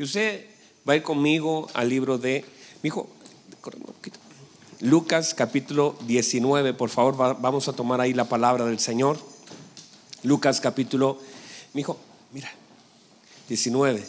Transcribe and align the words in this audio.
Y 0.00 0.02
usted 0.02 0.46
va 0.88 0.94
a 0.94 0.96
ir 0.96 1.02
conmigo 1.02 1.68
al 1.74 1.90
libro 1.90 2.16
de, 2.16 2.42
mi 2.82 2.86
hijo, 2.86 3.06
Lucas 4.80 5.34
capítulo 5.34 5.94
19, 6.06 6.72
por 6.72 6.88
favor, 6.88 7.38
vamos 7.38 7.68
a 7.68 7.74
tomar 7.74 8.00
ahí 8.00 8.14
la 8.14 8.24
palabra 8.24 8.64
del 8.64 8.78
Señor. 8.78 9.18
Lucas 10.22 10.58
capítulo, 10.58 11.18
mi 11.74 11.82
hijo, 11.82 11.98
mira, 12.32 12.50
19. 13.50 14.02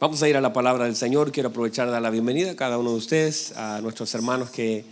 Vamos 0.00 0.22
a 0.22 0.28
ir 0.28 0.36
a 0.36 0.42
la 0.42 0.52
palabra 0.52 0.84
del 0.84 0.96
Señor. 0.96 1.32
Quiero 1.32 1.48
aprovechar 1.48 1.86
de 1.86 1.92
dar 1.92 2.02
la 2.02 2.10
bienvenida 2.10 2.50
a 2.50 2.56
cada 2.56 2.76
uno 2.76 2.90
de 2.90 2.96
ustedes, 2.98 3.56
a 3.56 3.80
nuestros 3.80 4.14
hermanos 4.14 4.50
que, 4.50 4.84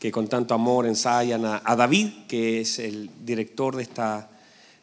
que 0.00 0.10
con 0.10 0.26
tanto 0.26 0.54
amor 0.54 0.88
ensayan, 0.88 1.44
a, 1.44 1.62
a, 1.64 1.76
David, 1.76 2.26
que 2.26 2.62
es 2.62 2.80
el 2.80 3.10
director 3.24 3.76
de, 3.76 3.84
esta, 3.84 4.29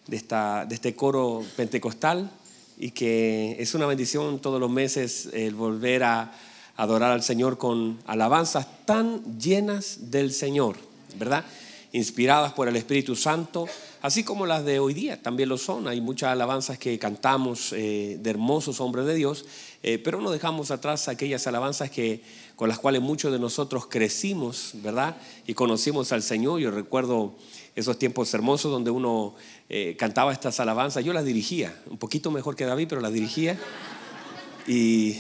de, 0.08 0.18
esta, 0.18 0.66
de 0.66 0.76
este 0.76 0.96
coro 0.96 1.44
pentecostal, 1.56 2.32
y 2.78 2.92
que 2.92 3.56
es 3.60 3.74
una 3.74 3.86
bendición 3.86 4.40
todos 4.40 4.60
los 4.60 4.70
meses 4.70 5.30
el 5.34 5.56
volver 5.56 6.04
a 6.04 6.32
adorar 6.78 7.12
al 7.12 7.24
Señor 7.24 7.58
con 7.58 8.00
alabanzas 8.06 8.86
tan 8.86 9.40
llenas 9.40 10.12
del 10.12 10.32
Señor, 10.32 10.78
¿verdad? 11.18 11.44
Inspiradas 11.92 12.54
por 12.54 12.68
el 12.68 12.76
Espíritu 12.76 13.16
Santo, 13.16 13.66
así 14.02 14.24
como 14.24 14.46
las 14.46 14.64
de 14.64 14.78
hoy 14.80 14.94
día 14.94 15.22
también 15.22 15.50
lo 15.50 15.58
son. 15.58 15.88
Hay 15.88 16.02
muchas 16.02 16.30
alabanzas 16.30 16.78
que 16.78 17.00
cantamos 17.00 17.74
eh, 17.74 18.20
de 18.22 18.30
hermosos 18.30 18.80
hombres 18.80 19.08
de 19.08 19.16
Dios, 19.16 19.46
eh, 19.82 19.98
pero 19.98 20.22
no 20.22 20.30
dejamos 20.30 20.70
atrás 20.70 21.08
aquellas 21.08 21.48
alabanzas 21.48 21.90
que, 21.90 22.22
con 22.56 22.70
las 22.70 22.78
cuales 22.78 23.02
muchos 23.02 23.32
de 23.32 23.40
nosotros 23.40 23.88
crecimos, 23.88 24.72
¿verdad? 24.76 25.18
Y 25.48 25.56
conocimos 25.56 26.12
al 26.12 26.22
Señor. 26.22 26.60
Yo 26.60 26.70
recuerdo 26.70 27.34
esos 27.78 28.00
tiempos 28.00 28.34
hermosos 28.34 28.72
donde 28.72 28.90
uno 28.90 29.36
eh, 29.70 29.96
cantaba 30.00 30.34
estas 30.34 30.60
alabanzas. 30.60 31.06
Yo 31.06 31.14
las 31.14 31.24
dirigía, 31.24 31.80
un 31.92 32.00
poquito 32.00 32.32
mejor 32.32 32.56
que 32.56 32.66
David, 32.66 32.88
pero 32.90 33.02
las 33.02 33.14
dirigía. 33.14 33.56
Y, 34.66 35.18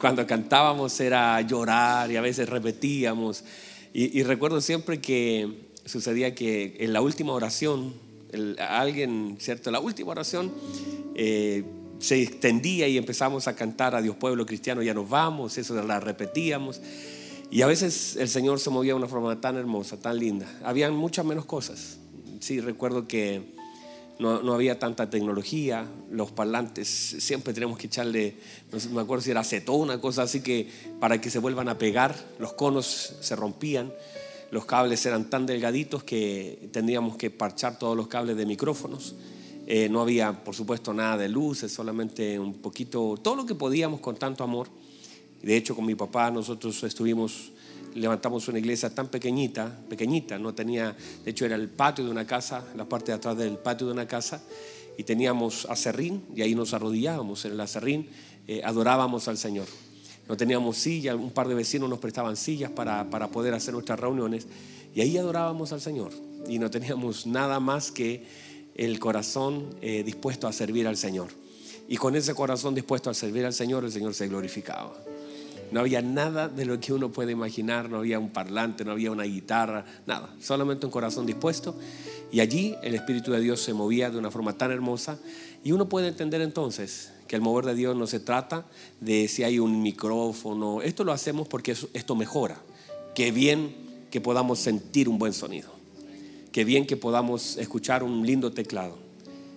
cuando 0.00 0.24
cantábamos 0.26 0.98
era 1.00 1.40
llorar 1.42 2.10
y 2.10 2.16
a 2.16 2.20
veces 2.20 2.48
repetíamos. 2.48 3.42
Y, 3.92 4.22
recuerdo 4.22 4.60
siempre 4.60 5.00
que 5.00 5.66
sucedía 5.84 6.36
que 6.36 6.76
en 6.78 6.92
la 6.92 7.02
última 7.02 7.32
oración, 7.32 7.92
alguien, 8.60 9.36
¿cierto? 9.40 9.72
La 9.72 9.80
última 9.80 10.12
oración 10.12 10.52
eh, 11.16 11.64
se 11.98 12.22
extendía 12.22 12.86
y 12.86 12.96
empezamos 12.96 13.48
a 13.48 13.56
cantar 13.56 13.96
a 13.96 14.00
Dios 14.00 14.14
pueblo 14.14 14.46
cristiano, 14.46 14.82
ya 14.82 14.94
nos 14.94 15.10
vamos, 15.10 15.58
eso 15.58 15.74
la 15.82 15.98
repetíamos. 15.98 16.80
Y 17.52 17.60
a 17.60 17.66
veces 17.66 18.16
el 18.16 18.30
Señor 18.30 18.60
se 18.60 18.70
movía 18.70 18.92
de 18.92 18.96
una 18.96 19.08
forma 19.08 19.38
tan 19.38 19.58
hermosa, 19.58 20.00
tan 20.00 20.18
linda. 20.18 20.46
Habían 20.64 20.96
muchas 20.96 21.26
menos 21.26 21.44
cosas. 21.44 21.98
Sí, 22.40 22.62
recuerdo 22.62 23.06
que 23.06 23.42
no, 24.18 24.40
no, 24.40 24.54
había 24.54 24.78
tanta 24.78 25.10
tecnología, 25.10 25.86
los 26.10 26.32
parlantes, 26.32 26.88
siempre 26.88 27.52
tenemos 27.52 27.76
que 27.76 27.88
echarle, 27.88 28.36
no 28.72 28.94
me 28.94 29.02
acuerdo 29.02 29.22
si 29.22 29.32
era 29.32 29.40
acetón, 29.40 29.82
una 29.82 30.00
cosa 30.00 30.22
así 30.22 30.40
que 30.40 30.66
para 30.98 31.20
que 31.20 31.28
se 31.28 31.40
vuelvan 31.40 31.68
a 31.68 31.76
pegar, 31.76 32.16
los 32.38 32.54
conos 32.54 33.16
se 33.20 33.36
rompían, 33.36 33.92
los 34.50 34.64
cables 34.64 35.04
eran 35.04 35.28
tan 35.28 35.44
delgaditos 35.44 36.04
que 36.04 36.70
tendríamos 36.72 37.18
que 37.18 37.30
parchar 37.30 37.78
todos 37.78 37.94
los 37.94 38.08
cables 38.08 38.38
de 38.38 38.46
micrófonos. 38.46 39.14
Eh, 39.66 39.90
no 39.90 40.00
había, 40.00 40.42
por 40.42 40.54
supuesto, 40.54 40.94
nada 40.94 41.18
de 41.18 41.28
luces, 41.28 41.70
solamente 41.70 42.38
un 42.38 42.54
poquito, 42.54 43.18
todo 43.22 43.36
lo 43.36 43.44
que 43.44 43.54
podíamos 43.54 44.00
con 44.00 44.16
tanto 44.16 44.42
amor. 44.42 44.68
De 45.42 45.56
hecho, 45.56 45.74
con 45.74 45.84
mi 45.84 45.94
papá 45.94 46.30
nosotros 46.30 46.82
estuvimos, 46.84 47.50
levantamos 47.94 48.46
una 48.48 48.60
iglesia 48.60 48.94
tan 48.94 49.08
pequeñita, 49.08 49.76
pequeñita, 49.88 50.38
no 50.38 50.54
tenía, 50.54 50.96
de 51.24 51.30
hecho 51.30 51.44
era 51.44 51.56
el 51.56 51.68
patio 51.68 52.04
de 52.04 52.10
una 52.10 52.26
casa, 52.26 52.64
la 52.76 52.88
parte 52.88 53.12
de 53.12 53.16
atrás 53.16 53.36
del 53.36 53.58
patio 53.58 53.88
de 53.88 53.92
una 53.92 54.06
casa, 54.06 54.40
y 54.96 55.02
teníamos 55.02 55.66
acerrín, 55.68 56.22
y 56.36 56.42
ahí 56.42 56.54
nos 56.54 56.74
arrodillábamos 56.74 57.44
en 57.44 57.52
el 57.52 57.60
acerrín, 57.60 58.08
eh, 58.46 58.62
adorábamos 58.64 59.26
al 59.26 59.36
Señor. 59.36 59.66
No 60.28 60.36
teníamos 60.36 60.76
silla, 60.76 61.16
un 61.16 61.32
par 61.32 61.48
de 61.48 61.54
vecinos 61.54 61.90
nos 61.90 61.98
prestaban 61.98 62.36
sillas 62.36 62.70
para, 62.70 63.10
para 63.10 63.28
poder 63.28 63.52
hacer 63.54 63.74
nuestras 63.74 63.98
reuniones, 63.98 64.46
y 64.94 65.00
ahí 65.00 65.18
adorábamos 65.18 65.72
al 65.72 65.80
Señor, 65.80 66.12
y 66.48 66.60
no 66.60 66.70
teníamos 66.70 67.26
nada 67.26 67.58
más 67.58 67.90
que 67.90 68.24
el 68.76 68.98
corazón 69.00 69.74
eh, 69.80 70.04
dispuesto 70.04 70.46
a 70.46 70.52
servir 70.52 70.86
al 70.86 70.96
Señor. 70.96 71.28
Y 71.88 71.96
con 71.96 72.14
ese 72.14 72.34
corazón 72.34 72.74
dispuesto 72.74 73.10
a 73.10 73.14
servir 73.14 73.44
al 73.44 73.52
Señor, 73.52 73.84
el 73.84 73.92
Señor 73.92 74.14
se 74.14 74.28
glorificaba. 74.28 74.94
No 75.72 75.80
había 75.80 76.02
nada 76.02 76.48
de 76.48 76.66
lo 76.66 76.78
que 76.78 76.92
uno 76.92 77.10
puede 77.10 77.32
imaginar, 77.32 77.88
no 77.88 77.96
había 77.96 78.18
un 78.18 78.28
parlante, 78.28 78.84
no 78.84 78.92
había 78.92 79.10
una 79.10 79.24
guitarra, 79.24 79.86
nada, 80.06 80.34
solamente 80.38 80.84
un 80.84 80.92
corazón 80.92 81.24
dispuesto. 81.24 81.74
Y 82.30 82.40
allí 82.40 82.76
el 82.82 82.94
Espíritu 82.94 83.32
de 83.32 83.40
Dios 83.40 83.62
se 83.62 83.72
movía 83.72 84.10
de 84.10 84.18
una 84.18 84.30
forma 84.30 84.52
tan 84.52 84.70
hermosa 84.70 85.18
y 85.64 85.72
uno 85.72 85.88
puede 85.88 86.08
entender 86.08 86.42
entonces 86.42 87.12
que 87.26 87.36
el 87.36 87.42
mover 87.42 87.64
de 87.64 87.74
Dios 87.74 87.96
no 87.96 88.06
se 88.06 88.20
trata 88.20 88.66
de 89.00 89.28
si 89.28 89.44
hay 89.44 89.58
un 89.58 89.82
micrófono, 89.82 90.82
esto 90.82 91.04
lo 91.04 91.12
hacemos 91.12 91.48
porque 91.48 91.74
esto 91.94 92.14
mejora. 92.14 92.60
Qué 93.14 93.32
bien 93.32 93.74
que 94.10 94.20
podamos 94.20 94.58
sentir 94.58 95.08
un 95.08 95.18
buen 95.18 95.32
sonido, 95.32 95.70
qué 96.52 96.64
bien 96.64 96.86
que 96.86 96.98
podamos 96.98 97.56
escuchar 97.56 98.02
un 98.02 98.26
lindo 98.26 98.52
teclado. 98.52 98.98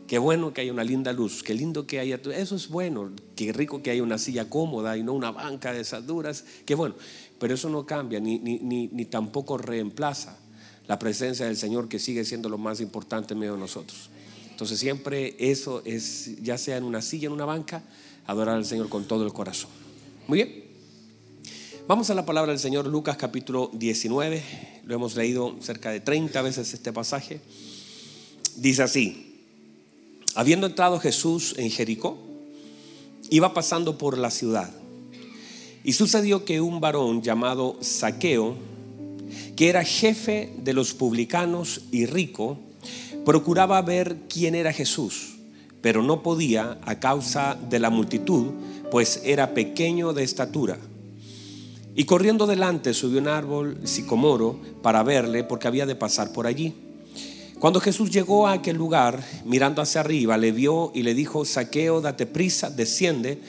Qué 0.07 0.19
bueno 0.19 0.53
que 0.53 0.61
haya 0.61 0.71
una 0.71 0.83
linda 0.83 1.13
luz, 1.13 1.41
qué 1.41 1.55
lindo 1.55 1.87
que 1.87 1.99
haya, 1.99 2.19
eso 2.35 2.55
es 2.55 2.69
bueno, 2.69 3.11
qué 3.35 3.51
rico 3.51 3.81
que 3.81 3.89
haya 3.89 4.03
una 4.03 4.19
silla 4.19 4.47
cómoda 4.49 4.97
y 4.97 5.03
no 5.03 5.13
una 5.13 5.31
banca 5.31 5.73
de 5.73 5.81
esas 5.81 6.05
duras, 6.05 6.45
qué 6.65 6.75
bueno, 6.75 6.93
pero 7.39 7.55
eso 7.55 7.69
no 7.69 7.87
cambia 7.87 8.19
ni, 8.19 8.37
ni, 8.37 8.59
ni, 8.59 9.05
tampoco 9.05 9.57
reemplaza 9.57 10.37
la 10.87 10.99
presencia 10.99 11.47
del 11.47 11.57
Señor 11.57 11.89
que 11.89 11.97
sigue 11.97 12.23
siendo 12.23 12.49
lo 12.49 12.59
más 12.59 12.81
importante 12.81 13.33
en 13.33 13.39
medio 13.39 13.53
de 13.53 13.59
nosotros. 13.59 14.11
Entonces 14.51 14.79
siempre 14.79 15.35
eso 15.39 15.81
es, 15.85 16.39
ya 16.43 16.59
sea 16.59 16.77
en 16.77 16.83
una 16.83 17.01
silla, 17.01 17.25
en 17.25 17.33
una 17.33 17.45
banca, 17.45 17.83
adorar 18.27 18.57
al 18.57 18.65
Señor 18.65 18.89
con 18.89 19.05
todo 19.05 19.25
el 19.25 19.33
corazón. 19.33 19.71
Muy 20.27 20.43
bien. 20.43 20.65
Vamos 21.87 22.09
a 22.09 22.13
la 22.15 22.25
palabra 22.25 22.51
del 22.51 22.59
Señor, 22.59 22.85
Lucas 22.87 23.17
capítulo 23.17 23.71
19. 23.73 24.43
Lo 24.85 24.95
hemos 24.95 25.15
leído 25.15 25.55
cerca 25.61 25.89
de 25.89 25.99
30 25.99 26.41
veces 26.43 26.73
este 26.73 26.93
pasaje. 26.93 27.41
Dice 28.55 28.83
así. 28.83 29.34
Habiendo 30.35 30.67
entrado 30.67 30.99
Jesús 30.99 31.55
en 31.57 31.71
Jericó, 31.71 32.17
iba 33.29 33.53
pasando 33.53 33.97
por 33.97 34.17
la 34.17 34.29
ciudad. 34.29 34.69
Y 35.85 35.93
sucedió 35.93 36.43
que 36.43 36.59
un 36.59 36.81
varón 36.81 37.21
llamado 37.21 37.77
Saqueo, 37.79 38.55
que 39.55 39.69
era 39.69 39.85
jefe 39.85 40.51
de 40.57 40.73
los 40.73 40.93
publicanos 40.93 41.81
y 41.91 42.05
rico, 42.05 42.57
procuraba 43.23 43.81
ver 43.81 44.17
quién 44.27 44.55
era 44.55 44.73
Jesús, 44.73 45.35
pero 45.81 46.03
no 46.03 46.21
podía 46.21 46.79
a 46.83 46.99
causa 46.99 47.57
de 47.69 47.79
la 47.79 47.89
multitud, 47.89 48.51
pues 48.91 49.21
era 49.23 49.53
pequeño 49.53 50.11
de 50.11 50.23
estatura. 50.23 50.77
Y 51.95 52.03
corriendo 52.03 52.45
delante 52.45 52.93
subió 52.93 53.21
un 53.21 53.29
árbol 53.29 53.79
sicomoro 53.85 54.59
para 54.81 55.01
verle 55.01 55.45
porque 55.45 55.69
había 55.69 55.85
de 55.85 55.95
pasar 55.95 56.33
por 56.33 56.45
allí. 56.45 56.73
Cuando 57.59 57.79
Jesús 57.79 58.11
llegó 58.11 58.47
a 58.47 58.53
aquel 58.53 58.75
lugar, 58.75 59.23
mirando 59.45 59.81
hacia 59.81 60.01
arriba, 60.01 60.37
le 60.37 60.51
vio 60.51 60.91
y 60.93 61.03
le 61.03 61.13
dijo, 61.13 61.45
saqueo, 61.45 62.01
date 62.01 62.25
prisa, 62.25 62.69
desciende, 62.69 63.39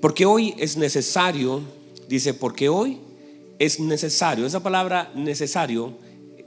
porque 0.00 0.24
hoy 0.24 0.54
es 0.58 0.78
necesario, 0.78 1.60
dice, 2.08 2.32
porque 2.32 2.70
hoy 2.70 2.98
es 3.58 3.78
necesario. 3.78 4.46
Esa 4.46 4.62
palabra 4.62 5.12
necesario 5.14 5.92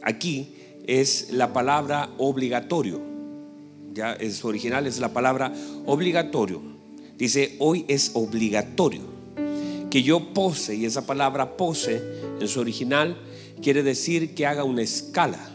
aquí 0.02 0.56
es 0.88 1.32
la 1.32 1.54
palabra 1.54 2.10
obligatorio. 2.18 3.00
Ya 3.94 4.14
es 4.14 4.44
original, 4.44 4.88
es 4.88 5.00
la 5.00 5.14
palabra 5.14 5.54
obligatorio. 5.86 6.62
Dice, 7.18 7.56
hoy 7.60 7.86
es 7.88 8.12
obligatorio. 8.16 9.04
Que 9.92 10.02
yo 10.02 10.34
pose, 10.34 10.76
y 10.76 10.86
esa 10.86 11.06
palabra 11.06 11.56
pose 11.56 12.02
en 12.42 12.48
su 12.48 12.60
original 12.60 13.16
quiere 13.62 13.84
decir 13.84 14.36
que 14.36 14.46
haga 14.46 14.66
una 14.66 14.82
escala 14.82 15.55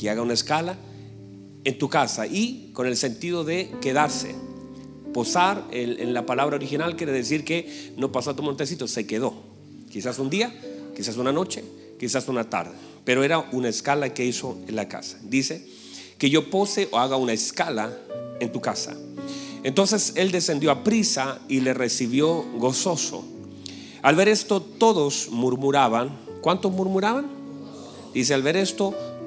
que 0.00 0.08
haga 0.08 0.22
una 0.22 0.32
escala 0.32 0.78
en 1.62 1.78
tu 1.78 1.90
casa 1.90 2.26
y 2.26 2.70
con 2.72 2.86
el 2.86 2.96
sentido 2.96 3.44
de 3.44 3.70
quedarse. 3.82 4.34
Posar 5.12 5.66
en 5.72 6.14
la 6.14 6.24
palabra 6.24 6.56
original 6.56 6.96
quiere 6.96 7.12
decir 7.12 7.44
que 7.44 7.92
no 7.98 8.10
pasó 8.10 8.30
a 8.30 8.36
tu 8.36 8.42
montecito, 8.42 8.88
se 8.88 9.06
quedó. 9.06 9.34
Quizás 9.90 10.18
un 10.18 10.30
día, 10.30 10.54
quizás 10.96 11.18
una 11.18 11.32
noche, 11.32 11.62
quizás 11.98 12.28
una 12.28 12.48
tarde. 12.48 12.72
Pero 13.04 13.24
era 13.24 13.40
una 13.52 13.68
escala 13.68 14.14
que 14.14 14.24
hizo 14.24 14.56
en 14.68 14.76
la 14.76 14.88
casa. 14.88 15.18
Dice 15.22 15.66
que 16.16 16.30
yo 16.30 16.48
pose 16.48 16.88
o 16.92 16.98
haga 16.98 17.16
una 17.16 17.32
escala 17.32 17.94
en 18.40 18.52
tu 18.52 18.60
casa. 18.60 18.96
Entonces 19.64 20.14
él 20.16 20.30
descendió 20.30 20.70
a 20.70 20.82
prisa 20.82 21.40
y 21.48 21.60
le 21.60 21.74
recibió 21.74 22.42
gozoso. 22.56 23.24
Al 24.00 24.16
ver 24.16 24.28
esto 24.28 24.62
todos 24.62 25.28
murmuraban. 25.30 26.16
¿Cuántos 26.40 26.72
murmuraban? 26.72 27.26
Dice, 28.14 28.32
al 28.32 28.42
ver 28.42 28.56
esto 28.56 28.94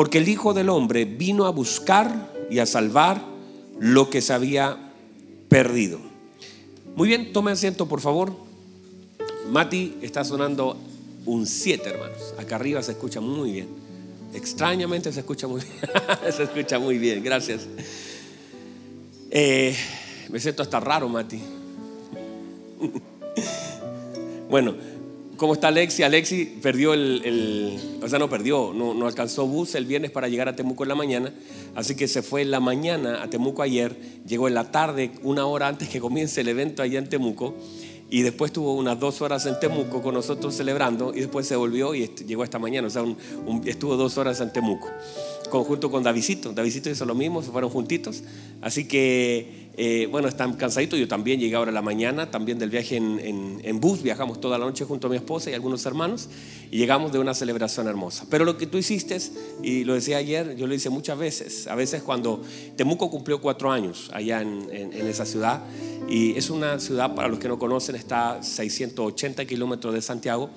Porque 0.00 0.16
el 0.16 0.30
Hijo 0.30 0.54
del 0.54 0.70
Hombre 0.70 1.04
vino 1.04 1.44
a 1.44 1.50
buscar 1.50 2.32
y 2.48 2.60
a 2.60 2.64
salvar 2.64 3.22
lo 3.78 4.08
que 4.08 4.22
se 4.22 4.32
había 4.32 4.78
perdido. 5.50 5.98
Muy 6.96 7.08
bien, 7.08 7.34
tome 7.34 7.50
asiento 7.50 7.86
por 7.86 8.00
favor. 8.00 8.32
Mati 9.50 9.98
está 10.00 10.24
sonando 10.24 10.78
un 11.26 11.46
7, 11.46 11.86
hermanos. 11.86 12.32
Acá 12.38 12.56
arriba 12.56 12.82
se 12.82 12.92
escucha 12.92 13.20
muy 13.20 13.52
bien. 13.52 13.68
Extrañamente 14.32 15.12
se 15.12 15.20
escucha 15.20 15.46
muy 15.46 15.60
bien. 15.60 15.74
se 16.34 16.44
escucha 16.44 16.78
muy 16.78 16.96
bien, 16.96 17.22
gracias. 17.22 17.66
Eh, 19.30 19.76
me 20.30 20.40
siento 20.40 20.62
hasta 20.62 20.80
raro, 20.80 21.10
Mati. 21.10 21.42
bueno, 24.48 24.76
¿cómo 25.40 25.54
está 25.54 25.68
Alexi? 25.68 26.02
Alexi 26.02 26.44
perdió 26.44 26.92
el, 26.92 27.78
o 28.02 28.08
sea, 28.10 28.18
no 28.18 28.28
perdió, 28.28 28.74
no, 28.74 28.92
no, 28.92 29.06
alcanzó 29.06 29.46
bus 29.46 29.74
el 29.74 29.86
viernes 29.86 30.10
para 30.10 30.28
llegar 30.28 30.50
a 30.50 30.54
Temuco 30.54 30.82
en 30.82 30.90
la 30.90 30.94
mañana, 30.94 31.32
así 31.74 31.96
que 31.96 32.08
se 32.08 32.20
fue 32.20 32.42
en 32.42 32.50
la 32.50 32.60
mañana 32.60 33.22
a 33.22 33.30
Temuco 33.30 33.62
ayer, 33.62 33.96
llegó 34.26 34.48
en 34.48 34.54
la 34.54 34.70
tarde, 34.70 35.12
una 35.22 35.46
hora 35.46 35.66
antes 35.68 35.88
que 35.88 35.98
comience 35.98 36.42
el 36.42 36.48
evento 36.48 36.82
allá 36.82 36.98
en 36.98 37.08
Temuco, 37.08 37.56
y 38.10 38.20
después 38.20 38.52
tuvo 38.52 38.74
unas 38.74 39.00
dos 39.00 39.22
horas 39.22 39.46
en 39.46 39.58
Temuco 39.58 40.02
con 40.02 40.12
nosotros 40.12 40.54
celebrando, 40.54 41.14
y 41.14 41.20
después 41.20 41.46
se 41.46 41.56
volvió 41.56 41.94
y 41.94 42.06
llegó 42.26 42.44
esta 42.44 42.58
mañana, 42.58 42.88
o 42.88 42.90
sea, 42.90 43.02
estuvo 43.64 43.96
dos 43.96 44.18
horas 44.18 44.42
en 44.42 44.52
Temuco, 44.52 44.90
conjunto 45.48 45.90
con 45.90 46.02
Davidito. 46.02 46.52
Davidito 46.52 46.90
hizo 46.90 47.06
lo 47.06 47.14
mismo, 47.14 47.42
se 47.42 47.50
fueron 47.50 47.70
juntitos, 47.70 48.24
así 48.60 48.86
que 48.86 49.69
eh, 49.82 50.08
bueno, 50.10 50.28
están 50.28 50.52
cansaditos. 50.56 50.98
Yo 50.98 51.08
también 51.08 51.40
llegué 51.40 51.56
ahora 51.56 51.70
a 51.70 51.72
la 51.72 51.80
mañana, 51.80 52.30
también 52.30 52.58
del 52.58 52.68
viaje 52.68 52.96
en, 52.96 53.80
bus. 53.80 54.02
Viajamos 54.02 54.38
toda 54.38 54.58
la 54.58 54.66
noche 54.66 54.84
junto 54.84 55.06
a 55.06 55.10
mi 55.10 55.16
esposa 55.16 55.50
y 55.50 55.54
algunos 55.54 55.86
hermanos 55.86 56.28
y 56.70 56.76
llegamos 56.76 57.12
de 57.12 57.18
una 57.18 57.32
celebración 57.32 57.88
hermosa. 57.88 58.26
Pero 58.28 58.44
lo 58.44 58.58
que 58.58 58.66
tú 58.66 58.76
hiciste, 58.76 59.16
y 59.62 59.84
lo 59.84 59.94
decía 59.94 60.18
ayer, 60.18 60.54
yo 60.54 60.66
lo 60.66 60.74
hice 60.74 60.90
muchas 60.90 61.16
veces. 61.16 61.66
A 61.66 61.76
veces 61.76 62.02
cuando 62.02 62.42
Temuco 62.76 63.10
cumplió 63.10 63.40
cuatro 63.40 63.72
años 63.72 64.10
allá 64.12 64.42
en, 64.42 64.68
esa 64.70 65.24
ciudad, 65.24 65.62
y 66.10 66.36
es 66.36 66.50
una 66.50 66.78
ciudad, 66.78 67.14
para 67.14 67.28
los 67.28 67.38
que 67.38 67.48
no 67.48 67.58
conocen, 67.58 67.96
está 67.96 68.32
a 68.32 68.42
680 68.42 69.46
kilómetros 69.46 69.94
de 69.94 70.02
Santiago. 70.02 70.50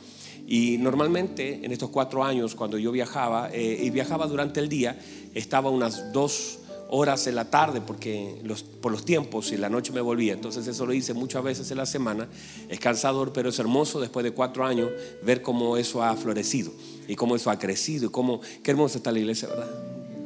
Y 0.45 0.77
normalmente 0.79 1.61
en 1.63 1.71
estos 1.71 1.91
cuatro 1.91 2.25
años, 2.25 2.55
cuando 2.55 2.77
yo 2.77 2.91
viajaba, 2.91 3.49
eh, 3.53 3.83
y 3.83 3.89
viajaba 3.89 4.27
durante 4.27 4.59
el 4.59 4.67
día, 4.67 4.99
estaba 5.33 5.69
unas 5.69 6.11
dos 6.11 6.59
horas 6.95 7.25
en 7.25 7.33
la 7.33 7.49
tarde 7.49 7.81
porque 7.81 8.35
por 8.79 8.91
los 8.91 9.03
tiempos 9.03 9.51
y 9.51 9.57
la 9.57 9.67
noche 9.67 9.91
me 9.91 9.99
volvía. 9.99 10.33
Entonces 10.33 10.67
eso 10.67 10.85
lo 10.85 10.93
hice 10.93 11.15
muchas 11.15 11.43
veces 11.43 11.71
en 11.71 11.77
la 11.77 11.87
semana. 11.87 12.29
Es 12.69 12.79
cansador, 12.79 13.33
pero 13.33 13.49
es 13.49 13.57
hermoso 13.57 13.99
después 13.99 14.23
de 14.23 14.31
cuatro 14.31 14.63
años 14.63 14.91
ver 15.23 15.41
cómo 15.41 15.75
eso 15.75 16.03
ha 16.03 16.15
florecido 16.15 16.71
y 17.07 17.15
cómo 17.15 17.35
eso 17.35 17.49
ha 17.49 17.57
crecido 17.57 18.05
y 18.05 18.09
cómo, 18.09 18.41
qué 18.61 18.69
hermosa 18.69 18.99
está 18.99 19.11
la 19.11 19.17
iglesia, 19.17 19.47
¿verdad? 19.47 19.69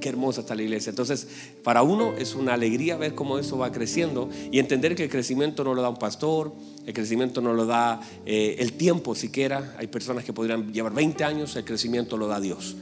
Qué 0.02 0.10
hermosa 0.10 0.42
está 0.42 0.56
la 0.56 0.62
iglesia. 0.62 0.90
Entonces, 0.90 1.28
para 1.64 1.84
uno 1.84 2.14
es 2.18 2.36
una 2.36 2.54
alegría 2.54 2.98
ver 2.98 3.16
cómo 3.16 3.40
eso 3.40 3.58
va 3.58 3.72
creciendo 3.72 4.30
y 4.52 4.60
entender 4.60 4.94
que 4.94 5.06
el 5.06 5.10
crecimiento 5.10 5.64
no 5.64 5.74
lo 5.74 5.81
da 5.81 5.88
un 5.88 5.98
pastor, 5.98 6.52
el 6.86 6.94
crecimiento 6.94 7.40
no 7.40 7.54
lo 7.54 7.66
da 7.66 8.02
eh, 8.25 8.58
el 8.60 8.74
tiempo 8.74 9.16
siquiera. 9.16 9.74
Hay 9.80 9.88
personas 9.88 10.25
que 10.25 10.34
podrían 10.34 10.74
llevar 10.74 10.94
20 10.94 11.24
años, 11.24 11.56
el 11.56 11.64
crecimiento 11.64 12.18
lo 12.18 12.28
da 12.28 12.42
Dios. 12.42 12.75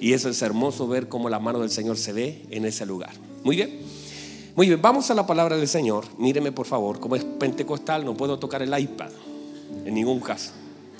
Y 0.00 0.12
eso 0.12 0.28
es 0.28 0.40
hermoso 0.42 0.86
ver 0.86 1.08
cómo 1.08 1.28
la 1.28 1.38
mano 1.38 1.60
del 1.60 1.70
Señor 1.70 1.96
se 1.96 2.12
ve 2.12 2.42
en 2.50 2.64
ese 2.64 2.86
lugar. 2.86 3.12
Muy 3.42 3.56
bien. 3.56 3.80
Muy 4.54 4.66
bien, 4.66 4.82
vamos 4.82 5.10
a 5.10 5.14
la 5.14 5.26
palabra 5.26 5.56
del 5.56 5.68
Señor. 5.68 6.04
Míreme 6.18 6.50
por 6.50 6.66
favor, 6.66 6.98
como 6.98 7.14
es 7.14 7.24
pentecostal, 7.24 8.04
no 8.04 8.16
puedo 8.16 8.38
tocar 8.38 8.60
el 8.60 8.76
iPad 8.76 9.10
en 9.84 9.94
ningún 9.94 10.20
caso. 10.20 10.52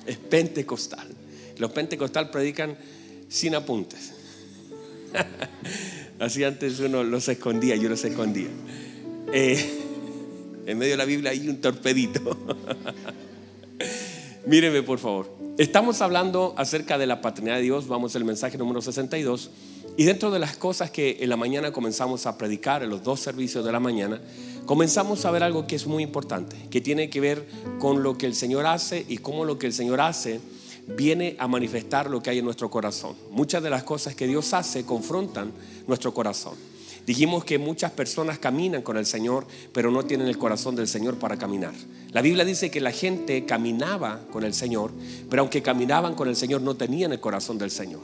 Es 0.07 0.17
pentecostal. 0.17 1.09
Los 1.59 1.73
pentecostal 1.73 2.31
predican 2.31 2.77
sin 3.29 3.55
apuntes. 3.55 4.13
Así 6.19 6.45
antes 6.45 6.81
uno 6.81 7.03
los 7.03 7.29
escondía, 7.29 7.77
yo 7.77 7.89
los 7.89 8.05
escondía. 8.05 8.49
Eh, 9.33 9.83
en 10.67 10.79
medio 10.79 10.93
de 10.93 10.97
la 10.97 11.05
Biblia 11.05 11.31
hay 11.33 11.49
un 11.49 11.61
torpedito. 11.61 12.37
Míreme 14.47 14.83
por 14.83 14.99
favor. 14.99 15.38
Estamos 15.59 16.03
hablando 16.03 16.55
acerca 16.57 16.99
de 16.99 17.09
la 17.09 17.21
paternidad 17.21 17.57
de 17.57 17.63
Dios. 17.63 17.89
Vamos 17.89 18.15
al 18.15 18.25
mensaje 18.25 18.57
número 18.57 18.81
62. 18.81 19.51
Y 19.97 20.05
dentro 20.05 20.31
de 20.31 20.39
las 20.39 20.57
cosas 20.57 20.93
que 20.93 21.17
en 21.19 21.29
la 21.29 21.37
mañana 21.37 21.73
comenzamos 21.73 22.27
a 22.27 22.39
predicar, 22.39 22.85
en 22.85 22.91
los 22.91 23.03
dos 23.03 23.19
servicios 23.19 23.65
de 23.65 23.73
la 23.73 23.81
mañana, 23.81 24.21
comenzamos 24.67 25.25
a 25.25 25.33
ver 25.33 25.43
algo 25.43 25.67
que 25.67 25.75
es 25.75 25.89
muy 25.89 26.05
importante, 26.05 26.55
que 26.71 26.81
tiene 26.81 27.11
que 27.11 27.21
ver 27.21 27.49
con 27.81 28.05
lo 28.05 28.17
que 28.17 28.27
el 28.27 28.37
Señor 28.37 28.67
hace 28.67 29.05
y 29.09 29.19
cómo 29.19 29.45
lo 29.45 29.59
que 29.59 29.67
el 29.67 29.73
Señor 29.73 30.01
hace 30.01 30.41
viene 30.87 31.35
a 31.41 31.49
manifestar 31.49 32.09
lo 32.09 32.23
que 32.23 32.31
hay 32.31 32.39
en 32.39 32.45
nuestro 32.45 32.71
corazón. 32.71 33.17
Muchas 33.33 33.61
de 33.61 33.71
las 33.71 33.83
cosas 33.83 34.15
que 34.15 34.29
Dios 34.29 34.55
hace 34.55 34.87
confrontan 34.87 35.51
nuestro 35.89 36.15
corazón. 36.15 36.55
Dijimos 37.07 37.45
que 37.45 37.59
muchas 37.59 37.91
personas 37.91 38.39
caminan 38.39 38.83
con 38.83 38.97
el 38.97 39.07
Señor, 39.07 39.47
pero 39.73 39.91
no 39.91 40.05
tienen 40.05 40.29
el 40.29 40.39
corazón 40.39 40.77
del 40.77 40.89
Señor 40.89 41.19
para 41.19 41.37
caminar. 41.39 41.73
La 42.13 42.23
Biblia 42.23 42.45
dice 42.45 42.71
que 42.71 42.81
la 42.81 42.93
gente 42.93 43.45
caminaba 43.45 44.21
con 44.31 44.45
el 44.45 44.55
Señor, 44.55 44.93
pero 45.31 45.43
aunque 45.43 45.63
caminaban 45.63 46.15
con 46.15 46.29
el 46.29 46.37
Señor, 46.37 46.63
no 46.63 46.77
tenían 46.77 47.13
el 47.13 47.21
corazón 47.21 47.59
del 47.59 47.71
Señor. 47.71 48.01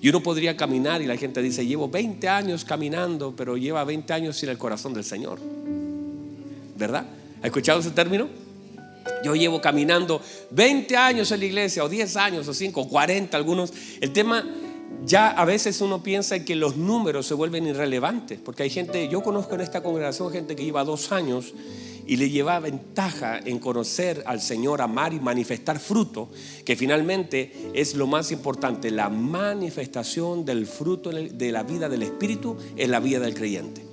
Y 0.00 0.08
uno 0.08 0.22
podría 0.22 0.56
caminar 0.56 1.02
y 1.02 1.06
la 1.06 1.16
gente 1.16 1.42
dice, 1.42 1.66
llevo 1.66 1.88
20 1.88 2.28
años 2.28 2.64
caminando, 2.64 3.34
pero 3.36 3.56
lleva 3.56 3.84
20 3.84 4.12
años 4.12 4.36
sin 4.36 4.48
el 4.48 4.58
corazón 4.58 4.94
del 4.94 5.04
Señor. 5.04 5.38
¿Verdad? 6.76 7.06
¿Ha 7.42 7.46
escuchado 7.46 7.80
ese 7.80 7.90
término? 7.90 8.28
Yo 9.24 9.34
llevo 9.34 9.60
caminando 9.60 10.20
20 10.50 10.96
años 10.96 11.30
en 11.32 11.40
la 11.40 11.46
iglesia, 11.46 11.84
o 11.84 11.88
10 11.88 12.16
años, 12.16 12.48
o 12.48 12.54
5, 12.54 12.80
o 12.80 12.88
40 12.88 13.36
algunos. 13.36 13.72
El 14.00 14.12
tema, 14.12 14.44
ya 15.06 15.30
a 15.30 15.44
veces 15.44 15.80
uno 15.80 16.02
piensa 16.02 16.44
que 16.44 16.56
los 16.56 16.76
números 16.76 17.26
se 17.26 17.34
vuelven 17.34 17.66
irrelevantes, 17.66 18.40
porque 18.44 18.64
hay 18.64 18.70
gente, 18.70 19.08
yo 19.08 19.22
conozco 19.22 19.54
en 19.54 19.60
esta 19.60 19.82
congregación 19.82 20.32
gente 20.32 20.56
que 20.56 20.64
lleva 20.64 20.84
dos 20.84 21.12
años 21.12 21.54
y 22.06 22.16
le 22.16 22.30
lleva 22.30 22.60
ventaja 22.60 23.38
en 23.38 23.58
conocer 23.58 24.22
al 24.26 24.40
Señor, 24.40 24.80
amar 24.80 25.12
y 25.12 25.20
manifestar 25.20 25.78
fruto, 25.78 26.28
que 26.64 26.76
finalmente 26.76 27.70
es 27.74 27.94
lo 27.94 28.06
más 28.06 28.30
importante, 28.30 28.90
la 28.90 29.08
manifestación 29.08 30.44
del 30.44 30.66
fruto 30.66 31.10
de 31.10 31.52
la 31.52 31.62
vida 31.62 31.88
del 31.88 32.02
Espíritu 32.02 32.56
en 32.76 32.90
la 32.90 33.00
vida 33.00 33.20
del 33.20 33.34
creyente. 33.34 33.84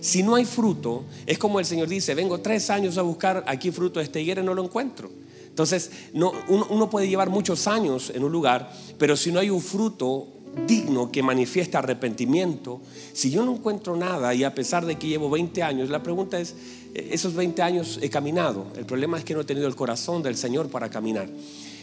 Si 0.00 0.22
no 0.22 0.34
hay 0.34 0.44
fruto, 0.44 1.04
es 1.24 1.38
como 1.38 1.58
el 1.58 1.64
Señor 1.64 1.88
dice, 1.88 2.14
vengo 2.14 2.40
tres 2.40 2.68
años 2.68 2.98
a 2.98 3.02
buscar 3.02 3.44
aquí 3.46 3.70
fruto 3.70 4.00
de 4.00 4.04
esta 4.04 4.20
higuera 4.20 4.42
y 4.42 4.44
no 4.44 4.52
lo 4.52 4.62
encuentro. 4.62 5.10
Entonces, 5.48 5.90
no, 6.12 6.32
uno, 6.48 6.66
uno 6.68 6.90
puede 6.90 7.08
llevar 7.08 7.30
muchos 7.30 7.66
años 7.66 8.10
en 8.14 8.24
un 8.24 8.32
lugar, 8.32 8.70
pero 8.98 9.16
si 9.16 9.32
no 9.32 9.40
hay 9.40 9.48
un 9.48 9.62
fruto 9.62 10.33
digno 10.66 11.10
que 11.10 11.22
manifiesta 11.22 11.78
arrepentimiento, 11.78 12.80
si 13.12 13.30
yo 13.30 13.44
no 13.44 13.52
encuentro 13.52 13.96
nada 13.96 14.34
y 14.34 14.44
a 14.44 14.54
pesar 14.54 14.86
de 14.86 14.96
que 14.96 15.08
llevo 15.08 15.30
20 15.30 15.62
años, 15.62 15.90
la 15.90 16.02
pregunta 16.02 16.40
es, 16.40 16.54
esos 16.94 17.34
20 17.34 17.62
años 17.62 17.98
he 18.02 18.10
caminado. 18.10 18.66
El 18.76 18.86
problema 18.86 19.18
es 19.18 19.24
que 19.24 19.34
no 19.34 19.40
he 19.40 19.44
tenido 19.44 19.66
el 19.66 19.76
corazón 19.76 20.22
del 20.22 20.36
Señor 20.36 20.68
para 20.68 20.90
caminar. 20.90 21.28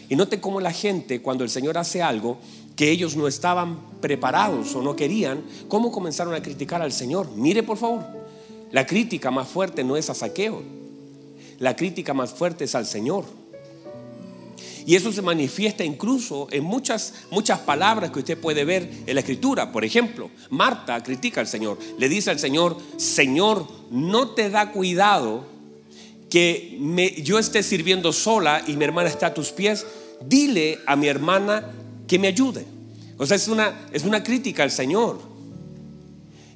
Y 0.08 0.16
note 0.16 0.40
cómo 0.40 0.60
la 0.60 0.72
gente, 0.72 1.22
cuando 1.22 1.44
el 1.44 1.50
Señor 1.50 1.78
hace 1.78 2.02
algo 2.02 2.38
que 2.76 2.90
ellos 2.90 3.16
no 3.16 3.28
estaban 3.28 3.78
preparados 4.00 4.74
o 4.74 4.82
no 4.82 4.96
querían, 4.96 5.42
cómo 5.68 5.92
comenzaron 5.92 6.34
a 6.34 6.42
criticar 6.42 6.82
al 6.82 6.92
Señor. 6.92 7.30
Mire, 7.36 7.62
por 7.62 7.76
favor, 7.76 8.04
la 8.70 8.86
crítica 8.86 9.30
más 9.30 9.48
fuerte 9.48 9.84
no 9.84 9.96
es 9.96 10.10
a 10.10 10.14
saqueo. 10.14 10.62
La 11.58 11.76
crítica 11.76 12.14
más 12.14 12.32
fuerte 12.32 12.64
es 12.64 12.74
al 12.74 12.86
Señor. 12.86 13.24
Y 14.86 14.96
eso 14.96 15.12
se 15.12 15.22
manifiesta 15.22 15.84
incluso 15.84 16.48
en 16.50 16.64
muchas, 16.64 17.14
muchas 17.30 17.60
palabras 17.60 18.10
que 18.10 18.20
usted 18.20 18.38
puede 18.38 18.64
ver 18.64 18.90
en 19.06 19.14
la 19.14 19.20
escritura. 19.20 19.70
Por 19.70 19.84
ejemplo, 19.84 20.30
Marta 20.50 21.02
critica 21.02 21.40
al 21.40 21.46
Señor. 21.46 21.78
Le 21.98 22.08
dice 22.08 22.30
al 22.30 22.38
Señor, 22.38 22.76
Señor, 22.96 23.66
no 23.90 24.30
te 24.30 24.50
da 24.50 24.72
cuidado 24.72 25.46
que 26.30 26.78
yo 27.22 27.38
esté 27.38 27.62
sirviendo 27.62 28.12
sola 28.12 28.62
y 28.66 28.76
mi 28.76 28.84
hermana 28.84 29.08
está 29.08 29.28
a 29.28 29.34
tus 29.34 29.52
pies. 29.52 29.86
Dile 30.26 30.78
a 30.86 30.96
mi 30.96 31.06
hermana 31.06 31.70
que 32.06 32.18
me 32.18 32.28
ayude. 32.28 32.64
O 33.18 33.26
sea, 33.26 33.36
es 33.36 33.48
una, 33.48 33.86
es 33.92 34.04
una 34.04 34.22
crítica 34.22 34.62
al 34.62 34.70
Señor. 34.70 35.20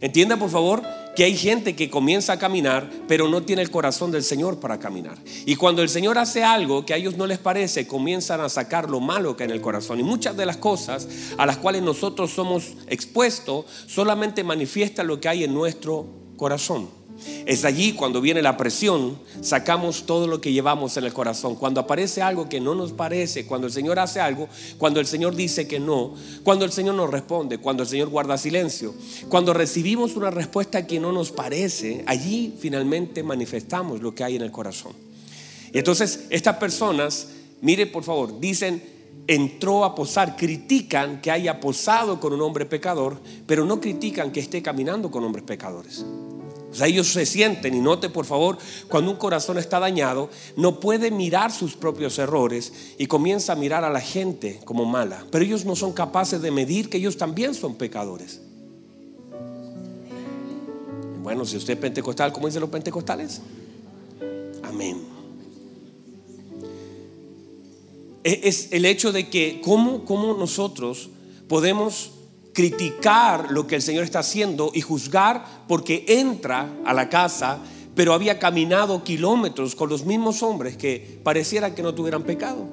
Entienda, 0.01 0.37
por 0.37 0.51
favor, 0.51 0.83
que 1.17 1.25
hay 1.25 1.37
gente 1.37 1.75
que 1.75 1.91
comienza 1.91 2.35
a 2.35 2.39
caminar, 2.39 2.89
pero 3.09 3.27
no 3.29 3.43
tiene 3.43 3.63
el 3.63 3.71
corazón 3.71 4.13
del 4.13 4.23
Señor 4.23 4.61
para 4.61 4.79
caminar. 4.79 5.17
Y 5.47 5.57
cuando 5.57 5.83
el 5.83 5.89
Señor 5.89 6.19
hace 6.19 6.45
algo 6.45 6.85
que 6.85 6.93
a 6.93 6.99
ellos 6.99 7.17
no 7.17 7.27
les 7.27 7.39
parece, 7.39 7.87
comienzan 7.87 8.43
a 8.43 8.51
sacar 8.51 8.91
lo 8.91 9.01
malo 9.01 9.35
que 9.35 9.43
hay 9.43 9.49
en 9.49 9.57
el 9.57 9.63
corazón. 9.63 9.99
Y 9.99 10.03
muchas 10.03 10.37
de 10.37 10.45
las 10.45 10.59
cosas 10.59 11.09
a 11.39 11.47
las 11.47 11.57
cuales 11.57 11.83
nosotros 11.83 12.31
somos 12.31 12.75
expuestos 12.87 13.65
solamente 13.87 14.45
manifiestan 14.45 15.07
lo 15.07 15.19
que 15.19 15.29
hay 15.29 15.45
en 15.45 15.55
nuestro 15.55 16.07
corazón. 16.37 17.06
Es 17.47 17.65
allí 17.65 17.93
cuando 17.93 18.21
viene 18.21 18.43
la 18.43 18.57
presión, 18.57 19.19
sacamos 19.41 20.05
todo 20.05 20.27
lo 20.27 20.41
que 20.41 20.53
llevamos 20.53 20.97
en 20.97 21.05
el 21.05 21.13
corazón. 21.13 21.55
Cuando 21.55 21.81
aparece 21.81 22.23
algo 22.23 22.49
que 22.49 22.61
no 22.61 22.75
nos 22.75 22.93
parece, 22.93 23.47
cuando 23.47 23.67
el 23.67 23.73
Señor 23.73 23.99
hace 23.99 24.21
algo, 24.21 24.49
cuando 24.79 25.01
el 25.01 25.07
Señor 25.07 25.37
dice 25.37 25.69
que 25.69 25.79
no, 25.79 26.15
cuando 26.43 26.65
el 26.65 26.73
Señor 26.73 26.95
nos 26.95 27.11
responde, 27.11 27.59
cuando 27.59 27.83
el 27.85 27.89
Señor 27.89 28.09
guarda 28.09 28.37
silencio, 28.37 28.95
cuando 29.29 29.53
recibimos 29.53 30.17
una 30.17 30.31
respuesta 30.31 30.87
que 30.87 30.99
no 30.99 31.13
nos 31.13 31.31
parece, 31.31 32.03
allí 32.07 32.55
finalmente 32.59 33.23
manifestamos 33.23 34.01
lo 34.01 34.15
que 34.15 34.25
hay 34.25 34.37
en 34.37 34.43
el 34.43 34.51
corazón. 34.51 34.93
Y 35.73 35.79
entonces 35.79 36.27
estas 36.31 36.57
personas, 36.57 37.29
mire 37.61 37.87
por 37.87 38.03
favor, 38.03 38.41
dicen, 38.41 38.83
entró 39.27 39.85
a 39.85 39.95
posar, 39.95 40.37
critican 40.37 41.21
que 41.21 41.31
haya 41.31 41.61
posado 41.61 42.21
con 42.21 42.33
un 42.33 42.41
hombre 42.43 42.67
pecador, 42.67 43.21
pero 43.47 43.65
no 43.65 43.81
critican 43.81 44.31
que 44.33 44.41
esté 44.41 44.63
caminando 44.63 45.11
con 45.11 45.25
hombres 45.25 45.45
pecadores. 45.45 46.05
O 46.77 46.79
sea, 46.79 46.89
ellos 46.89 47.11
se 47.11 47.25
sienten, 47.25 47.73
y 47.75 47.81
note 47.81 48.11
por 48.11 48.27
favor, 48.27 48.59
cuando 48.89 49.11
un 49.11 49.17
corazón 49.17 49.57
está 49.57 49.81
dañado, 49.81 50.29
no 50.57 50.79
puede 50.79 51.11
mirar 51.11 51.51
sus 51.51 51.75
propios 51.75 52.19
errores 52.19 52.71
y 52.99 53.07
comienza 53.07 53.55
a 53.55 53.57
mirar 53.57 53.83
a 53.83 53.89
la 53.89 54.03
gente 54.03 54.61
como 54.63 54.85
mala. 54.85 55.25
Pero 55.31 55.43
ellos 55.43 55.65
no 55.65 55.75
son 55.75 55.95
capaces 55.95 56.43
de 56.43 56.51
medir 56.51 56.91
que 56.91 56.99
ellos 56.99 57.17
también 57.17 57.55
son 57.55 57.77
pecadores. 57.77 58.43
Bueno, 61.23 61.47
si 61.47 61.57
usted 61.57 61.73
es 61.73 61.81
pentecostal, 61.81 62.31
¿cómo 62.31 62.47
dicen 62.47 62.61
los 62.61 62.69
pentecostales? 62.69 63.41
Amén. 64.63 64.99
E, 68.23 68.41
es 68.45 68.71
el 68.73 68.85
hecho 68.85 69.13
de 69.13 69.31
que 69.31 69.63
cómo, 69.65 70.05
cómo 70.05 70.35
nosotros 70.35 71.09
podemos 71.49 72.11
criticar 72.57 73.51
lo 73.51 73.67
que 73.67 73.75
el 73.75 73.83
Señor 73.83 74.05
está 74.05 74.21
haciendo 74.21 74.71
y 74.73 74.81
juzgar 74.81 75.45
porque 75.69 76.07
entra 76.09 76.67
a 76.87 76.95
la 76.95 77.11
casa, 77.11 77.59
pero 77.95 78.15
había 78.15 78.39
caminado 78.39 79.05
kilómetros 79.05 79.75
con 79.75 79.91
los 79.91 80.07
mismos 80.07 80.43
hombres 80.43 80.79
que 80.79 81.21
pareciera 81.23 81.75
que 81.75 81.83
no 81.83 81.95
tuvieran 81.95 82.23
pecado. 82.23 82.67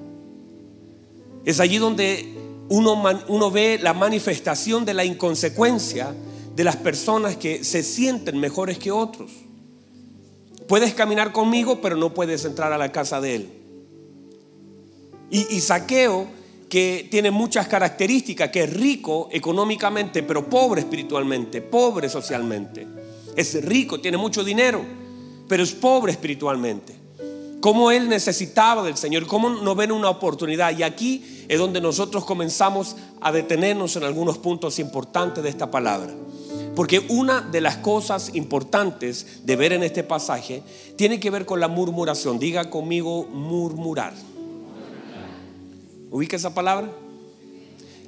Es 1.43 1.59
allí 1.59 1.79
donde 1.79 2.33
uno, 2.69 3.51
ve 3.51 3.77
la 3.83 3.93
manifestación 3.93 4.85
de 4.85 4.93
la 4.93 5.03
inconsecuencia 5.03 6.15
de 6.55 6.63
las 6.63 6.77
personas 6.77 7.35
que 7.35 7.65
se 7.65 7.83
sienten 7.83 8.39
mejores 8.39 8.77
que 8.77 8.89
otros. 8.89 9.31
Puedes 10.65 10.93
caminar 10.93 11.33
conmigo, 11.33 11.81
pero 11.81 11.97
no 11.97 12.13
puedes 12.13 12.45
entrar 12.45 12.71
a 12.71 12.77
la 12.77 12.93
casa 12.93 13.19
de 13.19 13.35
él. 13.35 13.49
Y, 15.29 15.59
Saqueo, 15.59 16.27
que 16.73 17.07
tiene 17.11 17.29
muchas 17.29 17.67
características, 17.67 18.49
que 18.49 18.63
es 18.63 18.73
rico 18.73 19.29
económicamente, 19.31 20.23
pero 20.23 20.49
pobre 20.49 20.81
espiritualmente, 20.81 21.61
pobre 21.61 22.09
socialmente. 22.09 22.87
Es 23.35 23.63
rico, 23.63 24.01
tiene 24.01 24.17
mucho 24.17 24.43
dinero, 24.43 24.83
pero 25.47 25.61
es 25.61 25.71
pobre 25.73 26.13
espiritualmente. 26.13 26.95
Cómo 27.61 27.91
él 27.91 28.09
necesitaba 28.09 28.81
del 28.81 28.97
Señor, 28.97 29.27
cómo 29.27 29.51
no 29.51 29.75
ven 29.75 29.91
una 29.91 30.09
oportunidad. 30.09 30.75
Y 30.75 30.81
aquí 30.81 31.45
es 31.47 31.59
donde 31.59 31.79
nosotros 31.79 32.25
comenzamos 32.25 32.95
a 33.21 33.31
detenernos 33.31 33.95
en 33.95 34.05
algunos 34.05 34.39
puntos 34.39 34.79
importantes 34.79 35.43
de 35.43 35.51
esta 35.51 35.69
palabra. 35.69 36.11
Porque 36.75 37.05
una 37.07 37.41
de 37.41 37.61
las 37.61 37.77
cosas 37.77 38.31
importantes 38.33 39.45
de 39.45 39.55
ver 39.55 39.73
en 39.73 39.83
este 39.83 40.03
pasaje 40.03 40.63
tiene 40.95 41.19
que 41.19 41.29
ver 41.29 41.45
con 41.45 41.59
la 41.59 41.67
murmuración. 41.67 42.39
Diga 42.39 42.71
conmigo 42.71 43.25
murmurar. 43.25 44.32
¿Ubica 46.13 46.35
esa 46.35 46.53
palabra? 46.53 46.91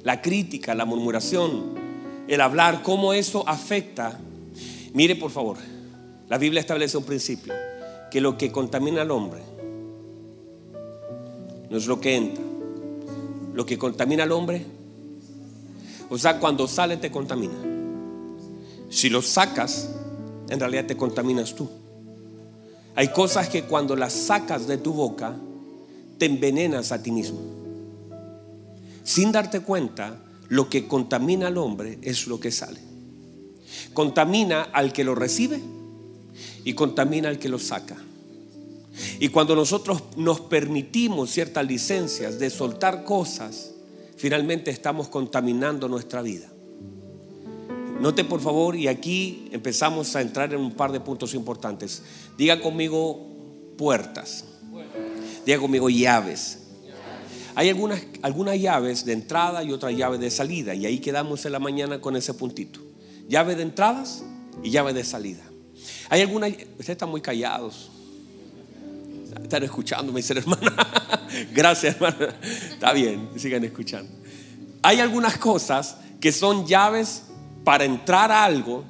La 0.04 0.22
crítica, 0.22 0.76
la 0.76 0.84
murmuración, 0.84 1.74
el 2.28 2.40
hablar, 2.40 2.84
cómo 2.84 3.12
eso 3.12 3.42
afecta. 3.48 4.16
Mire 4.94 5.16
por 5.16 5.32
favor, 5.32 5.56
la 6.28 6.38
Biblia 6.38 6.60
establece 6.60 6.96
un 6.96 7.02
principio, 7.02 7.52
que 8.08 8.20
lo 8.20 8.38
que 8.38 8.52
contamina 8.52 9.02
al 9.02 9.10
hombre 9.10 9.40
no 11.68 11.76
es 11.76 11.88
lo 11.88 12.00
que 12.00 12.14
entra. 12.14 12.44
Lo 13.54 13.66
que 13.66 13.76
contamina 13.76 14.22
al 14.22 14.30
hombre, 14.30 14.64
o 16.08 16.16
sea, 16.16 16.38
cuando 16.38 16.68
sale 16.68 16.98
te 16.98 17.10
contamina. 17.10 17.58
Si 18.88 19.08
lo 19.08 19.20
sacas, 19.20 19.90
en 20.48 20.60
realidad 20.60 20.86
te 20.86 20.96
contaminas 20.96 21.56
tú. 21.56 21.68
Hay 22.94 23.08
cosas 23.08 23.48
que 23.48 23.64
cuando 23.64 23.96
las 23.96 24.12
sacas 24.12 24.68
de 24.68 24.78
tu 24.78 24.92
boca, 24.92 25.34
te 26.18 26.26
envenenas 26.26 26.92
a 26.92 27.02
ti 27.02 27.10
mismo. 27.10 27.65
Sin 29.06 29.30
darte 29.30 29.60
cuenta, 29.60 30.18
lo 30.48 30.68
que 30.68 30.88
contamina 30.88 31.46
al 31.46 31.58
hombre 31.58 32.00
es 32.02 32.26
lo 32.26 32.40
que 32.40 32.50
sale. 32.50 32.80
Contamina 33.94 34.62
al 34.62 34.92
que 34.92 35.04
lo 35.04 35.14
recibe 35.14 35.60
y 36.64 36.72
contamina 36.72 37.28
al 37.28 37.38
que 37.38 37.48
lo 37.48 37.60
saca. 37.60 37.96
Y 39.20 39.28
cuando 39.28 39.54
nosotros 39.54 40.02
nos 40.16 40.40
permitimos 40.40 41.30
ciertas 41.30 41.64
licencias 41.64 42.40
de 42.40 42.50
soltar 42.50 43.04
cosas, 43.04 43.74
finalmente 44.16 44.72
estamos 44.72 45.06
contaminando 45.06 45.86
nuestra 45.86 46.20
vida. 46.20 46.48
Note 48.00 48.24
por 48.24 48.40
favor, 48.40 48.74
y 48.74 48.88
aquí 48.88 49.46
empezamos 49.52 50.16
a 50.16 50.20
entrar 50.20 50.52
en 50.52 50.58
un 50.58 50.72
par 50.72 50.90
de 50.90 50.98
puntos 50.98 51.32
importantes. 51.32 52.02
Diga 52.36 52.60
conmigo 52.60 53.24
puertas. 53.78 54.46
Diga 55.46 55.60
conmigo 55.60 55.88
llaves. 55.88 56.65
Hay 57.56 57.70
algunas, 57.70 58.02
algunas 58.20 58.60
llaves 58.60 59.06
de 59.06 59.14
entrada 59.14 59.64
y 59.64 59.72
otras 59.72 59.96
llaves 59.96 60.20
de 60.20 60.30
salida. 60.30 60.74
Y 60.74 60.84
ahí 60.84 60.98
quedamos 60.98 61.46
en 61.46 61.52
la 61.52 61.58
mañana 61.58 62.02
con 62.02 62.14
ese 62.14 62.34
puntito. 62.34 62.80
Llave 63.30 63.56
de 63.56 63.62
entradas 63.62 64.22
y 64.62 64.70
llave 64.70 64.92
de 64.92 65.02
salida. 65.02 65.42
Hay 66.10 66.20
algunas, 66.20 66.50
ustedes 66.50 66.90
están 66.90 67.08
muy 67.08 67.22
callados. 67.22 67.90
Están 69.42 69.62
escuchando, 69.62 70.12
me 70.12 70.20
dicen 70.20 70.36
hermana. 70.36 70.76
Gracias, 71.54 71.94
hermana. 71.94 72.36
Está 72.42 72.92
bien, 72.92 73.30
sigan 73.36 73.64
escuchando. 73.64 74.12
Hay 74.82 75.00
algunas 75.00 75.38
cosas 75.38 75.96
que 76.20 76.32
son 76.32 76.66
llaves 76.66 77.22
para 77.64 77.86
entrar 77.86 78.30
a 78.30 78.44
algo 78.44 78.84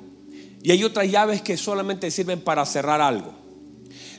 y 0.60 0.72
hay 0.72 0.82
otras 0.82 1.08
llaves 1.08 1.40
que 1.40 1.56
solamente 1.56 2.10
sirven 2.10 2.40
para 2.40 2.66
cerrar 2.66 3.00
algo. 3.00 3.32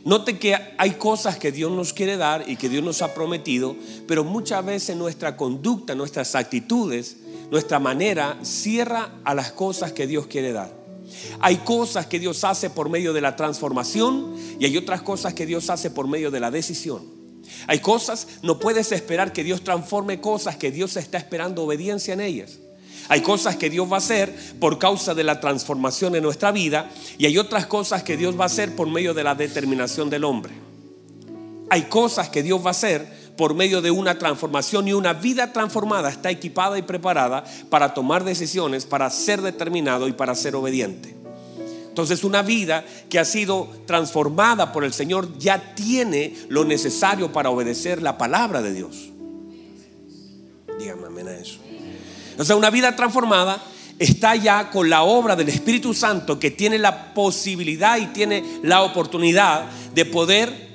Note 0.08 0.40
que 0.40 0.56
hay 0.78 0.92
cosas 0.92 1.38
que 1.38 1.52
Dios 1.52 1.70
nos 1.70 1.92
quiere 1.92 2.16
dar 2.16 2.50
y 2.50 2.56
que 2.56 2.70
Dios 2.70 2.82
nos 2.82 3.02
ha 3.02 3.14
prometido, 3.14 3.76
pero 4.08 4.24
muchas 4.24 4.64
veces 4.64 4.96
nuestra 4.96 5.36
conducta, 5.36 5.96
nuestras 5.96 6.34
actitudes, 6.34 7.18
nuestra 7.52 7.80
manera 7.80 8.40
cierra 8.42 9.20
a 9.26 9.36
las 9.36 9.52
cosas 9.52 9.92
que 9.92 10.08
Dios 10.08 10.28
quiere 10.28 10.54
dar. 10.54 10.74
Hay 11.42 11.58
cosas 11.58 12.06
que 12.06 12.20
Dios 12.20 12.46
hace 12.46 12.70
por 12.70 12.88
medio 12.88 13.12
de 13.12 13.20
la 13.20 13.36
transformación 13.36 14.34
y 14.58 14.64
hay 14.64 14.78
otras 14.78 15.02
cosas 15.02 15.34
que 15.34 15.46
Dios 15.46 15.70
hace 15.70 15.92
por 15.92 16.08
medio 16.08 16.32
de 16.32 16.40
la 16.40 16.52
decisión. 16.52 17.04
Hay 17.68 17.80
cosas, 17.80 18.30
no 18.44 18.62
puedes 18.62 18.94
esperar 18.94 19.34
que 19.34 19.44
Dios 19.44 19.62
transforme 19.62 20.22
cosas 20.22 20.56
que 20.56 20.72
Dios 20.72 20.96
está 20.96 21.18
esperando 21.18 21.66
obediencia 21.66 22.14
en 22.14 22.22
ellas. 22.22 22.60
Hay 23.10 23.22
cosas 23.22 23.56
que 23.56 23.70
Dios 23.70 23.90
va 23.90 23.96
a 23.96 24.00
hacer 24.00 24.36
por 24.60 24.80
causa 24.80 25.14
de 25.14 25.24
la 25.24 25.40
transformación 25.40 26.16
en 26.16 26.24
nuestra 26.24 26.52
vida 26.52 26.90
y 27.18 27.26
hay 27.26 27.38
otras 27.38 27.66
cosas 27.68 28.04
que 28.04 28.18
Dios 28.18 28.38
va 28.38 28.44
a 28.44 28.48
hacer 28.48 28.76
por 28.76 28.88
medio 28.88 29.14
de 29.14 29.24
la 29.24 29.36
determinación 29.36 30.10
del 30.10 30.24
hombre. 30.24 30.54
Hay 31.70 31.84
cosas 31.84 32.30
que 32.30 32.44
Dios 32.44 32.62
va 32.62 32.68
a 32.68 32.72
hacer 32.72 33.08
por 33.38 33.54
medio 33.54 33.82
de 33.82 33.92
una 33.92 34.18
transformación 34.18 34.88
y 34.88 34.94
una 34.94 35.14
vida 35.14 35.54
transformada 35.54 36.10
está 36.10 36.32
equipada 36.32 36.78
y 36.78 36.82
preparada 36.82 37.44
para 37.70 37.94
tomar 37.94 38.24
decisiones, 38.24 38.86
para 38.86 39.10
ser 39.10 39.42
determinado 39.42 40.08
y 40.08 40.14
para 40.14 40.36
ser 40.36 40.56
obediente. 40.56 41.16
Entonces 41.88 42.24
una 42.24 42.42
vida 42.42 42.86
que 43.10 43.20
ha 43.20 43.26
sido 43.26 43.70
transformada 43.86 44.72
por 44.72 44.84
el 44.84 44.94
Señor 44.94 45.38
ya 45.38 45.74
tiene 45.76 46.36
lo 46.50 46.66
necesario 46.66 47.32
para 47.32 47.50
obedecer 47.50 48.02
la 48.02 48.18
palabra 48.18 48.62
de 48.62 48.74
Dios. 48.74 49.10
Dígame 50.80 51.08
amén 51.08 51.28
a 51.28 51.36
eso. 51.36 51.67
O 52.38 52.44
sea, 52.44 52.56
una 52.56 52.70
vida 52.70 52.96
transformada 52.96 53.62
está 54.00 54.36
ya 54.36 54.70
con 54.70 54.90
la 54.90 55.04
obra 55.04 55.36
del 55.36 55.50
Espíritu 55.50 55.94
Santo 55.94 56.40
que 56.40 56.52
tiene 56.52 56.78
la 56.78 57.14
posibilidad 57.14 57.98
y 57.98 58.08
tiene 58.08 58.44
la 58.64 58.84
oportunidad 58.84 59.66
de 59.94 60.06
poder 60.06 60.68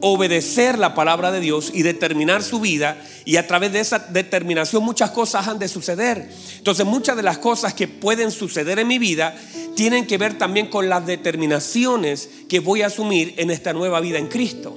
obedecer 0.00 0.78
la 0.78 0.94
palabra 0.94 1.30
de 1.30 1.40
Dios 1.40 1.70
y 1.72 1.82
determinar 1.82 2.42
su 2.42 2.60
vida 2.60 3.00
y 3.24 3.36
a 3.36 3.46
través 3.46 3.72
de 3.72 3.80
esa 3.80 4.00
determinación 4.00 4.82
muchas 4.82 5.10
cosas 5.10 5.46
han 5.46 5.58
de 5.58 5.68
suceder. 5.68 6.28
Entonces 6.58 6.84
muchas 6.84 7.16
de 7.16 7.22
las 7.22 7.38
cosas 7.38 7.72
que 7.74 7.88
pueden 7.88 8.30
suceder 8.30 8.78
en 8.80 8.88
mi 8.88 8.98
vida 8.98 9.34
tienen 9.76 10.06
que 10.06 10.18
ver 10.18 10.38
también 10.38 10.66
con 10.66 10.88
las 10.88 11.06
determinaciones 11.06 12.28
que 12.48 12.60
voy 12.60 12.82
a 12.82 12.88
asumir 12.88 13.34
en 13.38 13.50
esta 13.50 13.72
nueva 13.72 14.00
vida 14.00 14.18
en 14.18 14.26
Cristo. 14.26 14.76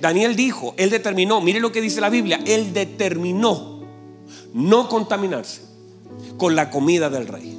Daniel 0.00 0.36
dijo, 0.36 0.74
él 0.76 0.90
determinó, 0.90 1.40
mire 1.40 1.60
lo 1.60 1.72
que 1.72 1.80
dice 1.80 2.00
la 2.00 2.10
Biblia, 2.10 2.40
él 2.44 2.72
determinó 2.72 3.77
no 4.54 4.88
contaminarse 4.88 5.62
con 6.36 6.56
la 6.56 6.70
comida 6.70 7.10
del 7.10 7.26
rey. 7.26 7.58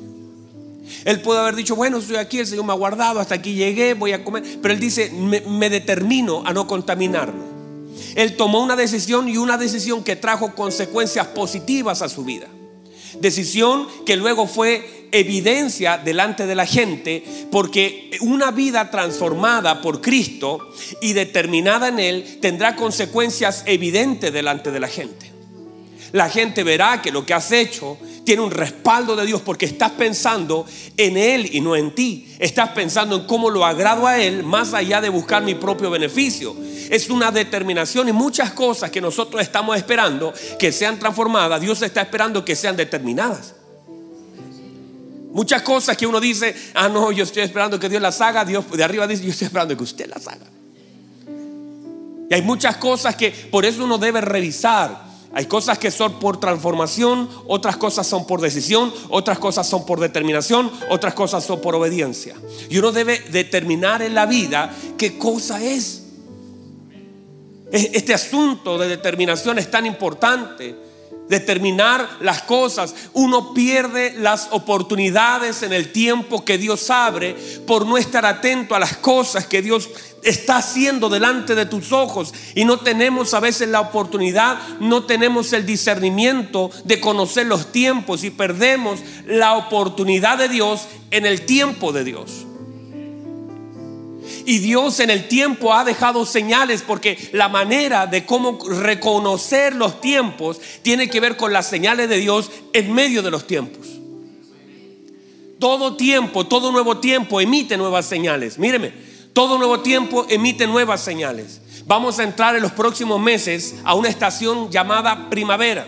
Él 1.06 1.22
puede 1.22 1.40
haber 1.40 1.56
dicho, 1.56 1.76
bueno, 1.76 1.98
estoy 1.98 2.18
aquí, 2.18 2.40
el 2.40 2.48
Señor 2.48 2.66
me 2.66 2.74
ha 2.74 2.76
guardado, 2.76 3.20
hasta 3.20 3.36
aquí 3.36 3.54
llegué, 3.54 3.94
voy 3.94 4.12
a 4.12 4.24
comer. 4.24 4.44
Pero 4.62 4.74
él 4.74 4.80
dice, 4.80 5.12
me, 5.12 5.70
determino 5.70 6.44
a 6.46 6.54
no 6.54 6.68
contaminarme. 6.68 7.50
Él 8.16 8.36
tomó 8.36 8.64
una 8.64 8.76
decisión 8.76 9.28
y 9.28 9.38
una 9.38 9.58
decisión 9.58 10.04
que 10.04 10.16
trajo 10.16 10.56
consecuencias 10.56 11.28
positivas 11.28 12.02
a 12.02 12.10
su 12.10 12.24
vida. 12.24 12.48
Decisión 13.20 13.88
que 14.06 14.16
luego 14.16 14.48
fue 14.48 15.08
evidencia 15.12 15.98
delante 15.98 16.46
de 16.46 16.56
la 16.56 16.66
gente 16.66 17.24
porque 17.52 18.12
una 18.22 18.52
vida 18.52 18.92
transformada 18.92 19.82
por 19.82 20.02
Cristo 20.02 20.60
y 21.02 21.14
determinada 21.14 21.88
en 21.88 22.00
Él 22.00 22.38
tendrá 22.42 22.76
consecuencias 22.76 23.64
evidentes 23.66 24.32
delante 24.32 24.72
de 24.72 24.80
la 24.80 24.88
gente. 24.88 25.29
La 26.12 26.30
gente 26.30 26.64
verá 26.64 27.02
que 27.02 27.12
lo 27.12 27.26
que 27.26 27.34
has 27.34 27.52
hecho 27.52 27.98
tiene 28.24 28.42
un 28.42 28.52
respaldo 28.52 29.16
de 29.16 29.26
Dios 29.26 29.42
porque 29.42 29.66
estás 29.66 29.92
pensando 29.92 30.66
en 30.98 31.18
Él 31.18 31.50
y 31.52 31.62
no 31.62 31.76
en 31.76 31.94
ti. 31.94 32.28
Estás 32.40 32.70
pensando 32.70 33.16
en 33.16 33.26
cómo 33.26 33.50
lo 33.50 33.66
agrado 33.66 34.08
a 34.08 34.20
Él 34.20 34.44
más 34.44 34.74
allá 34.74 35.02
de 35.02 35.10
buscar 35.10 35.44
mi 35.44 35.56
propio 35.56 35.90
beneficio. 35.90 36.56
es 36.90 37.10
una 37.10 37.32
determinación 37.32 38.10
y 38.10 38.12
muchas 38.12 38.52
cosas 38.52 38.90
que 38.90 39.02
nosotros 39.02 39.42
estamos 39.42 39.78
esperando 39.78 40.34
que 40.58 40.72
sean 40.72 40.98
transformadas, 40.98 41.62
Dios 41.62 41.82
está 41.84 42.02
esperando 42.02 42.44
que 42.44 42.56
sean 42.56 42.76
determinadas. 42.76 43.54
Muchas 45.32 45.62
cosas 45.62 45.96
que 45.96 46.08
uno 46.08 46.20
dice, 46.20 46.56
ah, 46.74 46.90
no, 46.90 47.12
yo 47.12 47.24
estoy 47.24 47.44
esperando 47.44 47.80
que 47.80 47.88
Dios 47.88 48.02
las 48.02 48.20
haga, 48.20 48.44
Dios 48.44 48.66
de 48.72 48.84
arriba 48.84 49.06
dice, 49.06 49.24
yo 49.24 49.30
estoy 49.30 49.46
esperando 49.46 49.78
que 49.78 49.84
usted 49.84 50.08
las 50.08 50.28
haga. 50.28 50.46
Y 52.30 52.34
hay 52.34 52.42
muchas 52.42 52.78
cosas 52.78 53.16
que 53.16 53.32
por 53.32 53.66
eso 53.66 53.84
uno 53.84 53.98
debe 53.98 54.22
revisar. 54.22 55.09
Hay 55.34 55.46
cosas 55.46 55.78
que 55.78 55.92
son 55.92 56.20
por 56.20 56.40
transformación, 56.40 57.30
otras 57.48 57.78
cosas 57.78 58.08
son 58.08 58.26
por 58.26 58.42
decisión, 58.42 58.92
otras 59.10 59.38
cosas 59.38 59.68
son 59.68 59.86
por 59.86 60.00
determinación, 60.00 60.72
otras 60.90 61.14
cosas 61.14 61.44
son 61.44 61.62
por 61.62 61.76
obediencia. 61.76 62.36
Y 62.70 62.80
uno 62.80 62.92
debe 62.92 63.20
determinar 63.32 64.02
en 64.02 64.16
la 64.16 64.26
vida 64.26 64.76
qué 64.98 65.18
cosa 65.18 65.64
es. 65.64 66.04
Este 67.72 68.16
asunto 68.16 68.80
de 68.80 68.88
determinación 68.88 69.60
es 69.60 69.70
tan 69.70 69.86
importante 69.86 70.89
determinar 71.30 72.10
las 72.20 72.42
cosas. 72.42 72.94
Uno 73.14 73.54
pierde 73.54 74.16
las 74.18 74.50
oportunidades 74.52 75.64
en 75.64 75.72
el 75.72 75.92
tiempo 75.92 76.44
que 76.44 76.58
Dios 76.58 76.90
abre 76.90 77.36
por 77.66 77.86
no 77.86 77.98
estar 77.98 78.26
atento 78.26 78.76
a 78.76 78.80
las 78.80 78.98
cosas 78.98 79.46
que 79.46 79.62
Dios 79.62 79.90
está 80.24 80.58
haciendo 80.58 81.08
delante 81.08 81.56
de 81.56 81.66
tus 81.66 81.94
ojos. 81.94 82.34
Y 82.56 82.66
no 82.66 82.80
tenemos 82.80 83.34
a 83.34 83.40
veces 83.40 83.70
la 83.70 83.80
oportunidad, 83.80 84.58
no 84.80 85.06
tenemos 85.06 85.54
el 85.54 85.66
discernimiento 85.66 86.72
de 86.84 87.00
conocer 87.00 87.46
los 87.46 87.72
tiempos 87.72 88.24
y 88.24 88.32
perdemos 88.32 89.00
la 89.26 89.56
oportunidad 89.56 90.38
de 90.38 90.50
Dios 90.50 90.82
en 91.12 91.26
el 91.26 91.46
tiempo 91.46 91.94
de 91.94 92.04
Dios. 92.04 92.49
Y 94.50 94.58
Dios 94.58 95.00
en 95.00 95.12
el 95.12 95.28
tiempo 95.28 95.76
ha 95.76 95.84
dejado 95.84 96.26
señales 96.26 96.82
porque 96.82 97.30
la 97.34 97.50
manera 97.50 98.08
de 98.08 98.26
cómo 98.26 98.58
reconocer 98.68 99.76
los 99.76 100.02
tiempos 100.02 100.60
tiene 100.82 101.08
que 101.08 101.20
ver 101.20 101.38
con 101.38 101.54
las 101.54 101.68
señales 101.68 102.10
de 102.10 102.18
Dios 102.18 102.50
en 102.74 102.92
medio 102.92 103.22
de 103.22 103.30
los 103.30 103.46
tiempos. 103.46 103.86
Todo 105.60 105.96
tiempo, 105.96 106.48
todo 106.48 106.72
nuevo 106.72 106.98
tiempo 106.98 107.40
emite 107.40 107.78
nuevas 107.78 108.08
señales. 108.08 108.58
Míreme, 108.58 108.92
todo 109.34 109.60
nuevo 109.60 109.82
tiempo 109.82 110.26
emite 110.28 110.66
nuevas 110.66 111.02
señales. 111.02 111.62
Vamos 111.86 112.18
a 112.18 112.24
entrar 112.24 112.56
en 112.56 112.64
los 112.64 112.72
próximos 112.72 113.22
meses 113.22 113.76
a 113.84 113.94
una 113.94 114.10
estación 114.10 114.72
llamada 114.72 115.30
primavera. 115.30 115.88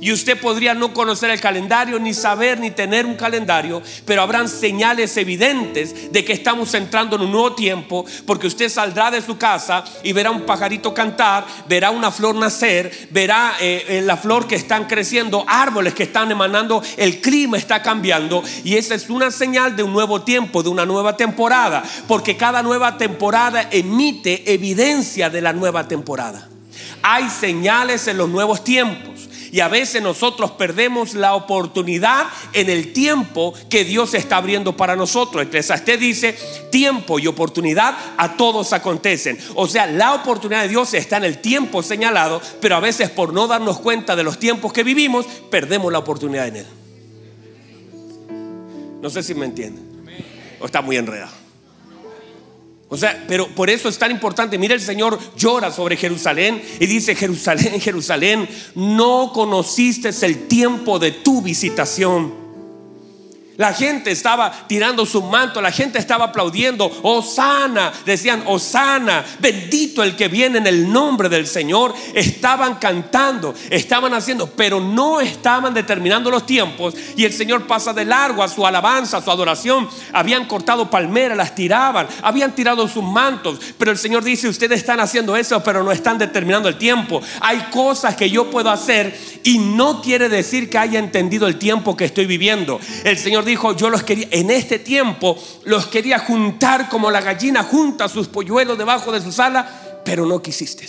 Y 0.00 0.12
usted 0.12 0.38
podría 0.38 0.74
no 0.74 0.92
conocer 0.92 1.30
el 1.30 1.40
calendario, 1.40 1.98
ni 1.98 2.14
saber, 2.14 2.60
ni 2.60 2.70
tener 2.70 3.06
un 3.06 3.14
calendario, 3.14 3.82
pero 4.04 4.22
habrán 4.22 4.48
señales 4.48 5.16
evidentes 5.16 6.12
de 6.12 6.24
que 6.24 6.32
estamos 6.32 6.74
entrando 6.74 7.16
en 7.16 7.22
un 7.22 7.32
nuevo 7.32 7.54
tiempo, 7.54 8.04
porque 8.26 8.46
usted 8.46 8.68
saldrá 8.68 9.10
de 9.10 9.22
su 9.22 9.38
casa 9.38 9.84
y 10.02 10.12
verá 10.12 10.30
un 10.30 10.42
pajarito 10.42 10.92
cantar, 10.94 11.46
verá 11.68 11.90
una 11.90 12.10
flor 12.10 12.34
nacer, 12.34 13.08
verá 13.10 13.54
eh, 13.60 13.84
eh, 13.88 14.02
la 14.02 14.16
flor 14.16 14.46
que 14.46 14.56
están 14.56 14.86
creciendo, 14.86 15.44
árboles 15.46 15.94
que 15.94 16.04
están 16.04 16.30
emanando, 16.30 16.82
el 16.96 17.20
clima 17.20 17.56
está 17.56 17.82
cambiando, 17.82 18.42
y 18.64 18.76
esa 18.76 18.94
es 18.94 19.08
una 19.10 19.30
señal 19.30 19.76
de 19.76 19.82
un 19.82 19.92
nuevo 19.92 20.22
tiempo, 20.22 20.62
de 20.62 20.68
una 20.68 20.86
nueva 20.86 21.16
temporada, 21.16 21.82
porque 22.06 22.36
cada 22.36 22.62
nueva 22.62 22.98
temporada 22.98 23.68
emite 23.70 24.52
evidencia 24.52 25.30
de 25.30 25.40
la 25.40 25.52
nueva 25.52 25.88
temporada. 25.88 26.48
Hay 27.02 27.28
señales 27.30 28.08
en 28.08 28.18
los 28.18 28.28
nuevos 28.28 28.64
tiempos. 28.64 29.15
Y 29.52 29.60
a 29.60 29.68
veces 29.68 30.02
nosotros 30.02 30.52
perdemos 30.52 31.14
la 31.14 31.34
oportunidad 31.34 32.26
en 32.52 32.70
el 32.70 32.92
tiempo 32.92 33.54
que 33.68 33.84
Dios 33.84 34.14
está 34.14 34.38
abriendo 34.38 34.76
para 34.76 34.96
nosotros. 34.96 35.46
Usted 35.46 35.98
dice, 35.98 36.36
tiempo 36.70 37.18
y 37.18 37.26
oportunidad 37.26 37.96
a 38.16 38.36
todos 38.36 38.72
acontecen. 38.72 39.38
O 39.54 39.66
sea, 39.68 39.86
la 39.86 40.14
oportunidad 40.14 40.62
de 40.62 40.68
Dios 40.68 40.94
está 40.94 41.16
en 41.18 41.24
el 41.24 41.38
tiempo 41.38 41.82
señalado, 41.82 42.40
pero 42.60 42.76
a 42.76 42.80
veces 42.80 43.10
por 43.10 43.32
no 43.32 43.46
darnos 43.46 43.80
cuenta 43.80 44.16
de 44.16 44.24
los 44.24 44.38
tiempos 44.38 44.72
que 44.72 44.82
vivimos, 44.82 45.26
perdemos 45.50 45.92
la 45.92 45.98
oportunidad 45.98 46.48
en 46.48 46.56
Él. 46.56 46.66
No 49.00 49.10
sé 49.10 49.22
si 49.22 49.34
me 49.34 49.46
entienden. 49.46 49.84
O 50.60 50.66
está 50.66 50.80
muy 50.80 50.96
enredado. 50.96 51.45
O 52.88 52.96
sea, 52.96 53.24
pero 53.26 53.48
por 53.48 53.68
eso 53.68 53.88
es 53.88 53.98
tan 53.98 54.12
importante. 54.12 54.58
Mira, 54.58 54.74
el 54.74 54.80
Señor 54.80 55.18
llora 55.36 55.72
sobre 55.72 55.96
Jerusalén 55.96 56.62
y 56.78 56.86
dice, 56.86 57.16
Jerusalén, 57.16 57.80
Jerusalén, 57.80 58.48
no 58.74 59.32
conociste 59.34 60.10
el 60.22 60.46
tiempo 60.46 60.98
de 60.98 61.10
tu 61.10 61.42
visitación. 61.42 62.45
La 63.56 63.72
gente 63.72 64.10
estaba 64.10 64.66
tirando 64.66 65.06
su 65.06 65.22
manto, 65.22 65.60
la 65.60 65.72
gente 65.72 65.98
estaba 65.98 66.26
aplaudiendo, 66.26 66.90
Osana, 67.02 67.92
decían, 68.04 68.42
Osana, 68.46 69.24
bendito 69.38 70.02
el 70.02 70.14
que 70.14 70.28
viene 70.28 70.58
en 70.58 70.66
el 70.66 70.92
nombre 70.92 71.28
del 71.28 71.46
Señor. 71.46 71.94
Estaban 72.14 72.76
cantando, 72.76 73.54
estaban 73.70 74.12
haciendo, 74.12 74.50
pero 74.50 74.80
no 74.80 75.20
estaban 75.20 75.72
determinando 75.72 76.30
los 76.30 76.44
tiempos. 76.44 76.94
Y 77.16 77.24
el 77.24 77.32
Señor 77.32 77.66
pasa 77.66 77.92
de 77.92 78.04
largo 78.04 78.42
a 78.42 78.48
su 78.48 78.66
alabanza, 78.66 79.18
a 79.18 79.22
su 79.22 79.30
adoración. 79.30 79.88
Habían 80.12 80.46
cortado 80.46 80.90
palmeras, 80.90 81.36
las 81.36 81.54
tiraban, 81.54 82.06
habían 82.22 82.54
tirado 82.54 82.86
sus 82.88 83.04
mantos. 83.04 83.58
Pero 83.78 83.90
el 83.90 83.98
Señor 83.98 84.22
dice, 84.22 84.48
ustedes 84.48 84.80
están 84.80 85.00
haciendo 85.00 85.36
eso, 85.36 85.62
pero 85.62 85.82
no 85.82 85.92
están 85.92 86.18
determinando 86.18 86.68
el 86.68 86.76
tiempo. 86.76 87.22
Hay 87.40 87.58
cosas 87.70 88.16
que 88.16 88.28
yo 88.28 88.50
puedo 88.50 88.70
hacer 88.70 89.18
y 89.44 89.58
no 89.58 90.02
quiere 90.02 90.28
decir 90.28 90.68
que 90.68 90.76
haya 90.76 90.98
entendido 90.98 91.46
el 91.46 91.58
tiempo 91.58 91.96
que 91.96 92.04
estoy 92.04 92.26
viviendo. 92.26 92.78
El 93.04 93.16
Señor 93.16 93.45
dijo, 93.46 93.74
yo 93.74 93.88
los 93.88 94.02
quería, 94.02 94.28
en 94.30 94.50
este 94.50 94.78
tiempo 94.78 95.38
los 95.64 95.86
quería 95.86 96.18
juntar 96.18 96.88
como 96.90 97.10
la 97.10 97.22
gallina 97.22 97.62
junta 97.62 98.08
sus 98.08 98.28
polluelos 98.28 98.76
debajo 98.76 99.12
de 99.12 99.22
su 99.22 99.32
sala, 99.32 100.02
pero 100.04 100.26
no 100.26 100.42
quisiste. 100.42 100.86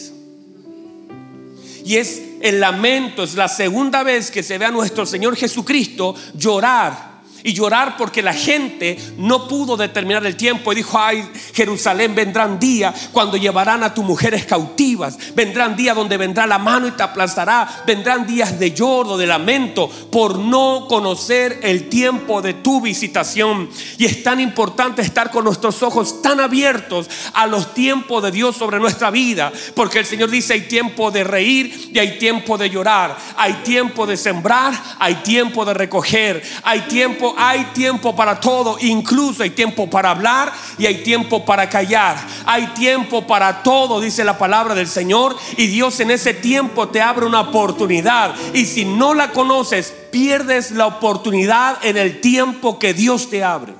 Y 1.85 1.95
es 1.95 2.21
el 2.41 2.59
lamento, 2.59 3.23
es 3.23 3.35
la 3.35 3.47
segunda 3.47 4.03
vez 4.03 4.29
que 4.29 4.43
se 4.43 4.57
ve 4.57 4.65
a 4.65 4.71
nuestro 4.71 5.05
Señor 5.05 5.37
Jesucristo 5.37 6.13
llorar 6.35 7.16
y 7.47 7.53
llorar 7.53 7.95
porque 7.95 8.21
la 8.21 8.33
gente 8.33 8.99
no 9.17 9.47
pudo 9.47 9.77
determinar 9.77 10.25
el 10.25 10.35
tiempo. 10.35 10.73
Y 10.73 10.75
dijo, 10.75 10.99
ay, 10.99 11.25
Jerusalén 11.53 12.13
vendrán 12.13 12.59
días 12.59 13.07
cuando 13.13 13.37
llevarán 13.37 13.83
a 13.83 13.93
tus 13.93 14.03
mujeres 14.03 14.45
cautivas, 14.45 15.17
vendrán 15.33 15.77
días 15.77 15.95
donde 15.95 16.17
vendrá 16.17 16.45
la 16.45 16.57
mano 16.57 16.87
y 16.87 16.91
te 16.91 17.03
aplastará, 17.03 17.83
vendrán 17.87 18.27
días 18.27 18.59
de 18.59 18.73
lloro, 18.73 19.15
de 19.15 19.27
lamento 19.27 19.89
por 20.11 20.37
no 20.37 20.87
conocer 20.89 21.61
el 21.63 21.87
tiempo 21.87 22.41
de 22.41 22.53
tu 22.53 22.81
visitación. 22.81 23.69
Y 23.97 24.03
es 24.03 24.23
tan 24.23 24.41
importante 24.41 25.01
estar 25.01 25.31
con 25.31 25.45
nuestros 25.45 25.81
ojos 25.83 26.21
tan 26.21 26.41
abiertos 26.41 27.09
a 27.33 27.47
los 27.47 27.73
tiempos 27.73 28.23
de 28.23 28.31
Dios 28.31 28.57
sobre 28.57 28.77
nuestra 28.77 29.09
vida, 29.09 29.53
porque 29.73 29.99
el 29.99 30.05
Señor 30.05 30.29
dice, 30.29 30.51
hay 30.51 30.61
tiempo 30.67 31.11
de 31.11 31.23
reír 31.23 31.91
y 31.93 31.99
hay 31.99 32.17
tiempo 32.17 32.57
de 32.57 32.69
llorar, 32.69 33.15
hay 33.37 33.53
tiempo 33.63 34.05
de 34.05 34.17
sembrar, 34.17 34.73
hay 34.99 35.15
tiempo 35.15 35.63
de 35.63 35.73
recoger, 35.73 36.43
hay 36.63 36.81
tiempo 36.81 37.35
hay 37.39 37.65
tiempo 37.65 38.15
para 38.15 38.39
todo, 38.39 38.77
incluso 38.81 39.43
hay 39.43 39.51
tiempo 39.51 39.87
para 39.87 40.09
hablar 40.09 40.51
y 40.79 40.87
hay 40.87 41.03
tiempo 41.03 41.45
para 41.45 41.69
callar. 41.69 42.17
Hay 42.45 42.65
tiempo 42.73 43.27
para 43.27 43.61
todo, 43.61 44.01
dice 44.01 44.23
la 44.23 44.39
palabra 44.39 44.73
del 44.73 44.87
Señor, 44.87 45.35
y 45.55 45.67
Dios 45.67 45.99
en 45.99 46.09
ese 46.09 46.33
tiempo 46.33 46.87
te 46.89 46.99
abre 46.99 47.27
una 47.27 47.41
oportunidad. 47.41 48.33
Y 48.55 48.65
si 48.65 48.85
no 48.85 49.13
la 49.13 49.31
conoces, 49.33 49.93
pierdes 50.11 50.71
la 50.71 50.87
oportunidad 50.87 51.77
en 51.85 51.97
el 51.97 52.21
tiempo 52.21 52.79
que 52.79 52.95
Dios 52.95 53.29
te 53.29 53.43
abre. 53.43 53.75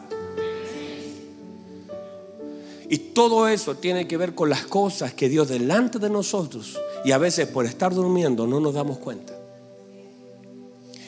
Y 2.89 2.97
todo 2.99 3.47
eso 3.47 3.75
tiene 3.75 4.07
que 4.07 4.17
ver 4.17 4.35
con 4.35 4.49
las 4.49 4.67
cosas 4.67 5.13
que 5.13 5.29
Dios 5.29 5.49
delante 5.49 5.97
de 5.97 6.11
nosotros 6.11 6.79
y 7.03 7.11
a 7.11 7.17
veces 7.17 7.47
por 7.47 7.65
estar 7.65 7.93
durmiendo 7.93 8.45
no 8.45 8.59
nos 8.59 8.75
damos 8.75 8.99
cuenta. 8.99 9.33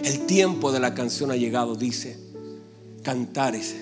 El 0.03 0.25
tiempo 0.25 0.71
de 0.71 0.79
la 0.79 0.93
canción 0.93 1.29
ha 1.29 1.35
llegado, 1.35 1.75
dice 1.75 2.28
cantares. 3.03 3.75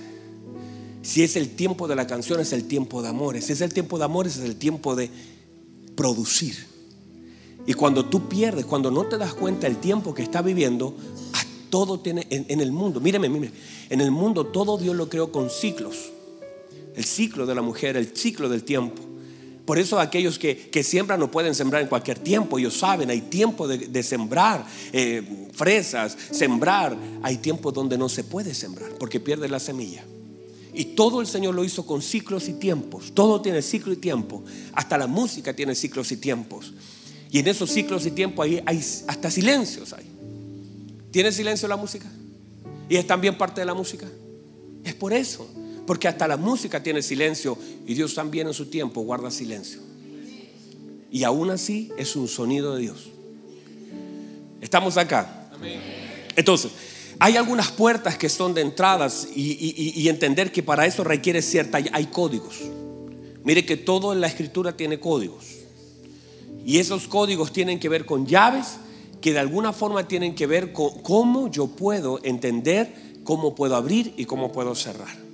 Si 1.02 1.24
es 1.24 1.36
el 1.36 1.50
tiempo 1.50 1.88
de 1.88 1.96
la 1.96 2.08
canción, 2.08 2.40
es 2.40 2.54
el 2.54 2.68
tiempo 2.68 3.02
de 3.02 3.10
amores. 3.10 3.46
Si 3.46 3.54
es 3.54 3.62
el 3.62 3.74
tiempo 3.74 3.98
de 3.98 4.06
amores, 4.06 4.38
es 4.38 4.44
el 4.44 4.58
tiempo 4.58 4.96
de 4.96 5.10
producir. 5.96 6.56
Y 7.66 7.74
cuando 7.74 8.06
tú 8.06 8.30
pierdes, 8.30 8.66
cuando 8.66 8.92
no 8.92 9.06
te 9.06 9.18
das 9.18 9.34
cuenta 9.34 9.68
del 9.68 9.78
tiempo 9.78 10.14
que 10.14 10.24
está 10.24 10.42
viviendo, 10.42 10.96
todo 11.70 12.00
tiene 12.00 12.26
en, 12.30 12.62
el 12.62 12.72
mundo. 12.72 13.00
Míreme, 13.00 13.30
míreme. 13.30 13.52
En 13.90 14.02
el 14.02 14.12
mundo 14.12 14.48
todo 14.48 14.78
Dios 14.78 14.96
lo 14.96 15.10
creó 15.10 15.32
con 15.32 15.50
ciclos. 15.50 16.12
El 16.96 17.04
ciclo 17.04 17.46
de 17.46 17.56
la 17.56 17.62
mujer, 17.62 17.98
el 17.98 18.16
ciclo 18.16 18.50
del 18.50 18.64
tiempo. 18.64 19.02
Por 19.68 19.78
eso 19.78 20.00
aquellos 20.00 20.40
que, 20.40 20.82
siembran 20.82 21.20
no 21.20 21.30
pueden 21.30 21.54
sembrar 21.54 21.82
en 21.82 21.90
cualquier 21.90 22.18
tiempo. 22.18 22.58
Ellos 22.58 22.78
saben, 22.78 23.10
hay 23.10 23.20
tiempo 23.20 23.68
de, 23.68 24.02
sembrar 24.02 24.66
eh, 24.94 25.50
fresas, 25.52 26.18
sembrar. 26.32 26.96
Hay 27.22 27.40
tiempo 27.40 27.74
donde 27.74 27.98
no 27.98 28.08
se 28.08 28.24
puede 28.24 28.56
sembrar 28.56 28.92
porque 28.98 29.20
pierde 29.20 29.50
la 29.50 29.60
semilla. 29.60 30.06
Y 30.74 30.86
todo 30.96 31.20
el 31.20 31.28
Señor 31.28 31.54
lo 31.54 31.66
hizo 31.66 31.86
con 31.86 32.02
ciclos 32.02 32.48
y 32.48 32.54
tiempos. 32.54 33.12
Todo 33.14 33.42
tiene 33.42 33.62
ciclo 33.62 33.92
y 33.92 33.98
tiempo. 33.98 34.42
Hasta 34.72 34.98
la 34.98 35.08
música 35.08 35.54
tiene 35.54 35.76
ciclos 35.76 36.14
y 36.14 36.18
tiempos. 36.18 36.72
Y 37.30 37.40
en 37.40 37.50
esos 37.50 37.70
ciclos 37.70 38.06
y 38.06 38.12
tiempos 38.12 38.46
hay, 38.46 38.64
hay 38.66 38.78
hasta 39.08 39.30
silencios. 39.30 39.92
Hay. 39.92 40.06
¿Tiene 41.12 41.30
silencio 41.34 41.68
la 41.68 41.76
música? 41.76 42.10
¿Y 42.88 42.96
es 42.96 43.06
también 43.06 43.38
parte 43.38 43.60
de 43.60 43.66
la 43.66 43.74
música? 43.74 44.08
Es 44.86 44.94
por 44.94 45.12
eso. 45.12 45.46
Porque 45.88 46.08
hasta 46.08 46.28
la 46.28 46.38
música 46.38 46.84
tiene 46.84 47.02
silencio 47.02 47.58
y 47.88 47.95
Dios 47.95 48.13
también 48.13 48.45
en 48.45 48.54
su 48.54 48.67
tiempo 48.67 49.02
guarda 49.02 49.32
silencio. 49.32 49.82
y 51.10 51.23
aún 51.23 51.50
así 51.50 51.89
es 51.97 52.15
un 52.15 52.28
sonido 52.28 52.76
de 52.76 52.82
Dios. 52.82 53.10
Estamos 54.62 54.97
acá. 54.97 55.50
Entonces, 56.36 56.71
hay 57.19 57.36
algunas 57.36 57.71
puertas 57.71 58.17
que 58.17 58.30
son 58.30 58.54
de 58.54 58.62
entradas 58.62 59.28
y, 59.36 60.08
entender 60.08 60.52
que 60.52 60.62
para 60.62 60.86
eso 60.86 61.04
requiere 61.04 61.41
cierta, 61.41 61.80
hay 61.91 62.06
códigos. 62.08 62.60
Mire 63.43 63.65
que 63.65 63.78
todo 63.78 64.13
en 64.13 64.21
la 64.21 64.28
escritura 64.28 64.76
tiene 64.76 65.00
códigos. 65.00 65.45
Y 66.65 66.80
esos 66.80 67.08
códigos 67.08 67.54
tienen 67.54 67.80
que 67.80 67.89
ver 67.89 68.06
con 68.06 68.28
llaves 68.28 68.78
que 69.21 69.34
de 69.34 69.39
alguna 69.39 69.73
forma 69.73 70.08
tienen 70.08 70.36
que 70.36 70.45
ver 70.45 70.73
con 70.73 71.02
cómo 71.02 71.50
yo 71.50 71.67
puedo 71.67 72.19
entender, 72.23 72.93
cómo 73.23 73.56
puedo 73.56 73.76
abrir 73.76 74.13
y 74.17 74.26
cómo 74.26 74.52
puedo 74.52 74.76
cerrar. 74.76 75.27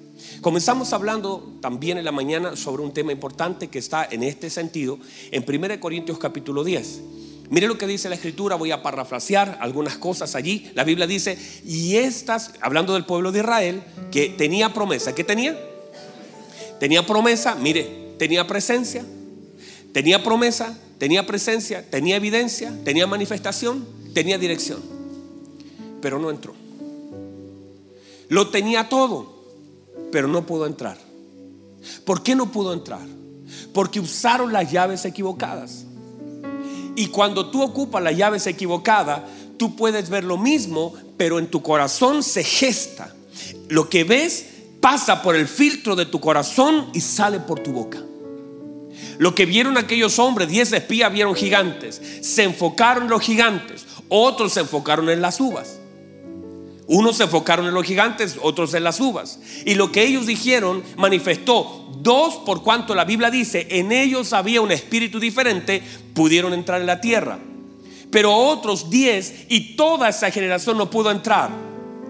Comenzamos 0.44 0.92
hablando 0.92 1.54
también 1.62 1.98
en 1.98 2.04
la 2.04 2.12
mañana 2.12 2.58
sobre 2.58 2.84
un 2.84 2.94
tema 2.94 3.14
importante 3.14 3.70
que 3.70 3.80
está 3.80 4.06
en 4.12 4.24
este 4.24 4.50
sentido 4.50 5.00
en 5.32 5.46
1 5.48 5.80
Corintios 5.80 6.18
capítulo 6.20 6.66
10. 6.66 7.02
Mire 7.50 7.66
lo 7.66 7.78
que 7.78 7.88
dice 7.88 8.10
la 8.10 8.16
escritura, 8.16 8.58
voy 8.58 8.72
a 8.72 8.84
parafrasear 8.84 9.58
algunas 9.62 9.98
cosas 9.98 10.36
allí. 10.36 10.70
La 10.76 10.84
Biblia 10.84 11.08
dice, 11.08 11.38
y 11.64 11.96
estas, 11.96 12.56
hablando 12.60 12.94
del 12.94 13.06
pueblo 13.06 13.32
de 13.32 13.40
Israel, 13.40 13.84
que 14.12 14.28
tenía 14.28 14.74
promesa. 14.74 15.16
¿Qué 15.16 15.24
tenía? 15.24 15.58
Tenía 16.78 17.06
promesa, 17.06 17.56
mire, 17.56 18.16
tenía 18.20 18.46
presencia, 18.46 19.06
tenía 19.94 20.26
promesa, 20.26 20.78
tenía 20.98 21.26
presencia, 21.26 21.90
tenía 21.90 22.18
evidencia, 22.18 22.78
tenía 22.84 23.08
manifestación, 23.08 23.88
tenía 24.14 24.38
dirección. 24.38 24.82
Pero 26.02 26.20
no 26.20 26.30
entró. 26.30 26.54
Lo 28.28 28.50
tenía 28.50 28.90
todo, 28.90 29.33
pero 30.12 30.28
no 30.28 30.46
pudo 30.46 30.66
entrar. 30.66 30.98
¿Por 32.06 32.24
qué 32.24 32.36
no 32.36 32.52
pudo 32.52 32.74
entrar? 32.74 33.06
Porque 33.74 34.00
usaron 34.00 34.54
las 34.54 34.72
llaves 34.72 35.06
equivocadas. 35.06 35.86
Y 36.96 37.08
cuando 37.08 37.50
tú 37.50 37.62
ocupas 37.62 38.04
las 38.04 38.16
llaves 38.16 38.46
equivocadas, 38.48 39.22
tú 39.58 39.76
puedes 39.76 40.10
ver 40.10 40.24
lo 40.24 40.38
mismo, 40.38 40.94
pero 41.18 41.40
en 41.40 41.48
tu 41.48 41.62
corazón 41.62 42.24
se 42.24 42.44
gesta. 42.44 43.14
Lo 43.70 43.90
que 43.90 44.04
ves 44.04 44.46
pasa 44.80 45.22
por 45.22 45.36
el 45.36 45.48
filtro 45.48 45.96
de 45.96 46.06
tu 46.06 46.20
corazón 46.20 46.90
y 46.94 47.02
sale 47.02 47.40
por 47.40 47.60
tu 47.62 47.72
boca. 47.72 48.00
Lo 49.18 49.34
que 49.36 49.46
vieron 49.46 49.78
aquellos 49.78 50.20
hombres, 50.20 50.50
diez 50.50 50.72
espías 50.74 51.12
vieron 51.12 51.36
gigantes, 51.36 52.02
se 52.22 52.44
enfocaron 52.44 53.04
en 53.04 53.10
los 53.10 53.22
gigantes, 53.22 53.86
otros 54.10 54.54
se 54.54 54.62
enfocaron 54.62 55.10
en 55.10 55.22
las 55.22 55.40
uvas. 55.40 55.80
Unos 56.88 57.18
se 57.18 57.24
enfocaron 57.24 57.66
en 57.66 57.74
los 57.74 57.86
gigantes, 57.86 58.38
otros 58.42 58.74
en 58.74 58.84
las 58.84 59.00
uvas. 59.00 59.40
Y 59.66 59.76
lo 59.76 59.92
que 59.92 60.04
ellos 60.04 60.26
dijeron 60.26 60.84
manifestó 60.98 61.90
dos 62.02 62.36
por 62.46 62.62
cuanto 62.62 62.94
la 62.94 63.06
Biblia 63.06 63.32
dice, 63.32 63.68
en 63.70 63.92
ellos 63.92 64.34
había 64.34 64.62
un 64.62 64.72
espíritu 64.72 65.20
diferente, 65.20 65.82
pudieron 66.14 66.54
entrar 66.54 66.82
en 66.82 66.88
la 66.88 67.00
tierra. 67.00 67.40
Pero 68.12 68.36
otros 68.36 68.90
diez 68.90 69.46
y 69.50 69.76
toda 69.76 70.10
esa 70.10 70.30
generación 70.30 70.78
no 70.78 70.90
pudo 70.90 71.10
entrar. 71.10 71.50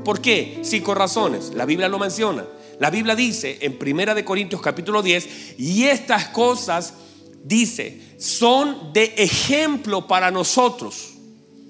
¿Por 0.04 0.20
qué? 0.20 0.60
Cinco 0.64 0.96
razones. 0.96 1.52
La 1.54 1.66
Biblia 1.66 1.88
lo 1.88 2.00
menciona. 2.00 2.44
La 2.80 2.90
Biblia 2.90 3.16
dice 3.16 3.60
en 3.62 3.78
Primera 3.78 4.16
de 4.16 4.26
Corintios 4.26 4.62
capítulo 4.62 5.02
10, 5.02 5.60
y 5.60 5.84
estas 5.86 6.30
cosas 6.30 6.96
dice, 7.44 8.02
son 8.18 8.92
de 8.92 9.14
ejemplo 9.18 10.08
para 10.08 10.32
nosotros. 10.32 11.14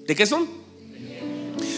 ¿De 0.06 0.16
qué 0.16 0.26
son? 0.26 0.63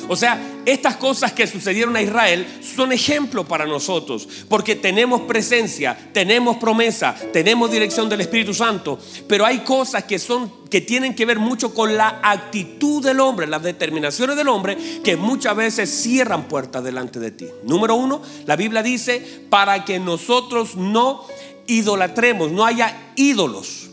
O 0.08 0.16
sea, 0.16 0.40
estas 0.64 0.96
cosas 0.96 1.32
que 1.32 1.46
sucedieron 1.46 1.96
a 1.96 2.02
Israel 2.02 2.46
son 2.60 2.92
ejemplo 2.92 3.44
para 3.44 3.66
nosotros, 3.66 4.28
porque 4.48 4.76
tenemos 4.76 5.22
presencia, 5.22 5.96
tenemos 6.12 6.56
promesa, 6.56 7.14
tenemos 7.32 7.70
dirección 7.70 8.08
del 8.08 8.20
Espíritu 8.20 8.54
Santo, 8.54 8.98
pero 9.28 9.44
hay 9.44 9.60
cosas 9.60 10.04
que 10.04 10.18
son 10.18 10.66
que 10.68 10.80
tienen 10.80 11.14
que 11.14 11.24
ver 11.24 11.38
mucho 11.38 11.72
con 11.72 11.96
la 11.96 12.20
actitud 12.22 13.02
del 13.02 13.20
hombre, 13.20 13.46
las 13.46 13.62
determinaciones 13.62 14.36
del 14.36 14.48
hombre 14.48 14.76
que 15.02 15.16
muchas 15.16 15.54
veces 15.54 15.88
cierran 15.88 16.48
puertas 16.48 16.82
delante 16.82 17.20
de 17.20 17.30
ti. 17.30 17.46
Número 17.64 17.94
uno, 17.94 18.20
la 18.46 18.56
Biblia 18.56 18.82
dice 18.82 19.44
para 19.48 19.84
que 19.84 19.98
nosotros 19.98 20.74
no 20.74 21.24
idolatremos, 21.66 22.50
no 22.50 22.64
haya 22.64 23.12
ídolos. 23.14 23.90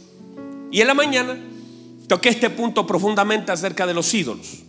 Y 0.71 0.81
en 0.81 0.87
la 0.87 0.95
mañana 0.95 1.37
toqué 2.07 2.29
este 2.29 2.49
punto 2.49 2.87
profundamente 2.87 3.51
acerca 3.51 3.85
de 3.85 3.93
los 3.93 4.11
ídolos. 4.13 4.62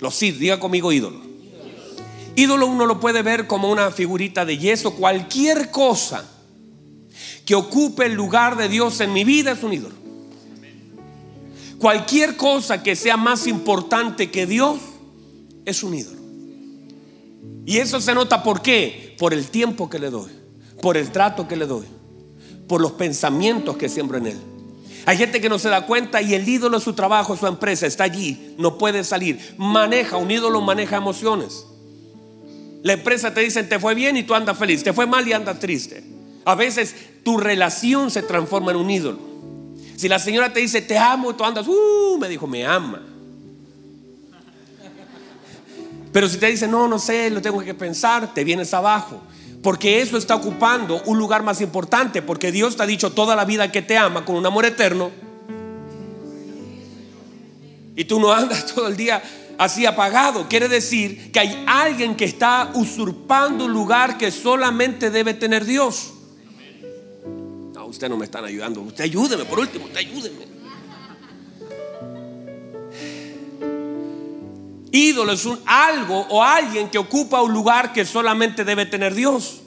Los 0.00 0.22
ídolos, 0.22 0.40
diga 0.40 0.60
conmigo 0.60 0.92
ídolo. 0.92 1.20
Ídolo 2.36 2.66
uno 2.66 2.86
lo 2.86 3.00
puede 3.00 3.22
ver 3.22 3.46
como 3.46 3.70
una 3.70 3.90
figurita 3.90 4.44
de 4.44 4.58
yeso. 4.58 4.94
Cualquier 4.94 5.70
cosa 5.70 6.24
que 7.44 7.54
ocupe 7.54 8.06
el 8.06 8.14
lugar 8.14 8.56
de 8.56 8.68
Dios 8.68 9.00
en 9.00 9.12
mi 9.12 9.24
vida 9.24 9.52
es 9.52 9.62
un 9.62 9.72
ídolo. 9.72 9.94
Cualquier 11.78 12.36
cosa 12.36 12.82
que 12.82 12.96
sea 12.96 13.16
más 13.16 13.46
importante 13.46 14.30
que 14.30 14.46
Dios 14.46 14.78
es 15.64 15.82
un 15.82 15.94
ídolo. 15.94 16.18
Y 17.66 17.78
eso 17.78 18.00
se 18.00 18.14
nota 18.14 18.42
por 18.42 18.62
qué? 18.62 19.14
Por 19.18 19.34
el 19.34 19.48
tiempo 19.48 19.90
que 19.90 19.98
le 19.98 20.10
doy, 20.10 20.30
por 20.80 20.96
el 20.96 21.10
trato 21.10 21.46
que 21.46 21.56
le 21.56 21.66
doy, 21.66 21.86
por 22.66 22.80
los 22.80 22.92
pensamientos 22.92 23.76
que 23.76 23.88
siembro 23.88 24.18
en 24.18 24.26
él. 24.28 24.38
Hay 25.06 25.16
gente 25.16 25.40
que 25.40 25.48
no 25.48 25.58
se 25.58 25.68
da 25.68 25.86
cuenta 25.86 26.20
y 26.22 26.34
el 26.34 26.48
ídolo 26.48 26.78
es 26.78 26.84
su 26.84 26.92
trabajo, 26.92 27.36
su 27.36 27.46
empresa, 27.46 27.86
está 27.86 28.04
allí, 28.04 28.54
no 28.58 28.78
puede 28.78 29.04
salir. 29.04 29.54
Maneja, 29.56 30.16
un 30.16 30.30
ídolo 30.30 30.60
maneja 30.60 30.96
emociones. 30.96 31.64
La 32.82 32.92
empresa 32.92 33.34
te 33.34 33.40
dice, 33.40 33.64
te 33.64 33.78
fue 33.78 33.94
bien 33.94 34.16
y 34.16 34.22
tú 34.22 34.34
andas 34.34 34.56
feliz, 34.56 34.82
te 34.82 34.92
fue 34.92 35.06
mal 35.06 35.26
y 35.26 35.32
andas 35.32 35.58
triste. 35.58 36.04
A 36.44 36.54
veces 36.54 36.94
tu 37.24 37.36
relación 37.36 38.10
se 38.10 38.22
transforma 38.22 38.70
en 38.70 38.76
un 38.76 38.90
ídolo. 38.90 39.18
Si 39.96 40.08
la 40.08 40.18
señora 40.18 40.52
te 40.52 40.60
dice, 40.60 40.80
te 40.80 40.96
amo, 40.96 41.32
y 41.32 41.34
tú 41.34 41.44
andas, 41.44 41.66
uh, 41.66 42.18
me 42.20 42.28
dijo, 42.28 42.46
me 42.46 42.64
ama. 42.64 43.02
Pero 46.12 46.28
si 46.28 46.38
te 46.38 46.46
dice, 46.46 46.68
no, 46.68 46.88
no 46.88 46.98
sé, 46.98 47.30
lo 47.30 47.42
tengo 47.42 47.60
que 47.60 47.74
pensar, 47.74 48.32
te 48.32 48.44
vienes 48.44 48.72
abajo. 48.72 49.20
Porque 49.62 50.00
eso 50.00 50.16
está 50.16 50.36
ocupando 50.36 51.02
un 51.06 51.18
lugar 51.18 51.42
más 51.42 51.60
importante, 51.60 52.22
porque 52.22 52.52
Dios 52.52 52.76
te 52.76 52.82
ha 52.82 52.86
dicho 52.86 53.12
toda 53.12 53.34
la 53.34 53.44
vida 53.44 53.72
que 53.72 53.82
te 53.82 53.96
ama 53.96 54.24
con 54.24 54.36
un 54.36 54.46
amor 54.46 54.64
eterno. 54.64 55.10
Y 57.96 58.04
tú 58.04 58.20
no 58.20 58.32
andas 58.32 58.66
todo 58.74 58.86
el 58.88 58.96
día 58.96 59.22
así 59.58 59.84
apagado. 59.84 60.48
Quiere 60.48 60.68
decir 60.68 61.32
que 61.32 61.40
hay 61.40 61.64
alguien 61.66 62.14
que 62.14 62.24
está 62.24 62.70
usurpando 62.74 63.64
un 63.64 63.72
lugar 63.72 64.16
que 64.16 64.30
solamente 64.30 65.10
debe 65.10 65.34
tener 65.34 65.64
Dios. 65.64 66.12
No, 67.74 67.86
usted 67.86 68.08
no 68.08 68.16
me 68.16 68.24
están 68.24 68.44
ayudando. 68.44 68.80
Usted 68.80 69.04
ayúdeme, 69.04 69.44
por 69.44 69.58
último, 69.58 69.86
usted 69.86 69.98
ayúdeme. 69.98 70.57
Ídolo 74.90 75.32
es 75.32 75.44
un 75.44 75.58
algo 75.66 76.26
o 76.30 76.42
alguien 76.42 76.88
que 76.88 76.98
ocupa 76.98 77.42
un 77.42 77.52
lugar 77.52 77.92
que 77.92 78.04
solamente 78.04 78.64
debe 78.64 78.86
tener 78.86 79.14
Dios. 79.14 79.60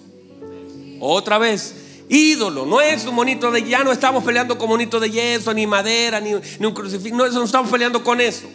Otra 0.99 1.37
vez, 1.37 1.75
ídolo, 2.09 2.65
no 2.65 2.81
es 2.81 3.05
un 3.05 3.15
monito 3.15 3.51
de 3.51 3.63
ya 3.63 3.83
no 3.83 3.91
estamos 3.91 4.23
peleando 4.23 4.57
con 4.57 4.69
monito 4.69 4.99
de 4.99 5.09
yeso, 5.11 5.53
ni 5.53 5.67
madera, 5.67 6.19
ni, 6.19 6.33
un 6.33 6.73
crucifijo, 6.73 7.15
no, 7.15 7.27
no 7.27 7.43
estamos 7.43 7.69
peleando 7.69 8.03
con 8.03 8.19
eso. 8.19 8.47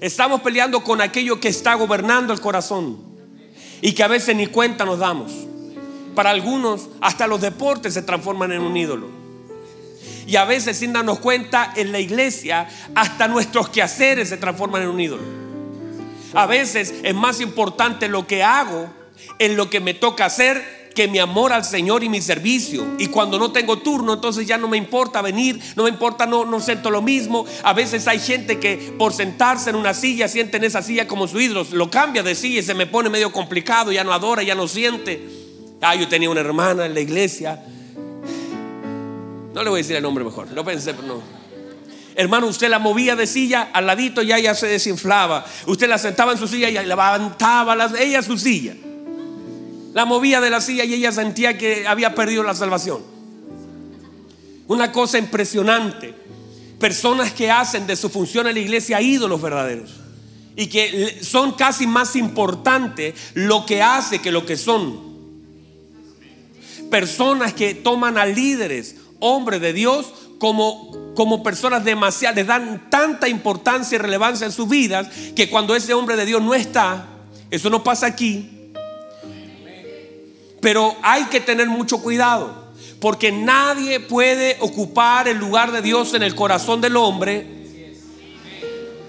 Estamos 0.00 0.40
peleando 0.42 0.82
con 0.84 1.00
aquello 1.00 1.40
que 1.40 1.48
está 1.48 1.74
gobernando 1.74 2.32
el 2.32 2.40
corazón 2.40 2.98
y 3.80 3.92
que 3.92 4.02
a 4.02 4.08
veces 4.08 4.36
ni 4.36 4.46
cuenta 4.46 4.84
nos 4.84 4.98
damos. 4.98 5.32
Para 6.14 6.30
algunos, 6.30 6.88
hasta 7.00 7.26
los 7.26 7.40
deportes 7.40 7.94
se 7.94 8.02
transforman 8.02 8.52
en 8.52 8.60
un 8.60 8.76
ídolo. 8.76 9.08
Y 10.28 10.36
a 10.36 10.44
veces 10.44 10.76
sin 10.76 10.92
darnos 10.92 11.20
cuenta, 11.20 11.72
en 11.74 11.90
la 11.90 12.00
iglesia, 12.00 12.68
hasta 12.94 13.28
nuestros 13.28 13.70
quehaceres 13.70 14.28
se 14.28 14.36
transforman 14.36 14.82
en 14.82 14.88
un 14.88 15.00
ídolo. 15.00 15.22
A 16.34 16.44
veces 16.44 16.96
es 17.02 17.14
más 17.14 17.40
importante 17.40 18.08
lo 18.08 18.26
que 18.26 18.42
hago 18.42 18.90
en 19.38 19.56
lo 19.56 19.70
que 19.70 19.80
me 19.80 19.94
toca 19.94 20.26
hacer 20.26 20.90
que 20.94 21.08
mi 21.08 21.18
amor 21.18 21.54
al 21.54 21.64
Señor 21.64 22.04
y 22.04 22.10
mi 22.10 22.20
servicio. 22.20 22.86
Y 22.98 23.06
cuando 23.06 23.38
no 23.38 23.52
tengo 23.52 23.78
turno, 23.78 24.12
entonces 24.12 24.46
ya 24.46 24.58
no 24.58 24.68
me 24.68 24.76
importa 24.76 25.22
venir, 25.22 25.62
no 25.76 25.84
me 25.84 25.88
importa, 25.88 26.26
no, 26.26 26.44
no 26.44 26.60
siento 26.60 26.90
lo 26.90 27.00
mismo. 27.00 27.46
A 27.62 27.72
veces 27.72 28.06
hay 28.06 28.18
gente 28.18 28.58
que 28.58 28.92
por 28.98 29.14
sentarse 29.14 29.70
en 29.70 29.76
una 29.76 29.94
silla 29.94 30.28
siente 30.28 30.58
en 30.58 30.64
esa 30.64 30.82
silla 30.82 31.08
como 31.08 31.26
su 31.26 31.40
ídolo, 31.40 31.66
lo 31.72 31.90
cambia 31.90 32.22
de 32.22 32.34
silla 32.34 32.60
y 32.60 32.62
se 32.62 32.74
me 32.74 32.86
pone 32.86 33.08
medio 33.08 33.32
complicado, 33.32 33.92
ya 33.92 34.04
no 34.04 34.12
adora, 34.12 34.42
ya 34.42 34.54
no 34.54 34.68
siente. 34.68 35.26
Ah, 35.80 35.94
yo 35.94 36.06
tenía 36.06 36.28
una 36.28 36.40
hermana 36.40 36.84
en 36.84 36.92
la 36.92 37.00
iglesia 37.00 37.62
no 39.58 39.64
le 39.64 39.70
voy 39.70 39.80
a 39.80 39.82
decir 39.82 39.96
el 39.96 40.02
nombre 40.04 40.22
mejor, 40.22 40.48
lo 40.52 40.64
pensé, 40.64 40.94
pero 40.94 41.08
no. 41.08 41.22
Hermano, 42.14 42.46
usted 42.46 42.68
la 42.68 42.78
movía 42.78 43.16
de 43.16 43.26
silla 43.26 43.70
al 43.72 43.86
ladito 43.86 44.22
y 44.22 44.32
ella 44.32 44.54
se 44.54 44.68
desinflaba. 44.68 45.44
Usted 45.66 45.88
la 45.88 45.98
sentaba 45.98 46.30
en 46.30 46.38
su 46.38 46.46
silla 46.46 46.68
y 46.68 46.86
levantaba 46.86 47.76
ella 47.98 48.22
su 48.22 48.38
silla. 48.38 48.76
La 49.94 50.04
movía 50.04 50.40
de 50.40 50.50
la 50.50 50.60
silla 50.60 50.84
y 50.84 50.94
ella 50.94 51.10
sentía 51.10 51.58
que 51.58 51.88
había 51.88 52.14
perdido 52.14 52.44
la 52.44 52.54
salvación. 52.54 53.02
Una 54.68 54.92
cosa 54.92 55.18
impresionante. 55.18 56.14
Personas 56.78 57.32
que 57.32 57.50
hacen 57.50 57.86
de 57.86 57.96
su 57.96 58.08
función 58.10 58.46
en 58.46 58.54
la 58.54 58.60
iglesia 58.60 59.00
ídolos 59.00 59.42
verdaderos. 59.42 59.90
Y 60.54 60.68
que 60.68 61.18
son 61.22 61.52
casi 61.52 61.88
más 61.88 62.14
importantes 62.14 63.14
lo 63.34 63.66
que 63.66 63.82
hace 63.82 64.20
que 64.20 64.30
lo 64.30 64.46
que 64.46 64.56
son. 64.56 65.00
Personas 66.90 67.52
que 67.54 67.74
toman 67.74 68.18
a 68.18 68.24
líderes 68.24 68.94
hombres 69.20 69.60
de 69.60 69.72
Dios 69.72 70.06
como, 70.38 71.14
como 71.14 71.42
personas 71.42 71.84
demasiado, 71.84 72.36
les 72.36 72.46
dan 72.46 72.88
tanta 72.90 73.28
importancia 73.28 73.96
y 73.96 73.98
relevancia 73.98 74.46
en 74.46 74.52
sus 74.52 74.68
vidas 74.68 75.08
que 75.34 75.50
cuando 75.50 75.74
ese 75.74 75.94
hombre 75.94 76.16
de 76.16 76.26
Dios 76.26 76.42
no 76.42 76.54
está, 76.54 77.06
eso 77.50 77.70
no 77.70 77.82
pasa 77.82 78.06
aquí. 78.06 78.72
Pero 80.60 80.96
hay 81.02 81.24
que 81.24 81.40
tener 81.40 81.68
mucho 81.68 82.02
cuidado, 82.02 82.72
porque 83.00 83.30
nadie 83.30 84.00
puede 84.00 84.56
ocupar 84.60 85.28
el 85.28 85.38
lugar 85.38 85.72
de 85.72 85.82
Dios 85.82 86.14
en 86.14 86.22
el 86.22 86.34
corazón 86.34 86.80
del 86.80 86.96
hombre 86.96 87.58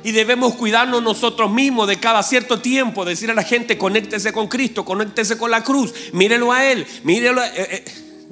y 0.04 0.12
debemos 0.12 0.56
cuidarnos 0.56 1.04
nosotros 1.04 1.52
mismos 1.52 1.88
de 1.88 2.00
cada 2.00 2.24
cierto 2.24 2.60
tiempo, 2.60 3.04
decir 3.04 3.30
a 3.30 3.34
la 3.34 3.44
gente, 3.44 3.78
conéctese 3.78 4.32
con 4.32 4.48
Cristo, 4.48 4.86
conéctese 4.86 5.38
con 5.38 5.52
la 5.52 5.64
cruz, 5.64 5.94
mírelo 6.14 6.52
a 6.52 6.66
Él, 6.66 6.86
mírelo 7.04 7.42
a 7.42 7.48
eh, 7.48 7.54
eh, 7.58 7.86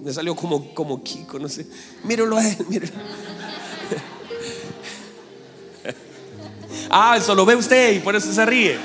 Me 0.03 0.13
salió 0.13 0.35
como, 0.35 0.73
como 0.73 1.03
Kiko, 1.03 1.39
no 1.39 1.49
sé. 1.49 1.65
Mírelo 2.03 2.37
a 2.37 2.47
Él, 2.47 2.57
mírelo. 2.69 2.93
ah, 6.89 7.15
eso 7.17 7.33
lo 7.33 7.45
ve 7.45 7.55
usted 7.55 7.93
y 7.93 7.99
por 7.99 8.15
eso 8.15 8.31
se 8.31 8.45
ríe. 8.45 8.77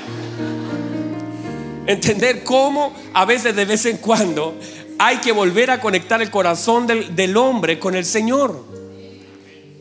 Entender 1.85 2.43
cómo 2.43 2.93
a 3.13 3.25
veces 3.25 3.55
de 3.55 3.65
vez 3.65 3.85
en 3.85 3.97
cuando 3.97 4.55
hay 4.97 5.17
que 5.17 5.31
volver 5.31 5.69
a 5.69 5.79
conectar 5.79 6.21
el 6.21 6.31
corazón 6.31 6.87
del, 6.87 7.15
del 7.15 7.37
hombre 7.37 7.77
con 7.77 7.95
el 7.95 8.05
Señor. 8.05 8.65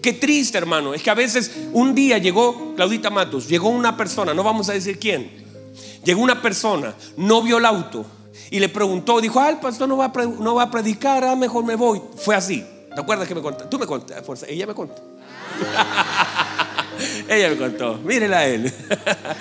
Qué 0.02 0.12
triste, 0.12 0.58
hermano. 0.58 0.94
Es 0.94 1.02
que 1.02 1.10
a 1.10 1.14
veces 1.14 1.52
un 1.72 1.94
día 1.94 2.18
llegó, 2.18 2.74
Claudita 2.74 3.08
Matos, 3.08 3.48
llegó 3.48 3.68
una 3.68 3.96
persona, 3.96 4.34
no 4.34 4.42
vamos 4.42 4.68
a 4.68 4.72
decir 4.72 4.98
quién. 4.98 5.30
Llegó 6.04 6.20
una 6.20 6.42
persona, 6.42 6.94
no 7.16 7.40
vio 7.40 7.58
el 7.58 7.64
auto 7.64 8.04
y 8.50 8.60
le 8.60 8.68
preguntó, 8.68 9.20
dijo, 9.20 9.40
ah, 9.40 9.50
el 9.50 9.58
pastor 9.58 9.88
no 9.88 9.96
va 9.96 10.06
a, 10.06 10.62
a 10.62 10.70
predicar, 10.70 11.24
ah, 11.24 11.36
mejor 11.36 11.64
me 11.64 11.74
voy. 11.74 12.00
Fue 12.16 12.34
así. 12.34 12.64
¿Te 12.94 13.00
acuerdas 13.00 13.26
que 13.26 13.34
me 13.34 13.42
contó? 13.42 13.64
Tú 13.64 13.78
me 13.78 13.86
contaste, 13.86 14.52
ella 14.52 14.66
me 14.66 14.74
contó. 14.74 14.96
ella 17.28 17.50
me 17.50 17.56
contó, 17.56 17.98
mírela 17.98 18.38
a 18.38 18.46
él. 18.46 18.72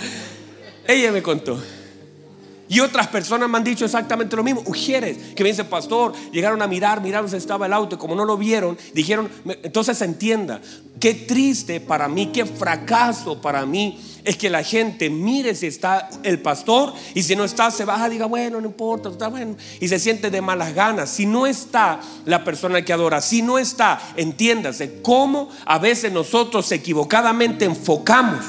ella 0.87 1.11
me 1.11 1.21
contó. 1.21 1.59
Y 2.71 2.79
otras 2.79 3.07
personas 3.07 3.49
me 3.49 3.57
han 3.57 3.65
dicho 3.65 3.83
exactamente 3.83 4.33
lo 4.37 4.43
mismo. 4.43 4.63
Ujieres 4.65 5.17
que 5.35 5.43
me 5.43 5.49
dicen, 5.49 5.67
pastor, 5.67 6.13
llegaron 6.31 6.61
a 6.61 6.67
mirar, 6.67 7.01
miraron 7.01 7.29
si 7.29 7.35
estaba 7.35 7.65
el 7.65 7.73
auto 7.73 7.95
y 7.95 7.97
como 7.97 8.15
no 8.15 8.23
lo 8.23 8.37
vieron, 8.37 8.77
dijeron, 8.93 9.29
entonces 9.63 10.01
entienda, 10.01 10.61
qué 10.97 11.13
triste 11.13 11.81
para 11.81 12.07
mí, 12.07 12.27
qué 12.27 12.45
fracaso 12.45 13.41
para 13.41 13.65
mí 13.65 13.99
es 14.23 14.37
que 14.37 14.49
la 14.49 14.63
gente 14.63 15.09
mire 15.09 15.55
si 15.55 15.67
está 15.67 16.09
el 16.23 16.39
pastor 16.39 16.93
y 17.13 17.23
si 17.23 17.35
no 17.35 17.43
está 17.43 17.71
se 17.71 17.85
baja, 17.85 18.09
diga, 18.09 18.25
bueno, 18.25 18.61
no 18.61 18.67
importa, 18.67 19.09
está 19.09 19.27
bueno, 19.27 19.55
y 19.79 19.87
se 19.87 19.99
siente 19.99 20.29
de 20.29 20.41
malas 20.41 20.73
ganas. 20.73 21.09
Si 21.09 21.25
no 21.25 21.47
está 21.47 21.99
la 22.25 22.43
persona 22.43 22.83
que 22.83 22.93
adora, 22.93 23.21
si 23.21 23.41
no 23.41 23.57
está, 23.57 24.01
entiéndase, 24.15 25.01
cómo 25.01 25.49
a 25.65 25.79
veces 25.79 26.11
nosotros 26.11 26.71
equivocadamente 26.71 27.65
enfocamos 27.65 28.45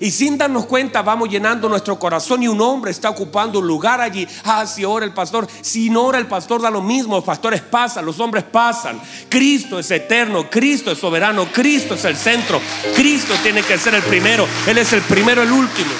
y 0.00 0.10
sin 0.10 0.38
darnos 0.38 0.66
cuenta 0.66 1.02
vamos 1.02 1.28
llenando 1.28 1.68
nuestro 1.68 1.98
corazón 1.98 2.42
y 2.42 2.48
un 2.48 2.60
hombre 2.60 2.90
está 2.90 3.10
ocupando 3.10 3.58
un 3.58 3.66
lugar 3.66 4.00
allí. 4.00 4.26
Ah, 4.44 4.66
si 4.66 4.84
ora 4.84 5.04
el 5.04 5.12
pastor. 5.12 5.46
Si 5.60 5.90
no 5.90 6.04
ora 6.04 6.18
el 6.18 6.26
pastor 6.26 6.60
da 6.60 6.70
lo 6.70 6.82
mismo. 6.82 7.16
Los 7.16 7.24
pastores 7.24 7.60
pasan, 7.60 8.04
los 8.04 8.18
hombres 8.20 8.44
pasan. 8.44 9.00
Cristo 9.28 9.78
es 9.78 9.90
eterno, 9.90 10.48
Cristo 10.50 10.90
es 10.90 10.98
soberano, 10.98 11.46
Cristo 11.52 11.94
es 11.94 12.04
el 12.04 12.16
centro. 12.16 12.60
Cristo 12.94 13.34
tiene 13.42 13.62
que 13.62 13.78
ser 13.78 13.94
el 13.94 14.02
primero. 14.02 14.46
Él 14.66 14.78
es 14.78 14.92
el 14.92 15.02
primero, 15.02 15.42
el 15.42 15.52
último. 15.52 15.90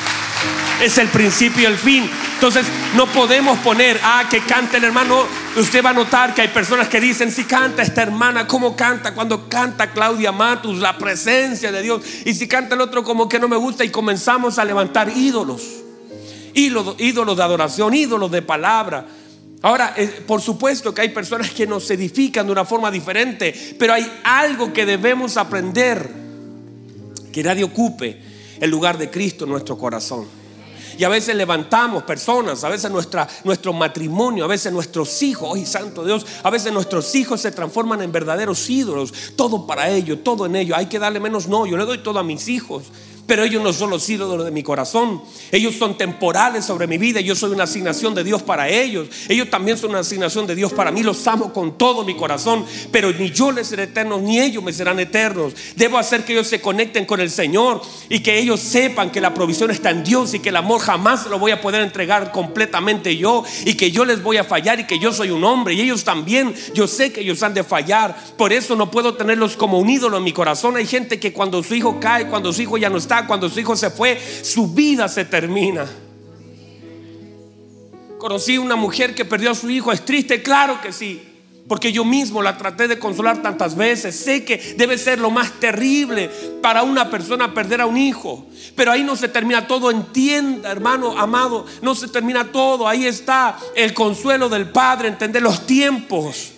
Es 0.84 0.98
el 0.98 1.08
principio 1.08 1.62
y 1.62 1.64
el 1.64 1.78
fin. 1.78 2.10
Entonces 2.34 2.66
no 2.94 3.06
podemos 3.06 3.58
poner, 3.60 3.98
ah, 4.02 4.24
que 4.28 4.40
cante 4.40 4.76
el 4.76 4.84
hermano. 4.84 5.24
Usted 5.56 5.82
va 5.82 5.90
a 5.90 5.94
notar 5.94 6.34
que 6.34 6.42
hay 6.42 6.48
personas 6.48 6.88
que 6.88 7.00
dicen, 7.00 7.32
si 7.32 7.44
canta 7.44 7.82
esta 7.82 8.02
hermana, 8.02 8.46
¿cómo 8.46 8.76
canta? 8.76 9.14
Cuando 9.14 9.48
canta 9.48 9.92
Claudia 9.92 10.30
Matus, 10.30 10.80
la 10.80 10.98
presencia 10.98 11.72
de 11.72 11.80
Dios. 11.80 12.02
Y 12.26 12.34
si 12.34 12.46
canta 12.46 12.74
el 12.74 12.82
otro 12.82 13.02
como 13.02 13.30
que 13.30 13.38
no 13.38 13.48
me 13.48 13.56
gusta 13.56 13.82
y 13.82 13.88
comenzamos 13.88 14.58
a 14.58 14.64
levantar 14.66 15.08
ídolos. 15.08 15.62
Ídolos, 16.52 16.98
de 16.98 17.42
adoración, 17.42 17.94
ídolos 17.94 18.30
de 18.30 18.42
palabra. 18.42 19.06
Ahora, 19.62 19.94
eh, 19.96 20.22
por 20.26 20.42
supuesto 20.42 20.92
que 20.92 21.00
hay 21.00 21.08
personas 21.08 21.50
que 21.50 21.66
nos 21.66 21.90
edifican 21.90 22.44
de 22.44 22.52
una 22.52 22.66
forma 22.66 22.90
diferente, 22.90 23.54
pero 23.78 23.94
hay 23.94 24.06
algo 24.22 24.70
que 24.70 24.84
debemos 24.84 25.38
aprender, 25.38 26.10
que 27.32 27.42
nadie 27.42 27.64
ocupe 27.64 28.20
el 28.60 28.70
lugar 28.70 28.98
de 28.98 29.08
Cristo 29.08 29.44
en 29.44 29.52
nuestro 29.52 29.78
corazón. 29.78 30.43
Y 30.98 31.04
a 31.04 31.08
veces 31.08 31.34
levantamos 31.36 32.02
personas, 32.02 32.64
a 32.64 32.68
veces 32.68 32.90
nuestra, 32.90 33.28
nuestro 33.44 33.72
matrimonio, 33.72 34.44
a 34.44 34.48
veces 34.48 34.72
nuestros 34.72 35.22
hijos, 35.22 35.50
¡ay, 35.54 35.66
santo 35.66 36.04
Dios! 36.04 36.26
A 36.42 36.50
veces 36.50 36.72
nuestros 36.72 37.14
hijos 37.14 37.40
se 37.40 37.52
transforman 37.52 38.02
en 38.02 38.12
verdaderos 38.12 38.68
ídolos. 38.68 39.12
Todo 39.36 39.66
para 39.66 39.90
ellos, 39.90 40.18
todo 40.22 40.46
en 40.46 40.56
ellos. 40.56 40.76
Hay 40.76 40.86
que 40.86 40.98
darle 40.98 41.20
menos 41.20 41.48
no. 41.48 41.66
Yo 41.66 41.76
le 41.76 41.84
doy 41.84 41.98
todo 41.98 42.18
a 42.18 42.24
mis 42.24 42.48
hijos. 42.48 42.84
Pero 43.26 43.42
ellos 43.42 43.62
no 43.62 43.72
son 43.72 43.90
los 43.90 44.08
ídolos 44.08 44.44
de 44.44 44.50
mi 44.50 44.62
corazón. 44.62 45.22
Ellos 45.50 45.74
son 45.76 45.96
temporales 45.96 46.64
sobre 46.64 46.86
mi 46.86 46.98
vida. 46.98 47.20
Yo 47.20 47.34
soy 47.34 47.52
una 47.52 47.64
asignación 47.64 48.14
de 48.14 48.22
Dios 48.22 48.42
para 48.42 48.68
ellos. 48.68 49.08
Ellos 49.28 49.48
también 49.48 49.78
son 49.78 49.90
una 49.90 50.00
asignación 50.00 50.46
de 50.46 50.54
Dios 50.54 50.72
para 50.72 50.90
mí. 50.90 51.02
Los 51.02 51.26
amo 51.26 51.52
con 51.52 51.78
todo 51.78 52.04
mi 52.04 52.14
corazón. 52.16 52.66
Pero 52.92 53.12
ni 53.12 53.30
yo 53.30 53.50
les 53.50 53.68
seré 53.68 53.84
eterno, 53.84 54.18
ni 54.18 54.40
ellos 54.40 54.62
me 54.62 54.72
serán 54.72 55.00
eternos. 55.00 55.54
Debo 55.76 55.96
hacer 55.96 56.24
que 56.24 56.34
ellos 56.34 56.46
se 56.46 56.60
conecten 56.60 57.06
con 57.06 57.20
el 57.20 57.30
Señor 57.30 57.80
y 58.10 58.20
que 58.20 58.38
ellos 58.38 58.60
sepan 58.60 59.10
que 59.10 59.20
la 59.20 59.32
provisión 59.32 59.70
está 59.70 59.90
en 59.90 60.04
Dios 60.04 60.34
y 60.34 60.40
que 60.40 60.50
el 60.50 60.56
amor 60.56 60.80
jamás 60.80 61.26
lo 61.26 61.38
voy 61.38 61.52
a 61.52 61.62
poder 61.62 61.82
entregar 61.82 62.30
completamente 62.30 63.16
yo. 63.16 63.42
Y 63.64 63.74
que 63.74 63.90
yo 63.90 64.04
les 64.04 64.22
voy 64.22 64.36
a 64.36 64.44
fallar 64.44 64.80
y 64.80 64.86
que 64.86 64.98
yo 64.98 65.12
soy 65.14 65.30
un 65.30 65.44
hombre. 65.44 65.72
Y 65.74 65.80
ellos 65.80 66.04
también. 66.04 66.54
Yo 66.74 66.86
sé 66.86 67.10
que 67.10 67.22
ellos 67.22 67.42
han 67.42 67.54
de 67.54 67.64
fallar. 67.64 68.14
Por 68.36 68.52
eso 68.52 68.76
no 68.76 68.90
puedo 68.90 69.14
tenerlos 69.14 69.56
como 69.56 69.78
un 69.78 69.88
ídolo 69.88 70.18
en 70.18 70.24
mi 70.24 70.32
corazón. 70.32 70.76
Hay 70.76 70.86
gente 70.86 71.18
que 71.18 71.32
cuando 71.32 71.62
su 71.62 71.74
hijo 71.74 71.98
cae, 71.98 72.26
cuando 72.26 72.52
su 72.52 72.60
hijo 72.60 72.76
ya 72.76 72.90
no 72.90 72.98
está 72.98 73.13
cuando 73.26 73.48
su 73.48 73.60
hijo 73.60 73.76
se 73.76 73.90
fue, 73.90 74.20
su 74.42 74.68
vida 74.68 75.08
se 75.08 75.24
termina. 75.24 75.86
Conocí 78.18 78.58
una 78.58 78.76
mujer 78.76 79.14
que 79.14 79.24
perdió 79.24 79.50
a 79.50 79.54
su 79.54 79.70
hijo, 79.70 79.92
es 79.92 80.04
triste, 80.04 80.42
claro 80.42 80.80
que 80.80 80.92
sí. 80.92 81.22
Porque 81.66 81.92
yo 81.92 82.04
mismo 82.04 82.42
la 82.42 82.58
traté 82.58 82.88
de 82.88 82.98
consolar 82.98 83.40
tantas 83.40 83.74
veces. 83.74 84.14
Sé 84.16 84.44
que 84.44 84.74
debe 84.76 84.98
ser 84.98 85.18
lo 85.18 85.30
más 85.30 85.52
terrible 85.52 86.30
para 86.60 86.82
una 86.82 87.10
persona 87.10 87.54
perder 87.54 87.80
a 87.80 87.86
un 87.86 87.96
hijo. 87.96 88.46
Pero 88.76 88.92
ahí 88.92 89.02
no 89.02 89.16
se 89.16 89.28
termina 89.28 89.66
todo. 89.66 89.90
Entienda, 89.90 90.70
hermano 90.70 91.18
amado, 91.18 91.64
no 91.80 91.94
se 91.94 92.08
termina 92.08 92.52
todo. 92.52 92.86
Ahí 92.86 93.06
está 93.06 93.58
el 93.74 93.94
consuelo 93.94 94.50
del 94.50 94.68
Padre, 94.68 95.08
entender 95.08 95.42
los 95.42 95.66
tiempos. 95.66 96.53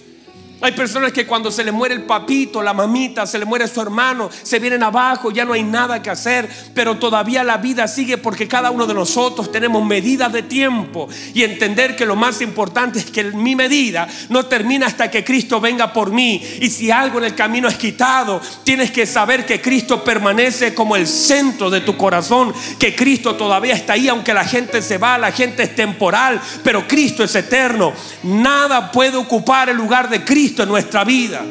Hay 0.58 0.72
personas 0.72 1.12
que 1.12 1.26
cuando 1.26 1.50
se 1.50 1.62
le 1.62 1.70
muere 1.70 1.94
el 1.94 2.04
papito, 2.04 2.62
la 2.62 2.72
mamita, 2.72 3.26
se 3.26 3.38
le 3.38 3.44
muere 3.44 3.68
su 3.68 3.78
hermano, 3.82 4.30
se 4.42 4.58
vienen 4.58 4.82
abajo, 4.82 5.30
ya 5.30 5.44
no 5.44 5.52
hay 5.52 5.62
nada 5.62 6.00
que 6.00 6.08
hacer, 6.08 6.48
pero 6.72 6.96
todavía 6.96 7.44
la 7.44 7.58
vida 7.58 7.86
sigue 7.86 8.16
porque 8.16 8.48
cada 8.48 8.70
uno 8.70 8.86
de 8.86 8.94
nosotros 8.94 9.52
tenemos 9.52 9.84
medidas 9.84 10.32
de 10.32 10.42
tiempo 10.42 11.08
y 11.34 11.42
entender 11.42 11.94
que 11.94 12.06
lo 12.06 12.16
más 12.16 12.40
importante 12.40 12.98
es 12.98 13.04
que 13.04 13.24
mi 13.24 13.54
medida 13.54 14.08
no 14.30 14.46
termina 14.46 14.86
hasta 14.86 15.10
que 15.10 15.24
Cristo 15.24 15.60
venga 15.60 15.92
por 15.92 16.10
mí. 16.10 16.42
Y 16.60 16.70
si 16.70 16.90
algo 16.90 17.18
en 17.18 17.24
el 17.24 17.34
camino 17.34 17.68
es 17.68 17.76
quitado, 17.76 18.40
tienes 18.64 18.90
que 18.90 19.04
saber 19.04 19.44
que 19.44 19.60
Cristo 19.60 20.04
permanece 20.04 20.72
como 20.74 20.96
el 20.96 21.06
centro 21.06 21.68
de 21.68 21.82
tu 21.82 21.98
corazón, 21.98 22.54
que 22.78 22.96
Cristo 22.96 23.34
todavía 23.36 23.74
está 23.74 23.92
ahí, 23.92 24.08
aunque 24.08 24.32
la 24.32 24.44
gente 24.44 24.80
se 24.80 24.96
va, 24.96 25.18
la 25.18 25.32
gente 25.32 25.64
es 25.64 25.76
temporal, 25.76 26.40
pero 26.64 26.88
Cristo 26.88 27.22
es 27.22 27.34
eterno. 27.34 27.92
Nada 28.22 28.90
puede 28.90 29.18
ocupar 29.18 29.68
el 29.68 29.76
lugar 29.76 30.08
de 30.08 30.24
En 30.58 30.68
nuestra 30.68 31.02
vida. 31.04 31.44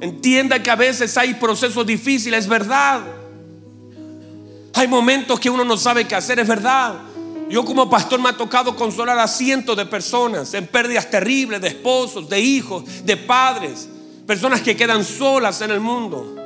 Entienda 0.00 0.62
que 0.62 0.70
a 0.70 0.74
veces 0.74 1.16
hay 1.18 1.34
procesos 1.34 1.86
difíciles, 1.86 2.40
es 2.40 2.48
verdad. 2.48 3.02
Hay 4.74 4.88
momentos 4.88 5.38
que 5.38 5.50
uno 5.50 5.64
no 5.64 5.76
sabe 5.76 6.06
qué 6.06 6.14
hacer, 6.14 6.38
es 6.38 6.48
verdad. 6.48 6.94
Yo 7.50 7.64
como 7.64 7.90
pastor 7.90 8.20
me 8.20 8.30
ha 8.30 8.36
tocado 8.36 8.74
consolar 8.74 9.18
a 9.18 9.28
cientos 9.28 9.76
de 9.76 9.86
personas 9.86 10.54
en 10.54 10.66
pérdidas 10.66 11.10
terribles 11.10 11.60
de 11.60 11.68
esposos, 11.68 12.28
de 12.28 12.40
hijos, 12.40 12.84
de 13.04 13.16
padres. 13.16 13.88
Personas 14.26 14.62
que 14.62 14.76
quedan 14.76 15.04
solas 15.04 15.60
en 15.60 15.70
el 15.70 15.80
mundo, 15.80 16.36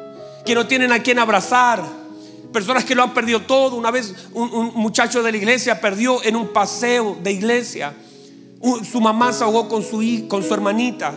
que 0.44 0.54
no 0.54 0.66
tienen 0.66 0.92
a 0.92 0.98
quien 0.98 1.18
abrazar. 1.18 1.84
Personas 2.52 2.84
que 2.84 2.94
lo 2.94 3.04
han 3.04 3.14
perdido 3.14 3.42
todo. 3.42 3.76
Una 3.76 3.90
vez 3.90 4.14
un 4.34 4.72
muchacho 4.74 5.22
de 5.22 5.30
la 5.30 5.38
iglesia 5.38 5.80
perdió 5.80 6.22
en 6.24 6.36
un 6.36 6.48
paseo 6.48 7.16
de 7.22 7.32
iglesia 7.32 7.94
su 8.84 9.00
mamá 9.00 9.32
se 9.32 9.44
ahogó 9.44 9.68
con 9.68 9.82
su, 9.82 10.26
con 10.28 10.42
su 10.42 10.54
hermanita. 10.54 11.14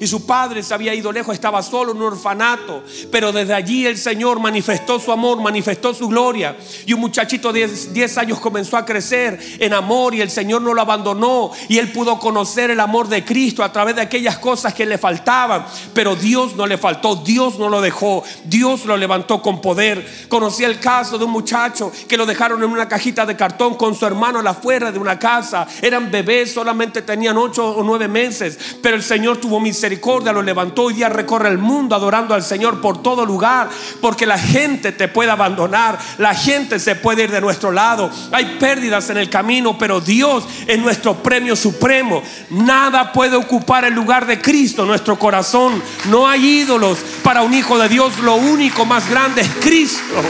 Y 0.00 0.06
su 0.06 0.26
padre 0.26 0.62
se 0.62 0.74
había 0.74 0.94
ido 0.94 1.12
lejos, 1.12 1.34
estaba 1.34 1.62
solo 1.62 1.92
en 1.92 1.98
un 1.98 2.04
orfanato. 2.04 2.82
Pero 3.10 3.32
desde 3.32 3.54
allí 3.54 3.86
el 3.86 3.96
Señor 3.96 4.40
manifestó 4.40 4.98
su 4.98 5.12
amor, 5.12 5.40
manifestó 5.40 5.94
su 5.94 6.08
gloria. 6.08 6.56
Y 6.86 6.92
un 6.92 7.00
muchachito 7.00 7.52
de 7.52 7.68
10 7.68 8.18
años 8.18 8.40
comenzó 8.40 8.76
a 8.76 8.84
crecer 8.84 9.38
en 9.58 9.72
amor 9.72 10.14
y 10.14 10.20
el 10.20 10.30
Señor 10.30 10.62
no 10.62 10.74
lo 10.74 10.80
abandonó. 10.80 11.50
Y 11.68 11.78
él 11.78 11.92
pudo 11.92 12.18
conocer 12.18 12.70
el 12.70 12.80
amor 12.80 13.08
de 13.08 13.24
Cristo 13.24 13.62
a 13.62 13.72
través 13.72 13.96
de 13.96 14.02
aquellas 14.02 14.38
cosas 14.38 14.74
que 14.74 14.86
le 14.86 14.98
faltaban. 14.98 15.64
Pero 15.92 16.16
Dios 16.16 16.56
no 16.56 16.66
le 16.66 16.78
faltó, 16.78 17.16
Dios 17.16 17.58
no 17.58 17.68
lo 17.68 17.80
dejó, 17.80 18.24
Dios 18.44 18.84
lo 18.84 18.96
levantó 18.96 19.40
con 19.42 19.60
poder. 19.60 20.06
Conocí 20.28 20.64
el 20.64 20.80
caso 20.80 21.18
de 21.18 21.24
un 21.24 21.30
muchacho 21.30 21.92
que 22.08 22.16
lo 22.16 22.26
dejaron 22.26 22.62
en 22.62 22.70
una 22.70 22.88
cajita 22.88 23.24
de 23.26 23.36
cartón 23.36 23.74
con 23.76 23.94
su 23.94 24.06
hermano 24.06 24.40
a 24.40 24.42
la 24.42 24.50
afuera 24.50 24.90
de 24.90 24.98
una 24.98 25.18
casa. 25.18 25.66
Eran 25.80 26.10
bebés, 26.10 26.52
solamente 26.52 27.02
tenían 27.02 27.36
8 27.36 27.76
o 27.76 27.82
9 27.82 28.08
meses. 28.08 28.58
Pero 28.82 28.96
el 28.96 29.02
Señor 29.02 29.38
tuvo 29.38 29.60
misericordia 29.60 29.73
misericordia 29.74 30.32
lo 30.32 30.40
levantó. 30.40 30.84
Hoy 30.84 30.94
día 30.94 31.08
recorre 31.08 31.48
el 31.48 31.58
mundo 31.58 31.96
adorando 31.96 32.32
al 32.32 32.44
Señor 32.44 32.80
por 32.80 33.02
todo 33.02 33.26
lugar. 33.26 33.68
Porque 34.00 34.24
la 34.24 34.38
gente 34.38 34.92
te 34.92 35.08
puede 35.08 35.32
abandonar. 35.32 35.98
La 36.18 36.32
gente 36.32 36.78
se 36.78 36.94
puede 36.94 37.24
ir 37.24 37.32
de 37.32 37.40
nuestro 37.40 37.72
lado. 37.72 38.08
Hay 38.30 38.56
pérdidas 38.60 39.10
en 39.10 39.16
el 39.16 39.28
camino, 39.28 39.76
pero 39.76 40.00
Dios 40.00 40.44
es 40.68 40.78
nuestro 40.78 41.14
premio 41.16 41.56
supremo. 41.56 42.22
Nada 42.50 43.12
puede 43.12 43.34
ocupar 43.34 43.84
el 43.84 43.94
lugar 43.94 44.26
de 44.26 44.40
Cristo 44.40 44.84
nuestro 44.84 45.18
corazón. 45.18 45.82
No 46.08 46.28
hay 46.28 46.60
ídolos 46.60 46.98
para 47.24 47.42
un 47.42 47.52
hijo 47.52 47.76
de 47.76 47.88
Dios. 47.88 48.20
Lo 48.20 48.36
único 48.36 48.86
más 48.86 49.10
grande 49.10 49.40
es 49.40 49.50
Cristo. 49.60 50.22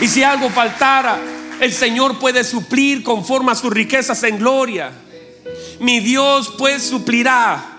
Y 0.00 0.08
si 0.08 0.22
algo 0.22 0.48
faltara, 0.48 1.18
el 1.60 1.72
Señor 1.72 2.18
puede 2.18 2.44
suplir 2.44 3.02
conforme 3.02 3.52
a 3.52 3.54
sus 3.54 3.72
riquezas 3.72 4.22
en 4.24 4.38
gloria. 4.38 4.92
Mi 5.80 6.00
Dios 6.00 6.54
pues 6.58 6.82
suplirá 6.82 7.77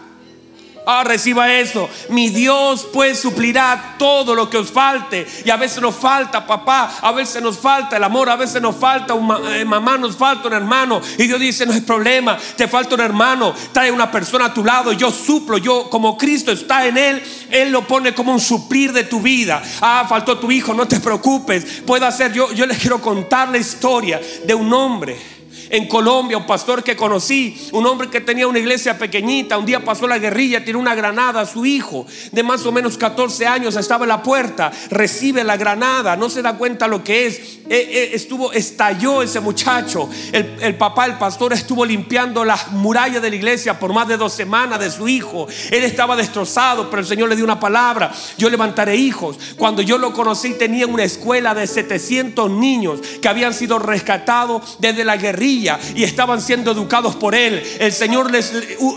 Ah, 0.91 1.03
reciba 1.03 1.53
eso. 1.53 1.87
Mi 2.09 2.29
Dios 2.29 2.87
pues 2.91 3.19
suplirá 3.19 3.93
todo 3.99 4.33
lo 4.33 4.49
que 4.49 4.57
os 4.57 4.71
falte. 4.71 5.27
Y 5.45 5.51
a 5.51 5.55
veces 5.55 5.83
nos 5.83 5.93
falta 5.93 6.47
papá, 6.47 6.97
a 6.99 7.11
veces 7.11 7.43
nos 7.43 7.59
falta 7.59 7.97
el 7.97 8.03
amor, 8.03 8.27
a 8.27 8.35
veces 8.35 8.59
nos 8.59 8.75
falta 8.75 9.13
un 9.13 9.31
eh, 9.53 9.63
mamá, 9.65 9.99
nos 9.99 10.17
falta 10.17 10.47
un 10.47 10.55
hermano. 10.55 10.99
Y 11.19 11.27
Dios 11.27 11.39
dice, 11.39 11.67
no 11.67 11.73
hay 11.73 11.81
problema, 11.81 12.39
te 12.55 12.67
falta 12.67 12.95
un 12.95 13.01
hermano, 13.01 13.53
trae 13.71 13.91
una 13.91 14.09
persona 14.09 14.45
a 14.45 14.53
tu 14.53 14.65
lado, 14.65 14.91
yo 14.91 15.11
suplo, 15.11 15.59
yo 15.59 15.91
como 15.91 16.17
Cristo 16.17 16.51
está 16.51 16.87
en 16.87 16.97
él, 16.97 17.23
Él 17.51 17.71
lo 17.71 17.85
pone 17.85 18.15
como 18.15 18.33
un 18.33 18.39
suplir 18.39 18.91
de 18.91 19.03
tu 19.03 19.21
vida. 19.21 19.61
Ah, 19.81 20.07
faltó 20.09 20.39
tu 20.39 20.49
hijo, 20.51 20.73
no 20.73 20.87
te 20.87 20.99
preocupes, 20.99 21.83
puedo 21.85 22.07
hacer, 22.07 22.33
yo, 22.33 22.51
yo 22.53 22.65
les 22.65 22.79
quiero 22.79 22.99
contar 22.99 23.49
la 23.49 23.59
historia 23.59 24.19
de 24.43 24.55
un 24.55 24.73
hombre 24.73 25.38
en 25.69 25.87
Colombia, 25.87 26.37
un 26.37 26.45
pastor 26.45 26.83
que 26.83 26.95
conocí, 26.95 27.69
un 27.71 27.85
hombre 27.85 28.09
que 28.09 28.21
tenía 28.21 28.47
una 28.47 28.59
iglesia 28.59 28.97
pequeñita, 28.97 29.57
un 29.57 29.65
día 29.65 29.83
pasó 29.83 30.07
la 30.07 30.17
guerrilla, 30.17 30.65
tiró 30.65 30.79
una 30.79 30.95
granada 30.95 31.41
a 31.41 31.45
su 31.45 31.65
hijo 31.65 32.05
de 32.31 32.43
más 32.43 32.65
o 32.65 32.71
menos 32.71 32.97
14 32.97 33.45
años, 33.45 33.75
estaba 33.75 34.05
en 34.05 34.09
la 34.09 34.23
puerta, 34.23 34.71
recibe 34.89 35.43
la 35.43 35.57
granada, 35.57 36.15
no 36.15 36.29
se 36.29 36.41
da 36.41 36.57
cuenta 36.57 36.87
lo 36.87 37.03
que 37.03 37.27
es, 37.27 37.37
eh, 37.37 37.63
eh, 37.69 38.09
estuvo, 38.13 38.51
estalló 38.51 39.21
ese 39.21 39.39
muchacho, 39.39 40.09
el, 40.31 40.57
el 40.61 40.75
papá, 40.75 41.05
el 41.05 41.17
pastor 41.17 41.53
estuvo 41.53 41.85
limpiando 41.85 42.43
las 42.43 42.71
murallas 42.71 43.21
de 43.21 43.29
la 43.29 43.35
iglesia 43.35 43.79
por 43.79 43.93
más 43.93 44.07
de 44.07 44.17
dos 44.17 44.33
semanas 44.33 44.79
de 44.79 44.89
su 44.89 45.07
hijo, 45.07 45.47
él 45.71 45.83
estaba 45.83 46.15
destrozado, 46.15 46.89
pero 46.89 47.01
el 47.01 47.07
Señor 47.07 47.29
le 47.29 47.35
dio 47.35 47.45
una 47.45 47.59
palabra, 47.59 48.11
yo 48.37 48.49
levantaré 48.49 48.95
hijos, 48.95 49.37
cuando 49.57 49.81
yo 49.81 49.97
lo 49.97 50.13
conocí 50.13 50.53
tenía 50.53 50.87
una 50.87 51.03
escuela 51.03 51.53
de 51.53 51.67
700 51.67 52.49
niños 52.49 52.99
que 53.21 53.27
habían 53.27 53.53
sido 53.53 53.77
rescatados 53.77 54.77
desde 54.79 55.05
la 55.05 55.17
guerrilla 55.17 55.58
y 55.95 56.03
estaban 56.03 56.41
siendo 56.41 56.71
educados 56.71 57.15
por 57.15 57.35
él. 57.35 57.61
El 57.79 57.91
Señor 57.91 58.31
les, 58.31 58.53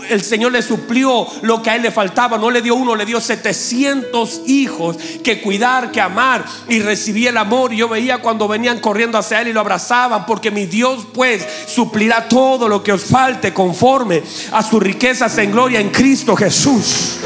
el 0.09 0.23
Señor 0.23 0.51
les 0.51 0.65
suplió 0.65 1.27
lo 1.41 1.61
que 1.61 1.69
a 1.69 1.75
él 1.75 1.81
le 1.81 1.91
faltaba. 1.91 2.37
No 2.37 2.49
le 2.51 2.61
dio 2.61 2.75
uno, 2.75 2.95
le 2.95 3.05
dio 3.05 3.19
700 3.19 4.41
hijos 4.47 4.97
que 5.23 5.41
cuidar, 5.41 5.91
que 5.91 6.01
amar 6.01 6.45
y 6.69 6.79
recibí 6.79 7.27
el 7.27 7.37
amor. 7.37 7.73
Y 7.73 7.77
yo 7.77 7.89
veía 7.89 8.19
cuando 8.19 8.47
venían 8.47 8.79
corriendo 8.79 9.17
hacia 9.17 9.41
él 9.41 9.49
y 9.49 9.53
lo 9.53 9.59
abrazaban, 9.59 10.25
porque 10.25 10.51
mi 10.51 10.65
Dios 10.65 11.05
pues 11.13 11.45
suplirá 11.67 12.27
todo 12.27 12.67
lo 12.67 12.83
que 12.83 12.93
os 12.93 13.03
falte 13.03 13.53
conforme 13.53 14.23
a 14.51 14.63
sus 14.63 14.81
riquezas 14.81 15.37
en 15.37 15.51
gloria 15.51 15.79
en 15.79 15.89
Cristo 15.89 16.35
Jesús. 16.35 17.17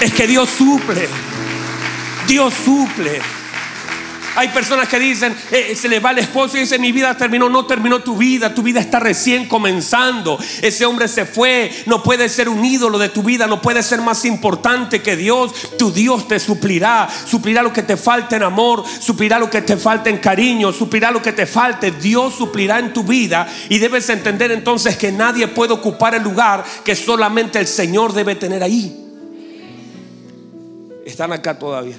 Es 0.00 0.12
que 0.12 0.26
Dios 0.26 0.48
suple. 0.50 1.08
Dios 2.26 2.52
suple. 2.64 3.43
Hay 4.36 4.48
personas 4.48 4.88
que 4.88 4.98
dicen, 4.98 5.36
eh, 5.50 5.76
se 5.76 5.88
le 5.88 6.00
va 6.00 6.10
el 6.10 6.18
esposo 6.18 6.56
y 6.56 6.60
dice, 6.60 6.78
mi 6.78 6.92
vida 6.92 7.16
terminó, 7.16 7.48
no 7.48 7.66
terminó 7.66 8.00
tu 8.00 8.16
vida, 8.16 8.54
tu 8.54 8.62
vida 8.62 8.80
está 8.80 8.98
recién 8.98 9.46
comenzando. 9.46 10.38
Ese 10.60 10.84
hombre 10.86 11.08
se 11.08 11.24
fue, 11.24 11.70
no 11.86 12.02
puede 12.02 12.28
ser 12.28 12.48
un 12.48 12.64
ídolo 12.64 12.98
de 12.98 13.08
tu 13.08 13.22
vida, 13.22 13.46
no 13.46 13.62
puede 13.62 13.82
ser 13.82 14.00
más 14.00 14.24
importante 14.24 15.02
que 15.02 15.16
Dios. 15.16 15.52
Tu 15.78 15.92
Dios 15.92 16.26
te 16.26 16.40
suplirá, 16.40 17.08
suplirá 17.26 17.62
lo 17.62 17.72
que 17.72 17.82
te 17.82 17.96
falte 17.96 18.36
en 18.36 18.42
amor, 18.42 18.84
suplirá 19.00 19.38
lo 19.38 19.48
que 19.48 19.62
te 19.62 19.76
falte 19.76 20.10
en 20.10 20.18
cariño, 20.18 20.72
suplirá 20.72 21.10
lo 21.10 21.22
que 21.22 21.32
te 21.32 21.46
falte. 21.46 21.92
Dios 21.92 22.34
suplirá 22.34 22.78
en 22.78 22.92
tu 22.92 23.04
vida 23.04 23.46
y 23.68 23.78
debes 23.78 24.08
entender 24.08 24.50
entonces 24.50 24.96
que 24.96 25.12
nadie 25.12 25.46
puede 25.48 25.72
ocupar 25.72 26.14
el 26.14 26.22
lugar 26.22 26.64
que 26.84 26.96
solamente 26.96 27.58
el 27.58 27.66
Señor 27.66 28.12
debe 28.12 28.34
tener 28.34 28.62
ahí. 28.62 29.00
Están 31.04 31.32
acá 31.32 31.58
todavía. 31.58 31.96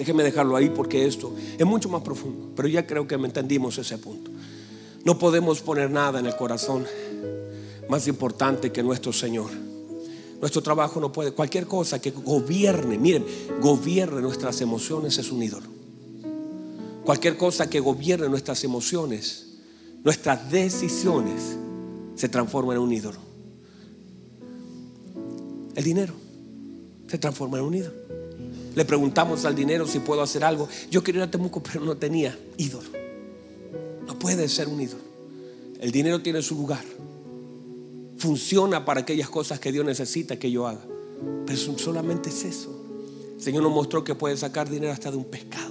Déjeme 0.00 0.22
dejarlo 0.22 0.56
ahí 0.56 0.70
porque 0.70 1.06
esto 1.06 1.34
es 1.58 1.66
mucho 1.66 1.90
más 1.90 2.00
profundo. 2.00 2.52
Pero 2.56 2.66
ya 2.68 2.86
creo 2.86 3.06
que 3.06 3.18
me 3.18 3.28
entendimos 3.28 3.76
ese 3.76 3.98
punto. 3.98 4.30
No 5.04 5.18
podemos 5.18 5.60
poner 5.60 5.90
nada 5.90 6.20
en 6.20 6.24
el 6.24 6.34
corazón 6.36 6.86
más 7.86 8.08
importante 8.08 8.72
que 8.72 8.82
nuestro 8.82 9.12
Señor. 9.12 9.50
Nuestro 10.40 10.62
trabajo 10.62 11.00
no 11.00 11.12
puede, 11.12 11.32
cualquier 11.32 11.66
cosa 11.66 12.00
que 12.00 12.12
gobierne, 12.12 12.96
miren, 12.96 13.26
gobierne 13.60 14.22
nuestras 14.22 14.62
emociones 14.62 15.18
es 15.18 15.30
un 15.30 15.42
ídolo. 15.42 15.66
Cualquier 17.04 17.36
cosa 17.36 17.68
que 17.68 17.78
gobierne 17.78 18.26
nuestras 18.30 18.64
emociones, 18.64 19.58
nuestras 20.02 20.50
decisiones, 20.50 21.58
se 22.14 22.30
transforma 22.30 22.72
en 22.72 22.78
un 22.78 22.90
ídolo. 22.90 23.18
El 25.74 25.84
dinero 25.84 26.14
se 27.06 27.18
transforma 27.18 27.58
en 27.58 27.64
un 27.64 27.74
ídolo. 27.74 27.99
Le 28.74 28.84
preguntamos 28.84 29.44
al 29.44 29.54
dinero 29.54 29.86
si 29.86 29.98
puedo 29.98 30.22
hacer 30.22 30.44
algo. 30.44 30.68
Yo 30.90 31.02
quería 31.02 31.22
ir 31.22 31.28
a 31.28 31.30
Temuco, 31.30 31.62
pero 31.62 31.84
no 31.84 31.96
tenía 31.96 32.38
ídolo. 32.56 32.88
No 34.06 34.18
puede 34.18 34.48
ser 34.48 34.68
un 34.68 34.80
ídolo. 34.80 35.02
El 35.80 35.90
dinero 35.90 36.20
tiene 36.20 36.42
su 36.42 36.54
lugar. 36.54 36.84
Funciona 38.18 38.84
para 38.84 39.00
aquellas 39.00 39.30
cosas 39.30 39.58
que 39.58 39.72
Dios 39.72 39.84
necesita 39.84 40.38
que 40.38 40.50
yo 40.50 40.66
haga. 40.66 40.84
Pero 41.46 41.58
solamente 41.78 42.28
es 42.28 42.44
eso. 42.44 42.70
El 43.36 43.42
Señor 43.42 43.62
nos 43.62 43.72
mostró 43.72 44.04
que 44.04 44.14
puede 44.14 44.36
sacar 44.36 44.68
dinero 44.68 44.92
hasta 44.92 45.10
de 45.10 45.16
un 45.16 45.24
pescado. 45.24 45.70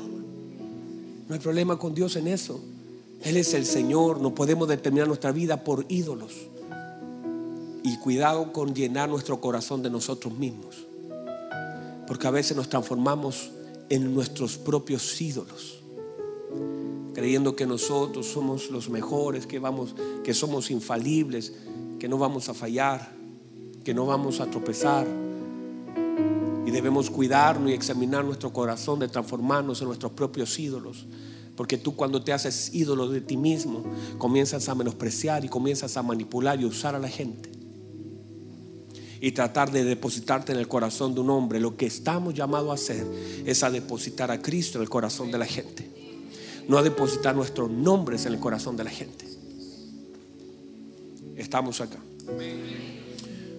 No 1.27 1.35
hay 1.35 1.39
problema 1.39 1.77
con 1.77 1.93
Dios 1.93 2.15
en 2.15 2.27
eso. 2.27 2.59
Él 3.23 3.37
es 3.37 3.53
el 3.53 3.65
Señor. 3.65 4.19
No 4.19 4.33
podemos 4.33 4.67
determinar 4.67 5.07
nuestra 5.07 5.31
vida 5.31 5.63
por 5.63 5.85
ídolos. 5.87 6.33
Y 7.83 7.97
cuidado 7.99 8.51
con 8.51 8.73
llenar 8.73 9.09
nuestro 9.09 9.39
corazón 9.39 9.83
de 9.83 9.89
nosotros 9.89 10.33
mismos. 10.33 10.88
Porque 12.09 12.25
a 12.25 12.31
veces 12.31 12.57
nos 12.57 12.67
transformamos 12.67 13.51
en 13.87 14.15
nuestros 14.15 14.57
propios 14.57 15.21
ídolos, 15.21 15.83
creyendo 17.13 17.55
que 17.55 17.67
nosotros 17.67 18.25
somos 18.25 18.71
los 18.71 18.89
mejores, 18.89 19.45
que 19.45 19.59
vamos, 19.59 19.93
que 20.23 20.33
somos 20.33 20.71
infalibles, 20.71 21.53
que 21.99 22.09
no 22.09 22.17
vamos 22.17 22.49
a 22.49 22.55
fallar, 22.55 23.13
que 23.83 23.93
no 23.93 24.07
vamos 24.07 24.39
a 24.39 24.49
tropezar. 24.49 25.05
Y 26.65 26.71
debemos 26.71 27.11
cuidarnos 27.11 27.69
y 27.69 27.73
examinar 27.75 28.25
nuestro 28.25 28.51
corazón 28.51 28.97
de 28.97 29.07
transformarnos 29.07 29.79
en 29.81 29.87
nuestros 29.89 30.11
propios 30.13 30.57
ídolos. 30.57 31.05
Porque 31.55 31.77
tú 31.77 31.95
cuando 31.95 32.23
te 32.23 32.33
haces 32.33 32.73
ídolo 32.73 33.07
de 33.07 33.21
ti 33.21 33.37
mismo, 33.37 33.83
comienzas 34.17 34.67
a 34.67 34.73
menospreciar 34.73 35.45
y 35.45 35.47
comienzas 35.47 35.95
a 35.95 36.01
manipular 36.01 36.59
y 36.59 36.65
usar 36.65 36.95
a 36.95 36.99
la 36.99 37.07
gente 37.07 37.48
y 39.21 39.31
tratar 39.31 39.71
de 39.71 39.83
depositarte 39.83 40.51
en 40.53 40.59
el 40.59 40.67
corazón 40.67 41.13
de 41.13 41.21
un 41.21 41.29
hombre, 41.29 41.59
lo 41.59 41.75
que 41.75 41.85
estamos 41.85 42.33
llamados 42.33 42.69
a 42.69 42.73
hacer 42.73 43.05
es 43.45 43.63
a 43.63 43.71
depositar 43.71 44.31
a 44.31 44.41
Cristo 44.41 44.77
en 44.77 44.83
el 44.83 44.89
corazón 44.89 45.31
de 45.31 45.37
la 45.37 45.45
gente. 45.45 45.89
No 46.67 46.77
a 46.77 46.83
depositar 46.83 47.35
nuestros 47.35 47.69
nombres 47.69 48.25
en 48.25 48.33
el 48.33 48.39
corazón 48.39 48.77
de 48.77 48.83
la 48.83 48.91
gente. 48.91 49.25
Estamos 51.35 51.81
acá. 51.81 51.97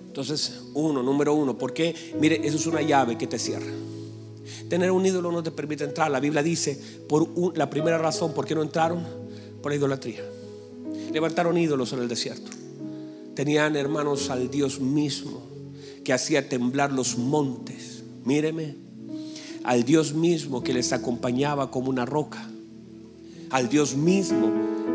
Entonces, 0.06 0.60
uno, 0.74 1.02
número 1.02 1.34
uno, 1.34 1.58
porque, 1.58 1.94
mire, 2.18 2.40
eso 2.46 2.56
es 2.56 2.66
una 2.66 2.82
llave 2.82 3.18
que 3.18 3.26
te 3.26 3.38
cierra. 3.38 3.72
Tener 4.68 4.90
un 4.90 5.04
ídolo 5.04 5.32
no 5.32 5.42
te 5.42 5.50
permite 5.50 5.84
entrar. 5.84 6.10
La 6.10 6.20
Biblia 6.20 6.42
dice, 6.42 6.80
por 7.08 7.56
la 7.56 7.68
primera 7.68 7.98
razón, 7.98 8.32
¿por 8.32 8.46
qué 8.46 8.54
no 8.54 8.62
entraron? 8.62 9.04
Por 9.60 9.72
la 9.72 9.76
idolatría. 9.76 10.22
Levantaron 11.12 11.58
ídolos 11.58 11.92
en 11.92 12.00
el 12.00 12.08
desierto. 12.08 12.50
Tenían 13.34 13.76
hermanos 13.76 14.30
al 14.30 14.50
Dios 14.50 14.80
mismo 14.80 15.49
que 16.04 16.12
hacía 16.12 16.48
temblar 16.48 16.92
los 16.92 17.18
montes. 17.18 18.02
Míreme, 18.24 18.76
al 19.64 19.84
Dios 19.84 20.14
mismo 20.14 20.62
que 20.62 20.72
les 20.72 20.92
acompañaba 20.92 21.70
como 21.70 21.90
una 21.90 22.06
roca, 22.06 22.48
al 23.50 23.68
Dios 23.68 23.94
mismo 23.94 24.50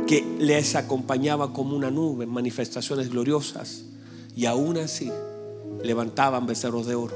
que 0.07 0.23
les 0.39 0.75
acompañaba 0.75 1.53
como 1.53 1.75
una 1.75 1.91
nube 1.91 2.25
en 2.25 2.31
manifestaciones 2.31 3.09
gloriosas 3.09 3.85
y 4.35 4.45
aún 4.45 4.77
así 4.77 5.11
levantaban 5.83 6.45
becerros 6.45 6.85
de 6.85 6.95
oro. 6.95 7.15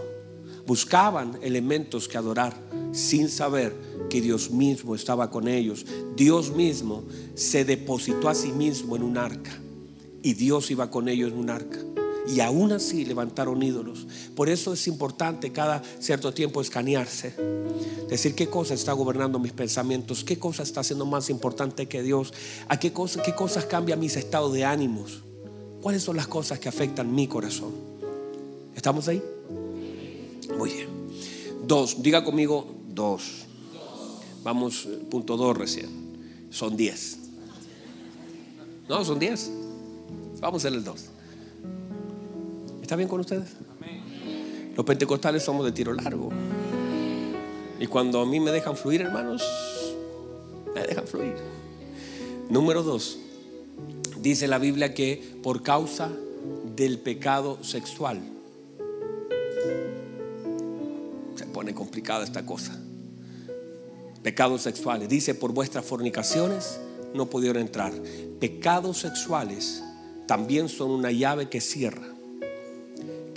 Buscaban 0.66 1.40
elementos 1.42 2.08
que 2.08 2.18
adorar 2.18 2.56
sin 2.92 3.30
saber 3.30 3.76
que 4.10 4.22
Dios 4.22 4.52
mismo 4.52 4.96
estaba 4.96 5.30
con 5.30 5.48
ellos. 5.48 5.86
Dios 6.16 6.52
mismo 6.56 7.04
se 7.36 7.66
depositó 7.66 8.30
a 8.30 8.36
sí 8.36 8.52
mismo 8.52 8.96
en 8.96 9.04
un 9.04 9.18
arca 9.18 9.52
y 10.22 10.34
Dios 10.34 10.70
iba 10.72 10.92
con 10.92 11.10
ellos 11.10 11.32
en 11.32 11.40
un 11.40 11.50
arca. 11.50 11.80
Y 12.30 12.42
aún 12.42 12.72
así 12.72 13.06
levantaron 13.06 13.62
ídolos. 13.64 14.06
Por 14.36 14.50
eso 14.50 14.74
es 14.74 14.88
importante 14.88 15.52
cada 15.52 15.82
cierto 16.00 16.32
tiempo 16.32 16.62
escanearse. 16.62 17.34
Decir 18.08 18.36
qué 18.36 18.48
cosa 18.48 18.76
está 18.76 18.94
gobernando 18.94 19.40
mis 19.40 19.52
pensamientos, 19.52 20.24
qué 20.24 20.38
cosa 20.38 20.64
está 20.64 20.84
siendo 20.84 21.06
más 21.06 21.30
importante 21.30 21.88
que 21.88 22.04
Dios, 22.04 22.34
a 22.68 22.80
qué, 22.80 22.94
qué 23.26 23.36
cosas 23.36 23.66
cambian 23.66 24.00
mis 24.00 24.16
estados 24.16 24.54
de 24.54 24.66
ánimos, 24.66 25.24
cuáles 25.82 26.04
son 26.04 26.18
las 26.18 26.28
cosas 26.28 26.60
que 26.60 26.70
afectan 26.70 27.14
mi 27.14 27.28
corazón. 27.28 27.72
¿Estamos 28.76 29.08
ahí? 29.08 29.22
Muy 30.58 30.72
bien. 30.72 30.90
Dos, 31.66 32.02
diga 32.02 32.24
conmigo 32.24 32.68
dos. 32.88 33.46
Vamos, 34.44 34.88
punto 35.10 35.36
dos 35.36 35.58
recién. 35.58 35.90
Son 36.50 36.76
diez. 36.76 37.18
No, 38.88 39.04
son 39.04 39.20
diez. 39.20 39.52
Vamos 40.40 40.66
en 40.66 40.74
el 40.76 40.84
dos. 40.84 41.06
¿Está 42.90 42.96
bien 42.96 43.08
con 43.08 43.20
ustedes? 43.20 43.50
Los 44.76 44.84
pentecostales 44.84 45.44
somos 45.44 45.64
de 45.64 45.72
tiro 45.72 45.94
largo. 45.94 46.32
Y 47.80 47.86
cuando 47.86 48.20
a 48.20 48.26
mí 48.26 48.40
me 48.40 48.50
dejan 48.50 48.76
fluir, 48.76 49.02
hermanos, 49.02 49.44
me 50.74 50.82
dejan 50.88 51.06
fluir. 51.06 51.36
Número 52.50 52.82
dos, 52.82 53.20
dice 54.20 54.48
la 54.48 54.58
Biblia 54.58 54.96
que 54.96 55.38
por 55.44 55.62
causa 55.62 56.10
del 56.76 56.98
pecado 56.98 57.64
sexual, 57.64 58.22
se 61.36 61.46
pone 61.46 61.76
complicada 61.76 62.24
esta 62.24 62.44
cosa. 62.44 62.76
Pecados 64.24 64.64
sexuales, 64.64 65.10
dice 65.10 65.36
por 65.36 65.54
vuestras 65.54 65.86
fornicaciones 65.86 66.80
no 67.14 67.30
pudieron 67.30 67.62
entrar. 67.62 67.94
Pecados 68.40 68.98
sexuales 68.98 69.84
también 70.26 70.70
son 70.70 70.90
una 70.90 71.12
llave 71.12 71.50
que 71.50 71.62
cierra 71.62 72.16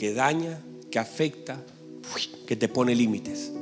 que 0.02 0.14
daña, 0.14 0.58
que 0.90 0.98
afecta, 0.98 1.62
que 2.44 2.56
te 2.56 2.66
pone 2.66 2.92
límites. 2.92 3.52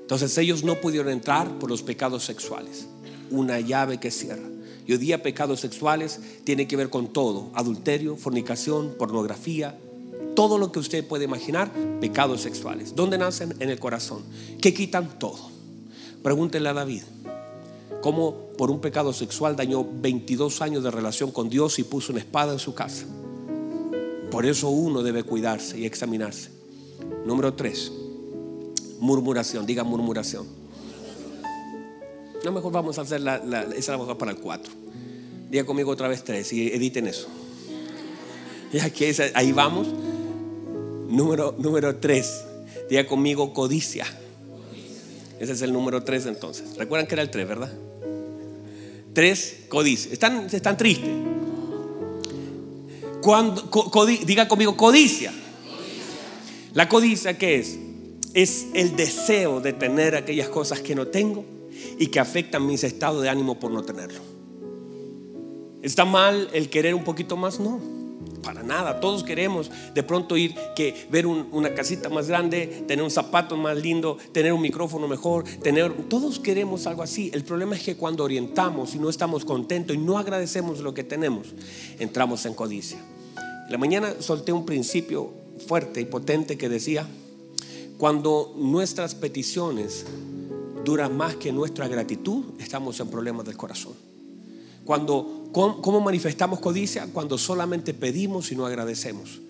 Entonces 0.00 0.38
ellos 0.38 0.64
no 0.64 0.80
pudieron 0.80 1.12
entrar 1.12 1.58
por 1.58 1.68
los 1.68 1.82
pecados 1.82 2.24
sexuales. 2.24 2.86
Una 3.30 3.60
llave 3.60 4.00
que 4.00 4.10
cierra. 4.10 4.48
Y 4.86 4.92
hoy 4.92 4.98
día 4.98 5.22
pecados 5.22 5.60
sexuales 5.60 6.18
tiene 6.44 6.66
que 6.66 6.76
ver 6.76 6.88
con 6.88 7.12
todo. 7.12 7.50
Adulterio, 7.52 8.16
fornicación, 8.16 8.94
pornografía. 8.98 9.78
Todo 10.34 10.56
lo 10.56 10.72
que 10.72 10.78
usted 10.78 11.06
puede 11.06 11.26
imaginar, 11.26 11.70
pecados 12.00 12.40
sexuales. 12.40 12.96
¿Dónde 12.96 13.18
nacen? 13.18 13.54
En 13.60 13.68
el 13.68 13.78
corazón. 13.78 14.22
Que 14.62 14.72
quitan 14.72 15.18
todo. 15.18 15.50
Pregúntenle 16.22 16.70
a 16.70 16.72
David. 16.72 17.02
¿Cómo 18.00 18.46
por 18.56 18.70
un 18.70 18.80
pecado 18.80 19.12
sexual 19.12 19.56
dañó 19.56 19.86
22 19.86 20.62
años 20.62 20.84
de 20.84 20.90
relación 20.90 21.30
con 21.32 21.50
Dios 21.50 21.78
y 21.78 21.84
puso 21.84 22.12
una 22.12 22.22
espada 22.22 22.54
en 22.54 22.60
su 22.60 22.72
casa? 22.72 23.04
Por 24.32 24.46
eso 24.46 24.70
uno 24.70 25.02
debe 25.02 25.24
cuidarse 25.24 25.78
y 25.78 25.84
examinarse. 25.84 26.48
Número 27.26 27.52
tres, 27.52 27.92
murmuración. 28.98 29.66
Diga 29.66 29.84
murmuración. 29.84 30.46
No, 32.42 32.50
mejor 32.50 32.72
vamos 32.72 32.98
a 32.98 33.02
hacer 33.02 33.20
la, 33.20 33.36
esa 33.76 33.94
la 33.94 34.12
a 34.12 34.18
para 34.18 34.30
el 34.30 34.38
cuatro. 34.38 34.72
Diga 35.50 35.66
conmigo 35.66 35.90
otra 35.90 36.08
vez 36.08 36.24
tres 36.24 36.50
y 36.54 36.68
editen 36.68 37.08
eso. 37.08 37.28
Ahí 39.34 39.52
vamos. 39.52 39.86
Número, 41.08 41.54
número 41.58 41.96
tres. 41.96 42.42
Diga 42.88 43.06
conmigo 43.06 43.52
codicia. 43.52 44.06
Ese 45.38 45.52
es 45.52 45.60
el 45.60 45.74
número 45.74 46.04
tres 46.04 46.24
entonces. 46.24 46.74
Recuerdan 46.78 47.06
que 47.06 47.16
era 47.16 47.22
el 47.22 47.30
tres, 47.30 47.46
¿verdad? 47.46 47.72
Tres, 49.12 49.64
codicia. 49.68 50.10
Están, 50.10 50.46
están 50.50 50.78
tristes. 50.78 51.10
Cuando, 53.22 53.62
diga 54.26 54.48
conmigo, 54.48 54.76
codicia. 54.76 55.32
La 56.74 56.88
codicia, 56.88 57.38
¿qué 57.38 57.56
es? 57.56 57.78
Es 58.34 58.66
el 58.74 58.96
deseo 58.96 59.60
de 59.60 59.72
tener 59.72 60.16
aquellas 60.16 60.48
cosas 60.48 60.80
que 60.80 60.96
no 60.96 61.06
tengo 61.06 61.44
y 61.98 62.08
que 62.08 62.18
afectan 62.18 62.66
mis 62.66 62.82
estados 62.82 63.22
de 63.22 63.28
ánimo 63.28 63.60
por 63.60 63.70
no 63.70 63.82
tenerlo. 63.82 64.20
¿Está 65.82 66.04
mal 66.04 66.48
el 66.52 66.68
querer 66.68 66.96
un 66.96 67.04
poquito 67.04 67.36
más? 67.36 67.60
No, 67.60 67.80
para 68.42 68.64
nada. 68.64 68.98
Todos 68.98 69.22
queremos 69.22 69.70
de 69.94 70.02
pronto 70.02 70.36
ir 70.36 70.56
que 70.74 71.06
ver 71.08 71.26
una 71.26 71.74
casita 71.74 72.08
más 72.08 72.26
grande, 72.26 72.84
tener 72.88 73.04
un 73.04 73.10
zapato 73.10 73.56
más 73.56 73.76
lindo, 73.76 74.18
tener 74.32 74.52
un 74.52 74.62
micrófono 74.62 75.06
mejor, 75.06 75.44
tener. 75.62 75.92
Todos 76.08 76.40
queremos 76.40 76.88
algo 76.88 77.04
así. 77.04 77.30
El 77.32 77.44
problema 77.44 77.76
es 77.76 77.84
que 77.84 77.96
cuando 77.96 78.24
orientamos 78.24 78.96
y 78.96 78.98
no 78.98 79.08
estamos 79.08 79.44
contentos 79.44 79.94
y 79.94 79.98
no 80.00 80.18
agradecemos 80.18 80.80
lo 80.80 80.92
que 80.92 81.04
tenemos, 81.04 81.54
entramos 82.00 82.46
en 82.46 82.54
codicia 82.54 83.11
la 83.72 83.78
mañana 83.78 84.16
solté 84.20 84.52
un 84.52 84.66
principio 84.66 85.30
fuerte 85.66 86.02
y 86.02 86.04
potente 86.04 86.58
que 86.58 86.68
decía, 86.68 87.08
cuando 87.96 88.52
nuestras 88.58 89.14
peticiones 89.14 90.04
duran 90.84 91.16
más 91.16 91.36
que 91.36 91.52
nuestra 91.52 91.88
gratitud, 91.88 92.44
estamos 92.58 93.00
en 93.00 93.08
problemas 93.08 93.46
del 93.46 93.56
corazón. 93.56 93.94
Cuando, 94.84 95.48
¿Cómo 95.52 96.02
manifestamos 96.02 96.60
codicia? 96.60 97.06
Cuando 97.14 97.38
solamente 97.38 97.94
pedimos 97.94 98.52
y 98.52 98.56
no 98.56 98.66
agradecemos. 98.66 99.40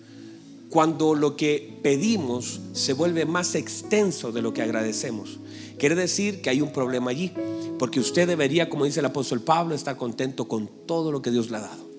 Cuando 0.69 1.15
lo 1.15 1.35
que 1.35 1.79
pedimos 1.83 2.61
se 2.71 2.93
vuelve 2.93 3.25
más 3.25 3.55
extenso 3.55 4.31
de 4.31 4.41
lo 4.41 4.53
que 4.53 4.61
agradecemos. 4.61 5.39
Quiere 5.77 5.95
decir 5.95 6.41
que 6.41 6.49
hay 6.49 6.61
un 6.61 6.71
problema 6.71 7.11
allí, 7.11 7.33
porque 7.77 7.99
usted 7.99 8.25
debería, 8.25 8.69
como 8.69 8.85
dice 8.85 9.01
el 9.01 9.05
apóstol 9.05 9.41
Pablo, 9.41 9.75
estar 9.75 9.97
contento 9.97 10.47
con 10.47 10.69
todo 10.85 11.11
lo 11.11 11.21
que 11.21 11.29
Dios 11.29 11.51
le 11.51 11.57
ha 11.57 11.61
dado. 11.61 11.92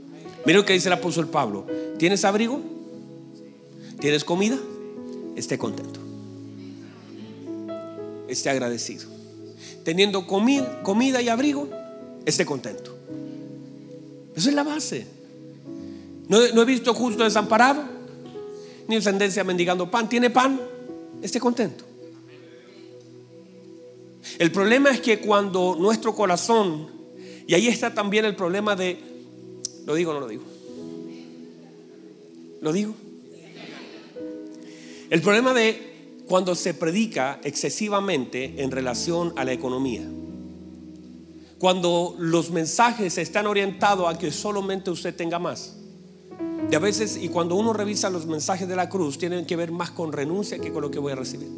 Mira 0.44 0.58
lo 0.58 0.64
que 0.64 0.74
dice 0.74 0.88
el 0.88 0.94
apóstol 0.94 1.28
Pablo. 1.28 1.66
¿Tienes 1.98 2.24
abrigo? 2.24 2.60
¿Tienes 3.98 4.24
comida? 4.24 4.58
Esté 5.36 5.56
contento. 5.58 6.00
Esté 8.28 8.50
agradecido. 8.50 9.04
Teniendo 9.84 10.26
comida, 10.26 11.22
y 11.22 11.28
abrigo, 11.28 11.68
esté 12.24 12.44
contento. 12.44 12.96
Esa 14.34 14.48
es 14.48 14.54
la 14.54 14.62
base. 14.62 15.06
No, 16.28 16.42
he 16.42 16.64
visto 16.64 16.94
justo 16.94 17.24
desamparado, 17.24 17.82
ni 18.88 18.96
descendencia 18.96 19.44
mendigando 19.44 19.90
pan. 19.90 20.08
¿Tiene 20.08 20.30
pan? 20.30 20.60
Esté 21.22 21.38
contento. 21.38 21.84
El 24.38 24.50
problema 24.50 24.90
es 24.90 25.00
que 25.00 25.20
cuando 25.20 25.76
nuestro 25.78 26.14
corazón, 26.14 26.88
y 27.46 27.54
ahí 27.54 27.68
está 27.68 27.94
también 27.94 28.24
el 28.24 28.34
problema 28.34 28.74
de 28.74 29.13
¿Lo 29.86 29.94
digo 29.94 30.12
o 30.12 30.14
no 30.14 30.20
lo 30.20 30.28
digo? 30.28 30.44
¿Lo 32.60 32.72
digo? 32.72 32.94
El 35.10 35.20
problema 35.20 35.52
de 35.52 36.22
cuando 36.26 36.54
se 36.54 36.72
predica 36.72 37.38
excesivamente 37.44 38.62
en 38.62 38.70
relación 38.70 39.34
a 39.36 39.44
la 39.44 39.52
economía. 39.52 40.02
Cuando 41.58 42.16
los 42.18 42.50
mensajes 42.50 43.18
están 43.18 43.46
orientados 43.46 44.08
a 44.08 44.18
que 44.18 44.30
solamente 44.32 44.90
usted 44.90 45.14
tenga 45.14 45.38
más. 45.38 45.76
Y 46.70 46.74
a 46.74 46.78
veces, 46.78 47.18
y 47.20 47.28
cuando 47.28 47.54
uno 47.56 47.74
revisa 47.74 48.08
los 48.08 48.26
mensajes 48.26 48.66
de 48.66 48.76
la 48.76 48.88
cruz, 48.88 49.18
tienen 49.18 49.44
que 49.44 49.56
ver 49.56 49.70
más 49.70 49.90
con 49.90 50.12
renuncia 50.12 50.58
que 50.58 50.72
con 50.72 50.80
lo 50.80 50.90
que 50.90 50.98
voy 50.98 51.12
a 51.12 51.16
recibir. 51.16 51.48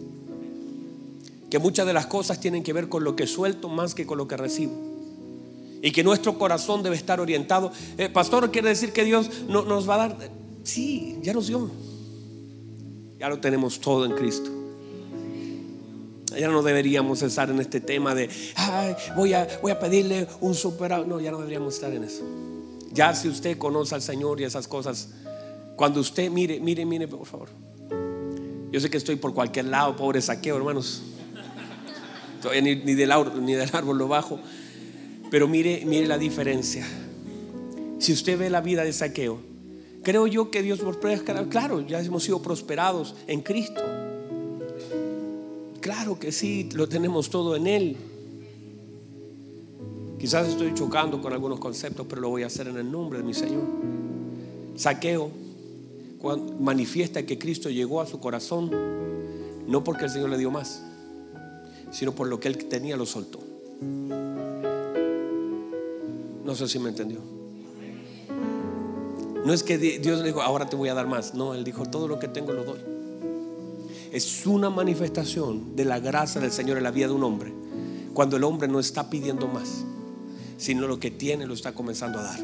Que 1.48 1.60
muchas 1.60 1.86
de 1.86 1.92
las 1.92 2.06
cosas 2.06 2.40
tienen 2.40 2.64
que 2.64 2.72
ver 2.72 2.88
con 2.88 3.04
lo 3.04 3.14
que 3.14 3.28
suelto 3.28 3.68
más 3.68 3.94
que 3.94 4.04
con 4.04 4.18
lo 4.18 4.26
que 4.26 4.36
recibo 4.36 4.95
y 5.82 5.92
que 5.92 6.02
nuestro 6.02 6.38
corazón 6.38 6.82
debe 6.82 6.96
estar 6.96 7.20
orientado. 7.20 7.72
Eh, 7.98 8.08
pastor, 8.08 8.50
quiere 8.50 8.70
decir 8.70 8.92
que 8.92 9.04
Dios 9.04 9.30
no, 9.48 9.64
nos 9.64 9.88
va 9.88 9.94
a 9.94 9.98
dar. 9.98 10.16
Sí, 10.64 11.18
ya 11.22 11.32
nos 11.32 11.46
dio. 11.46 11.70
Ya 13.18 13.28
lo 13.28 13.38
tenemos 13.38 13.80
todo 13.80 14.04
en 14.04 14.12
Cristo. 14.12 14.50
Ya 16.38 16.48
no 16.48 16.62
deberíamos 16.62 17.22
estar 17.22 17.48
en 17.50 17.60
este 17.60 17.80
tema 17.80 18.14
de, 18.14 18.28
voy, 19.16 19.32
a, 19.32 19.48
voy 19.62 19.72
a 19.72 19.78
pedirle 19.78 20.26
un 20.40 20.54
super. 20.54 21.06
No, 21.06 21.20
ya 21.20 21.30
no 21.30 21.38
deberíamos 21.38 21.74
estar 21.74 21.92
en 21.92 22.04
eso. 22.04 22.24
Ya 22.92 23.14
si 23.14 23.28
usted 23.28 23.56
conoce 23.56 23.94
al 23.94 24.02
Señor 24.02 24.40
y 24.40 24.44
esas 24.44 24.68
cosas, 24.68 25.10
cuando 25.76 26.00
usted 26.00 26.30
mire, 26.30 26.60
mire, 26.60 26.84
mire, 26.84 27.08
por 27.08 27.26
favor. 27.26 27.48
Yo 28.70 28.80
sé 28.80 28.90
que 28.90 28.96
estoy 28.96 29.16
por 29.16 29.32
cualquier 29.32 29.66
lado, 29.66 29.96
pobre 29.96 30.20
saqueo, 30.20 30.56
hermanos. 30.56 31.02
Ni, 32.62 32.74
del, 32.74 33.12
ni 33.42 33.54
del 33.54 33.70
árbol 33.72 33.98
lo 33.98 34.08
bajo. 34.08 34.38
Pero 35.30 35.48
mire, 35.48 35.82
mire 35.86 36.06
la 36.06 36.18
diferencia. 36.18 36.86
Si 37.98 38.12
usted 38.12 38.38
ve 38.38 38.50
la 38.50 38.60
vida 38.60 38.84
de 38.84 38.92
saqueo, 38.92 39.38
creo 40.02 40.26
yo 40.26 40.50
que 40.50 40.62
Dios 40.62 40.82
nos 40.82 40.96
Claro, 41.48 41.80
ya 41.80 42.00
hemos 42.00 42.24
sido 42.24 42.42
prosperados 42.42 43.14
en 43.26 43.40
Cristo. 43.42 43.82
Claro 45.80 46.18
que 46.18 46.32
sí, 46.32 46.68
lo 46.74 46.88
tenemos 46.88 47.30
todo 47.30 47.56
en 47.56 47.66
Él. 47.66 47.96
Quizás 50.18 50.48
estoy 50.48 50.74
chocando 50.74 51.20
con 51.20 51.32
algunos 51.32 51.60
conceptos, 51.60 52.06
pero 52.08 52.20
lo 52.22 52.30
voy 52.30 52.42
a 52.42 52.46
hacer 52.46 52.68
en 52.68 52.76
el 52.76 52.90
nombre 52.90 53.18
de 53.18 53.24
mi 53.24 53.34
Señor. 53.34 53.62
Saqueo 54.76 55.30
manifiesta 56.58 57.24
que 57.24 57.38
Cristo 57.38 57.70
llegó 57.70 58.00
a 58.00 58.06
su 58.06 58.18
corazón 58.18 58.70
no 59.66 59.84
porque 59.84 60.04
el 60.04 60.10
Señor 60.10 60.30
le 60.30 60.38
dio 60.38 60.50
más, 60.50 60.82
sino 61.90 62.12
por 62.12 62.28
lo 62.28 62.40
que 62.40 62.48
él 62.48 62.56
tenía 62.68 62.96
lo 62.96 63.06
soltó. 63.06 63.40
No 66.46 66.54
sé 66.54 66.68
si 66.68 66.78
me 66.78 66.90
entendió. 66.90 67.18
No 69.44 69.52
es 69.52 69.64
que 69.64 69.78
Dios 69.78 70.20
le 70.20 70.26
dijo, 70.26 70.42
ahora 70.42 70.68
te 70.68 70.76
voy 70.76 70.88
a 70.88 70.94
dar 70.94 71.08
más. 71.08 71.34
No, 71.34 71.54
Él 71.54 71.64
dijo, 71.64 71.86
todo 71.86 72.06
lo 72.06 72.20
que 72.20 72.28
tengo 72.28 72.52
lo 72.52 72.62
doy. 72.62 72.78
Es 74.12 74.46
una 74.46 74.70
manifestación 74.70 75.74
de 75.74 75.84
la 75.84 75.98
gracia 75.98 76.40
del 76.40 76.52
Señor 76.52 76.78
en 76.78 76.84
la 76.84 76.92
vida 76.92 77.08
de 77.08 77.12
un 77.14 77.24
hombre. 77.24 77.52
Cuando 78.14 78.36
el 78.36 78.44
hombre 78.44 78.68
no 78.68 78.78
está 78.78 79.10
pidiendo 79.10 79.48
más, 79.48 79.84
sino 80.56 80.86
lo 80.86 81.00
que 81.00 81.10
tiene 81.10 81.46
lo 81.46 81.54
está 81.54 81.72
comenzando 81.72 82.20
a 82.20 82.22
dar. 82.22 82.40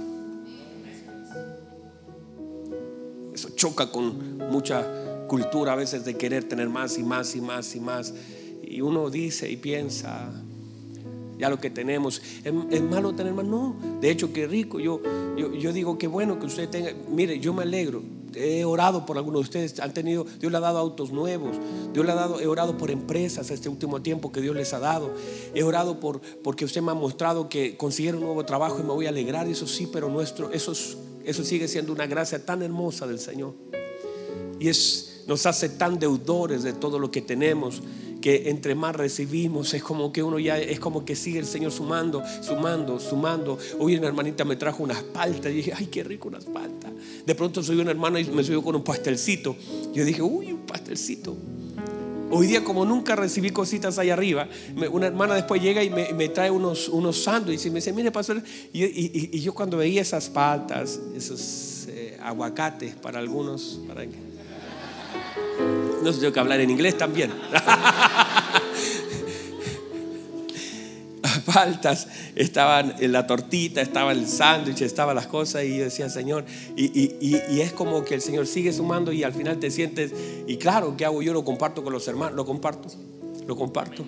Eso 3.33 3.51
choca 3.51 3.91
con 3.93 4.39
mucha 4.51 5.27
cultura 5.29 5.75
a 5.75 5.77
veces 5.77 6.05
de 6.05 6.17
querer 6.17 6.49
tener 6.49 6.69
más 6.69 6.99
y 6.99 7.05
más 7.05 7.37
y 7.37 7.41
más 7.41 7.75
y 7.77 7.81
más. 7.81 8.15
Y 8.65 8.81
uno 8.81 9.11
dice 9.11 9.49
y 9.49 9.57
piensa, 9.57 10.31
ya 11.43 11.49
lo 11.49 11.59
que 11.59 11.71
tenemos. 11.71 12.23
¿Es, 12.45 12.83
malo 12.83 13.17
tener 13.17 13.35
más? 13.35 13.45
No, 13.45 13.75
de 14.01 14.13
hecho, 14.13 14.33
qué 14.33 14.47
rico. 14.47 14.79
Yo, 14.79 15.03
yo, 15.37 15.73
digo 15.73 15.99
que 15.99 16.07
bueno 16.07 16.39
que 16.39 16.47
usted 16.47 16.69
tenga. 16.69 16.93
Mire, 17.11 17.41
yo 17.41 17.53
me 17.53 17.65
alegro. 17.65 18.01
He 18.33 18.65
orado 18.65 19.05
por 19.05 19.19
algunos 19.19 19.41
de 19.41 19.43
ustedes. 19.43 19.81
Han 19.81 19.93
tenido, 19.93 20.25
Dios 20.39 20.53
le 20.53 20.59
ha 20.59 20.61
dado 20.61 20.79
autos 20.79 21.11
nuevos. 21.11 21.57
Dios 21.93 22.07
le 22.07 22.13
ha 22.13 22.15
dado, 22.15 22.39
he 22.39 22.47
orado 22.47 22.79
por 22.79 22.93
empresas 22.93 23.51
este 23.51 23.69
último 23.69 24.01
tiempo 24.03 24.31
que 24.31 24.41
Dios 24.41 24.55
les 24.55 24.73
ha 24.73 24.79
dado. 24.79 25.11
He 25.53 25.65
orado 25.65 25.99
por 25.99 26.21
porque 26.21 26.65
usted 26.65 26.81
me 26.81 26.93
ha 26.93 26.95
mostrado 26.95 27.49
que 27.49 27.77
consiguieron 27.77 28.21
un 28.21 28.27
nuevo 28.27 28.47
trabajo 28.47 28.79
y 28.79 28.85
me 28.85 28.93
voy 28.93 29.07
a 29.07 29.09
alegrar. 29.09 29.49
Eso 29.49 29.67
sí, 29.67 29.89
pero 29.93 30.09
nuestro, 30.09 30.53
eso, 30.53 30.73
eso 31.25 31.45
sigue 31.45 31.67
siendo 31.67 31.93
una 31.93 32.07
gracia 32.07 32.47
tan 32.47 32.63
hermosa 32.63 33.09
del 33.09 33.19
Señor. 33.19 33.55
Y 34.61 34.69
es, 34.69 35.25
nos 35.27 35.45
hace 35.47 35.71
tan 35.71 35.99
deudores 35.99 36.63
de 36.63 36.73
todo 36.73 37.01
lo 37.01 37.11
que 37.11 37.21
tenemos 37.21 37.83
que 38.23 38.49
entre 38.49 38.75
más 38.75 38.97
recibimos 38.97 39.75
es 39.75 39.83
como 39.83 40.11
que 40.11 40.23
uno 40.23 40.39
ya 40.39 40.59
es 40.59 40.81
como 40.81 41.05
que 41.05 41.15
sigue 41.15 41.39
el 41.39 41.45
Señor 41.45 41.73
sumando, 41.73 42.23
sumando, 42.41 42.99
sumando. 42.99 43.59
Hoy 43.79 43.97
una 43.97 44.07
hermanita 44.07 44.47
me 44.47 44.57
trajo 44.57 44.83
unas 44.83 45.03
paltas 45.03 45.53
y 45.53 45.57
dije, 45.57 45.73
ay, 45.77 45.87
qué 45.87 46.03
rico 46.03 46.29
unas 46.29 46.45
paltas. 46.45 46.91
De 47.27 47.35
pronto 47.35 47.63
soy 47.63 47.81
una 47.81 47.91
hermana 47.91 48.21
y 48.21 48.25
me 48.25 48.43
subió 48.43 48.63
con 48.63 48.77
un 48.77 48.85
pastelcito. 48.85 49.55
Yo 49.93 50.05
dije, 50.07 50.23
uy, 50.23 50.53
un 50.53 50.61
pastelcito. 50.61 51.37
Hoy 52.31 52.47
día 52.47 52.65
como 52.65 52.87
nunca 52.87 53.15
recibí 53.15 53.51
cositas 53.51 53.99
ahí 53.99 54.09
arriba, 54.09 54.49
una 54.91 55.09
hermana 55.09 55.35
después 55.35 55.61
llega 55.61 55.85
y 55.85 55.91
me, 55.91 56.29
trae 56.31 56.51
unos, 56.51 56.89
unos 56.89 57.25
sándwiches 57.25 57.67
y 57.67 57.71
me 57.71 57.77
dice, 57.77 57.93
mire, 57.93 58.11
pastor, 58.11 58.43
y, 58.73 59.39
yo 59.41 59.53
cuando 59.53 59.77
veía 59.77 60.01
esas 60.01 60.31
paltas, 60.31 60.99
esos 61.15 61.89
eh, 61.89 62.17
aguacates 62.23 62.95
para 62.95 63.19
algunos, 63.19 63.81
para 63.87 64.07
no 66.03 66.13
sé, 66.13 66.21
tengo 66.21 66.33
que 66.33 66.41
hablar 66.41 66.61
en 66.61 66.71
inglés 66.71 66.99
también. 66.99 67.31
Faltas, 71.45 72.09
estaban 72.35 72.95
en 73.01 73.13
la 73.13 73.27
tortita, 73.27 73.81
estaba 73.81 74.13
el 74.13 74.27
sándwich, 74.27 74.83
estaban 74.83 75.17
las 75.17 75.27
cosas 75.27 75.65
y 75.65 75.79
yo 75.79 75.85
decía, 75.85 76.09
Señor, 76.09 76.45
y, 76.77 77.61
es 77.61 77.73
como 77.73 78.05
que 78.05 78.15
el 78.15 78.21
Señor 78.21 78.47
sigue 78.47 78.73
sumando 78.73 79.13
y 79.13 79.25
al 79.25 79.33
final 79.33 79.59
te 79.59 79.71
sientes, 79.71 80.13
y 80.47 80.57
claro, 80.57 80.97
¿qué 80.97 81.05
hago 81.05 81.23
yo? 81.23 81.33
Lo 81.33 81.45
comparto 81.45 81.83
con 81.83 81.93
los 81.93 82.07
hermanos, 82.09 82.35
lo 82.35 82.45
comparto, 82.45 82.89
lo 83.47 83.57
comparto, 83.57 84.05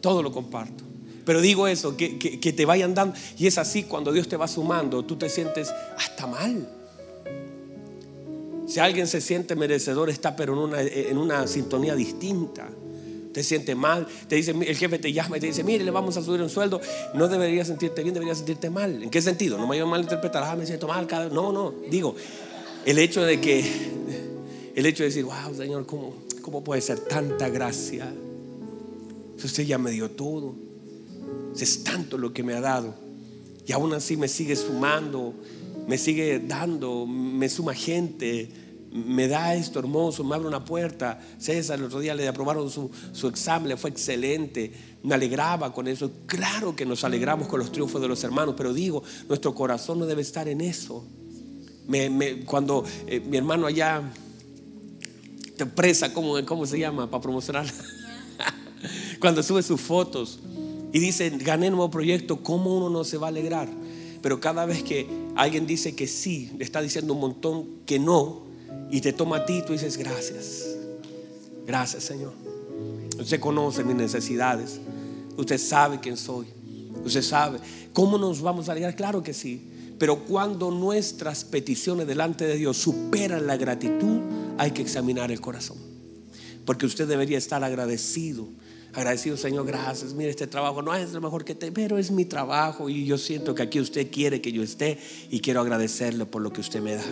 todo 0.00 0.22
lo 0.22 0.32
comparto. 0.32 0.84
Pero 1.24 1.40
digo 1.42 1.68
eso, 1.68 1.96
que, 1.96 2.18
que 2.18 2.52
te 2.52 2.64
vayan 2.64 2.94
dando, 2.94 3.14
y 3.36 3.46
es 3.46 3.58
así 3.58 3.82
cuando 3.82 4.12
Dios 4.12 4.28
te 4.28 4.36
va 4.36 4.48
sumando, 4.48 5.04
tú 5.04 5.16
te 5.16 5.28
sientes 5.28 5.70
hasta 5.96 6.26
mal. 6.26 6.68
Si 8.68 8.80
alguien 8.80 9.06
se 9.06 9.22
siente 9.22 9.56
merecedor, 9.56 10.10
está 10.10 10.36
pero 10.36 10.52
en 10.52 10.58
una, 10.58 10.82
en 10.82 11.16
una 11.16 11.46
sintonía 11.46 11.94
distinta. 11.94 12.68
Te 13.32 13.42
siente 13.42 13.74
mal, 13.74 14.06
te 14.26 14.36
dice, 14.36 14.52
el 14.52 14.76
jefe 14.76 14.98
te 14.98 15.12
llama 15.12 15.36
y 15.36 15.40
te 15.40 15.46
dice, 15.46 15.62
mire, 15.62 15.84
le 15.84 15.90
vamos 15.90 16.16
a 16.16 16.22
subir 16.22 16.40
un 16.42 16.48
sueldo. 16.48 16.80
No 17.14 17.28
deberías 17.28 17.68
sentirte 17.68 18.02
bien, 18.02 18.14
deberías 18.14 18.38
sentirte 18.38 18.70
mal. 18.70 19.02
¿En 19.02 19.10
qué 19.10 19.20
sentido? 19.20 19.56
No 19.56 19.64
me 19.64 19.76
voy 19.76 19.78
a 19.78 19.86
malinterpretar, 19.86 20.42
ah, 20.44 20.56
me 20.56 20.66
siento 20.66 20.88
mal. 20.88 21.06
Cada... 21.06 21.28
No, 21.28 21.52
no, 21.52 21.74
digo, 21.90 22.14
el 22.84 22.98
hecho 22.98 23.22
de 23.22 23.40
que, 23.40 23.64
el 24.74 24.86
hecho 24.86 25.02
de 25.02 25.10
decir, 25.10 25.24
wow, 25.24 25.54
Señor, 25.56 25.86
¿cómo, 25.86 26.14
cómo 26.42 26.64
puede 26.64 26.80
ser 26.80 27.00
tanta 27.00 27.48
gracia? 27.48 28.12
Usted 29.42 29.64
ya 29.64 29.78
me 29.78 29.90
dio 29.90 30.10
todo, 30.10 30.54
es 31.58 31.84
tanto 31.84 32.18
lo 32.18 32.32
que 32.32 32.42
me 32.42 32.54
ha 32.54 32.60
dado. 32.60 32.94
Y 33.66 33.72
aún 33.72 33.92
así 33.92 34.16
me 34.16 34.28
sigue 34.28 34.56
sumando 34.56 35.34
me 35.88 35.96
sigue 35.96 36.38
dando, 36.38 37.06
me 37.06 37.48
suma 37.48 37.72
gente, 37.72 38.50
me 38.92 39.28
da 39.28 39.54
esto 39.54 39.78
hermoso, 39.78 40.24
me 40.24 40.34
abre 40.34 40.48
una 40.48 40.64
puerta. 40.64 41.20
César 41.38 41.78
el 41.78 41.84
otro 41.84 42.00
día 42.00 42.14
le 42.14 42.26
aprobaron 42.28 42.70
su, 42.70 42.90
examen, 43.28 43.76
fue 43.76 43.90
excelente, 43.90 44.72
me 45.02 45.14
alegraba 45.14 45.72
con 45.72 45.88
eso. 45.88 46.10
Claro 46.26 46.74
que 46.74 46.86
nos 46.86 47.04
alegramos 47.04 47.48
con 47.48 47.60
los 47.60 47.70
triunfos 47.70 48.00
de 48.00 48.08
los 48.08 48.22
hermanos, 48.24 48.54
pero 48.56 48.72
digo, 48.72 49.02
nuestro 49.28 49.54
corazón 49.54 49.98
no 49.98 50.06
debe 50.06 50.22
estar 50.22 50.48
en 50.48 50.60
eso. 50.60 51.04
cuando 52.46 52.84
eh, 53.06 53.20
mi 53.20 53.36
hermano 53.36 53.66
allá 53.66 54.02
te 55.56 55.66
presa, 55.66 56.12
¿cómo, 56.12 56.34
cómo 56.46 56.66
se 56.66 56.78
llama? 56.78 57.10
Para 57.10 57.20
promocionar. 57.20 57.66
cuando 59.20 59.42
sube 59.42 59.62
sus 59.62 59.80
fotos 59.80 60.38
y 60.92 60.98
dice, 60.98 61.30
gané 61.30 61.70
nuevo 61.70 61.90
proyecto, 61.90 62.42
¿cómo 62.42 62.76
uno 62.76 62.88
no 62.88 63.04
se 63.04 63.18
va 63.18 63.26
a 63.26 63.30
alegrar? 63.30 63.68
Pero 64.22 64.40
cada 64.40 64.64
vez 64.66 64.82
que 64.82 65.06
alguien 65.36 65.66
dice 65.66 65.94
que 65.94 66.06
sí, 66.06 66.50
le 66.58 66.64
está 66.64 66.80
diciendo 66.80 67.12
un 67.14 67.20
montón 67.20 67.66
que 67.86 67.98
no, 67.98 68.47
y 68.90 69.00
te 69.00 69.12
toma 69.12 69.38
a 69.38 69.46
ti, 69.46 69.62
tú 69.66 69.72
dices 69.72 69.96
gracias. 69.96 70.66
Gracias, 71.66 72.04
Señor. 72.04 72.32
Usted 73.18 73.40
conoce 73.40 73.84
mis 73.84 73.96
necesidades. 73.96 74.80
Usted 75.36 75.58
sabe 75.58 76.00
quién 76.00 76.16
soy. 76.16 76.46
Usted 77.04 77.22
sabe. 77.22 77.58
¿Cómo 77.92 78.16
nos 78.18 78.40
vamos 78.40 78.68
a 78.68 78.72
alegrar? 78.72 78.96
Claro 78.96 79.22
que 79.22 79.34
sí. 79.34 79.94
Pero 79.98 80.24
cuando 80.24 80.70
nuestras 80.70 81.44
peticiones 81.44 82.06
delante 82.06 82.46
de 82.46 82.56
Dios 82.56 82.76
superan 82.76 83.46
la 83.46 83.56
gratitud, 83.56 84.20
hay 84.56 84.70
que 84.70 84.82
examinar 84.82 85.30
el 85.32 85.40
corazón. 85.40 85.76
Porque 86.64 86.86
usted 86.86 87.08
debería 87.08 87.38
estar 87.38 87.62
agradecido 87.64 88.48
agradecido, 88.94 89.36
Señor, 89.36 89.66
gracias. 89.66 90.12
Mire, 90.14 90.30
este 90.30 90.46
trabajo 90.46 90.82
no 90.82 90.94
es 90.94 91.12
lo 91.12 91.20
mejor 91.20 91.44
que 91.44 91.54
te, 91.54 91.70
pero 91.72 91.98
es 91.98 92.10
mi 92.10 92.24
trabajo 92.24 92.88
y 92.88 93.04
yo 93.04 93.18
siento 93.18 93.54
que 93.54 93.62
aquí 93.62 93.80
usted 93.80 94.10
quiere 94.10 94.40
que 94.40 94.52
yo 94.52 94.62
esté 94.62 94.98
y 95.30 95.40
quiero 95.40 95.60
agradecerle 95.60 96.26
por 96.26 96.42
lo 96.42 96.52
que 96.52 96.60
usted 96.60 96.80
me 96.80 96.94
da. 96.94 97.04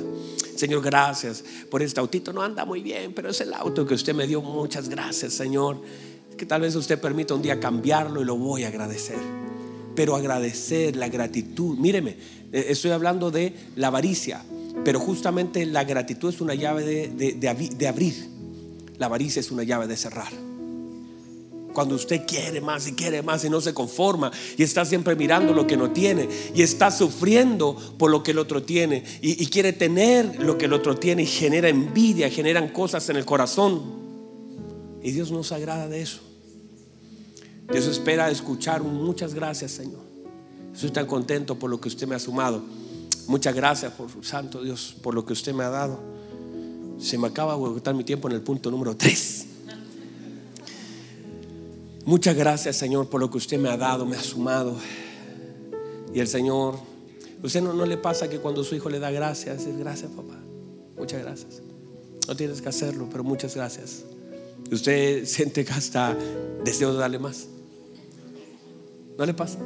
Señor, 0.57 0.83
gracias 0.83 1.45
por 1.71 1.83
este 1.83 2.01
autito. 2.01 2.33
No 2.33 2.43
anda 2.43 2.65
muy 2.65 2.83
bien, 2.83 3.13
pero 3.15 3.31
es 3.31 3.41
el 3.41 3.53
auto 3.55 3.87
que 3.87 3.95
usted 3.95 4.15
me 4.15 4.27
dio. 4.27 4.41
Muchas 4.43 4.89
gracias, 4.89 5.35
Señor. 5.35 5.81
Que 6.37 6.47
tal 6.47 6.61
vez 6.63 6.75
usted 6.75 7.01
permita 7.01 7.35
un 7.35 7.43
día 7.43 7.61
cambiarlo 7.61 8.21
y 8.21 8.25
lo 8.25 8.37
voy 8.37 8.65
a 8.65 8.69
agradecer. 8.69 9.19
Pero 9.95 10.17
agradecer 10.17 10.97
la 10.97 11.09
gratitud. 11.09 11.79
Míreme, 11.79 12.17
eh, 12.53 12.67
estoy 12.69 12.91
hablando 12.91 13.31
de 13.31 13.55
la 13.77 13.89
avaricia, 13.89 14.43
pero 14.85 15.01
justamente 15.01 15.65
la 15.65 15.85
gratitud 15.85 16.29
es 16.29 16.41
una 16.41 16.55
llave 16.55 16.85
de, 16.85 17.33
de 17.35 17.89
abrir. 17.89 18.15
La 18.99 19.07
avaricia 19.07 19.41
es 19.41 19.51
una 19.51 19.63
llave 19.63 19.87
de 19.87 19.97
cerrar. 19.97 20.46
Cuando 21.77 21.95
usted 21.95 22.25
quiere 22.27 22.63
más 22.63 22.89
y 22.89 22.95
quiere 22.95 23.21
más 23.21 23.45
y 23.45 23.51
no 23.51 23.61
se 23.61 23.75
conforma 23.75 24.33
y 24.57 24.63
está 24.63 24.87
siempre 24.87 25.15
mirando 25.15 25.53
lo 25.53 25.67
que 25.67 25.77
no 25.77 25.91
tiene 25.91 26.27
y 26.55 26.63
está 26.63 26.91
sufriendo 26.91 27.77
por 27.99 28.11
lo 28.11 28.23
que 28.23 28.31
el 28.31 28.39
otro 28.39 28.63
tiene 28.63 29.05
y, 29.21 29.45
quiere 29.49 29.75
tener 29.75 30.43
lo 30.43 30.57
que 30.57 30.65
el 30.65 30.73
otro 30.73 30.97
tiene 30.97 31.25
y 31.25 31.27
genera 31.27 31.69
envidia, 31.69 32.31
generan 32.31 32.71
cosas 32.71 33.07
en 33.11 33.17
el 33.17 33.27
corazón. 33.27 33.83
Y 35.03 35.11
Dios 35.11 35.31
nos 35.31 35.53
agrada 35.53 35.87
de 35.87 36.01
eso. 36.01 36.21
Dios 37.71 37.87
espera 37.89 38.31
escuchar 38.31 38.83
muchas 38.83 39.35
gracias, 39.35 39.73
Señor. 39.73 40.01
Estoy 40.73 40.93
tan 40.93 41.05
contento 41.07 41.59
por 41.59 41.69
lo 41.69 41.79
que 41.79 41.89
usted 41.89 42.09
me 42.09 42.15
ha 42.15 42.19
sumado. 42.19 42.63
Muchas 43.27 43.55
gracias 43.55 43.93
por 43.93 44.09
Santo 44.25 44.63
Dios, 44.63 44.97
por 45.03 45.15
lo 45.15 45.27
que 45.27 45.35
usted 45.35 45.53
me 45.53 45.63
ha 45.63 45.69
dado. 45.69 46.01
Se 46.99 47.19
me 47.19 47.27
acaba 47.27 47.55
de 47.55 47.63
agotar 47.63 47.95
mi 47.95 48.03
tiempo 48.03 48.29
en 48.29 48.35
el 48.35 48.41
punto 48.41 48.71
número 48.71 48.97
3. 48.97 49.56
Muchas 52.07 52.37
gracias, 52.37 52.77
Señor, 52.77 53.09
por 53.09 53.21
lo 53.21 53.29
que 53.29 53.37
usted 53.37 53.59
me 53.59 53.69
ha 53.69 53.77
dado, 53.77 54.07
me 54.07 54.15
ha 54.15 54.23
sumado. 54.23 54.77
Y 56.15 56.21
el 56.21 56.29
Señor, 56.29 56.77
usted 57.43 57.61
no, 57.61 57.85
le 57.85 57.97
pasa 57.97 58.31
que 58.31 58.39
cuando 58.39 58.63
su 58.63 58.77
hijo 58.77 58.89
le 58.89 59.01
da 59.01 59.11
gracias, 59.11 59.67
es 59.67 59.77
gracias, 59.77 60.13
papá. 60.13 60.39
Muchas 60.97 61.21
gracias. 61.21 61.63
No 62.29 62.37
tienes 62.37 62.63
que 62.63 62.69
hacerlo, 62.69 63.09
pero 63.11 63.25
muchas 63.25 63.57
gracias. 63.57 64.05
Usted 64.71 65.27
siente 65.27 65.65
que 65.65 65.73
hasta 65.73 66.17
deseo 66.65 66.93
de 66.93 67.01
darle 67.01 67.19
más. 67.19 67.49
¿No 69.19 69.27
le 69.27 69.35
pasa? 69.35 69.59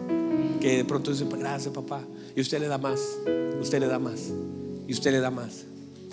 Que 0.63 0.79
de 0.79 0.85
pronto 0.87 1.11
dice, 1.11 1.27
gracias, 1.27 1.75
papá. 1.75 2.03
Y 2.35 2.41
usted 2.41 2.59
le 2.59 2.69
da 2.69 2.79
más. 2.79 3.01
Usted 3.61 3.81
le 3.81 3.87
da 3.87 3.99
más. 3.99 4.31
Y 4.89 4.95
usted 4.95 5.13
le 5.13 5.21
da 5.21 5.31
más. 5.31 5.67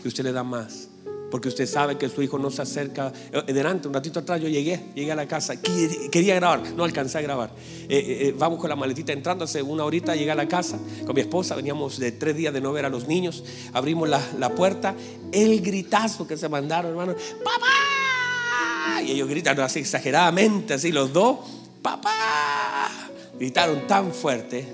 Y 0.03 0.07
usted 0.09 0.25
le 0.25 0.33
da 0.33 0.43
más. 0.43 0.89
Porque 1.29 1.49
usted 1.49 1.67
sabe 1.67 1.97
que 1.97 2.09
su 2.09 2.21
hijo 2.21 2.39
no 2.39 2.49
se 2.49 2.61
acerca. 2.61 3.11
Eh, 3.31 3.53
delante, 3.53 3.87
un 3.87 3.93
ratito 3.93 4.19
atrás 4.19 4.41
yo 4.41 4.47
llegué, 4.47 4.79
llegué 4.95 5.11
a 5.11 5.15
la 5.15 5.27
casa, 5.27 5.55
quería 5.61 6.35
grabar, 6.35 6.71
no 6.71 6.83
alcancé 6.83 7.17
a 7.17 7.21
grabar. 7.21 7.51
Eh, 7.89 8.27
eh, 8.27 8.35
vamos 8.37 8.59
con 8.59 8.69
la 8.69 8.75
maletita 8.75 9.13
entrando, 9.13 9.43
hace 9.45 9.61
una 9.61 9.83
horita 9.83 10.15
llegué 10.15 10.31
a 10.31 10.35
la 10.35 10.47
casa 10.47 10.79
con 11.05 11.15
mi 11.15 11.21
esposa, 11.21 11.55
veníamos 11.55 11.99
de 11.99 12.11
tres 12.11 12.35
días 12.35 12.53
de 12.53 12.61
no 12.61 12.71
ver 12.71 12.85
a 12.85 12.89
los 12.89 13.07
niños, 13.07 13.43
abrimos 13.73 14.07
la, 14.07 14.21
la 14.39 14.53
puerta, 14.55 14.95
el 15.31 15.61
gritazo 15.61 16.27
que 16.27 16.37
se 16.37 16.47
mandaron, 16.49 16.91
hermano, 16.91 17.15
¡papá! 17.43 19.01
Y 19.03 19.11
ellos 19.11 19.29
gritan 19.29 19.59
así 19.59 19.79
exageradamente, 19.79 20.73
así 20.73 20.91
los 20.91 21.11
dos, 21.13 21.39
¡papá! 21.81 22.89
Gritaron 23.37 23.85
tan 23.87 24.13
fuerte, 24.13 24.67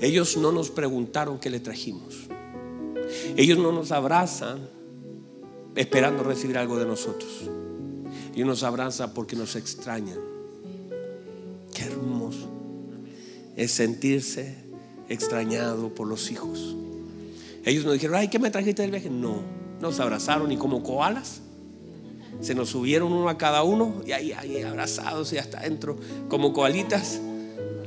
ellos 0.00 0.36
no 0.36 0.52
nos 0.52 0.70
preguntaron 0.70 1.38
qué 1.38 1.50
le 1.50 1.60
trajimos. 1.60 2.26
Ellos 3.36 3.58
no 3.58 3.70
nos 3.72 3.92
abrazan 3.92 4.75
esperando 5.76 6.24
recibir 6.24 6.58
algo 6.58 6.78
de 6.78 6.86
nosotros. 6.86 7.42
Y 8.34 8.42
nos 8.44 8.62
abraza 8.62 9.14
porque 9.14 9.36
nos 9.36 9.54
extrañan. 9.56 10.18
Qué 11.72 11.84
hermoso 11.84 12.48
es 13.54 13.70
sentirse 13.70 14.54
extrañado 15.08 15.94
por 15.94 16.06
los 16.06 16.30
hijos. 16.30 16.74
Ellos 17.64 17.84
nos 17.84 17.94
dijeron, 17.94 18.16
ay, 18.16 18.28
¿qué 18.28 18.38
me 18.38 18.50
trajiste 18.50 18.82
del 18.82 18.90
viaje? 18.90 19.10
No, 19.10 19.40
nos 19.80 20.00
abrazaron 20.00 20.50
y 20.52 20.56
como 20.56 20.82
koalas. 20.82 21.40
Se 22.40 22.54
nos 22.54 22.70
subieron 22.70 23.12
uno 23.12 23.28
a 23.28 23.38
cada 23.38 23.62
uno 23.62 24.02
y 24.06 24.12
ahí, 24.12 24.32
ahí 24.32 24.62
abrazados 24.62 25.32
y 25.32 25.38
hasta 25.38 25.60
adentro, 25.60 25.96
como 26.28 26.52
koalitas. 26.52 27.20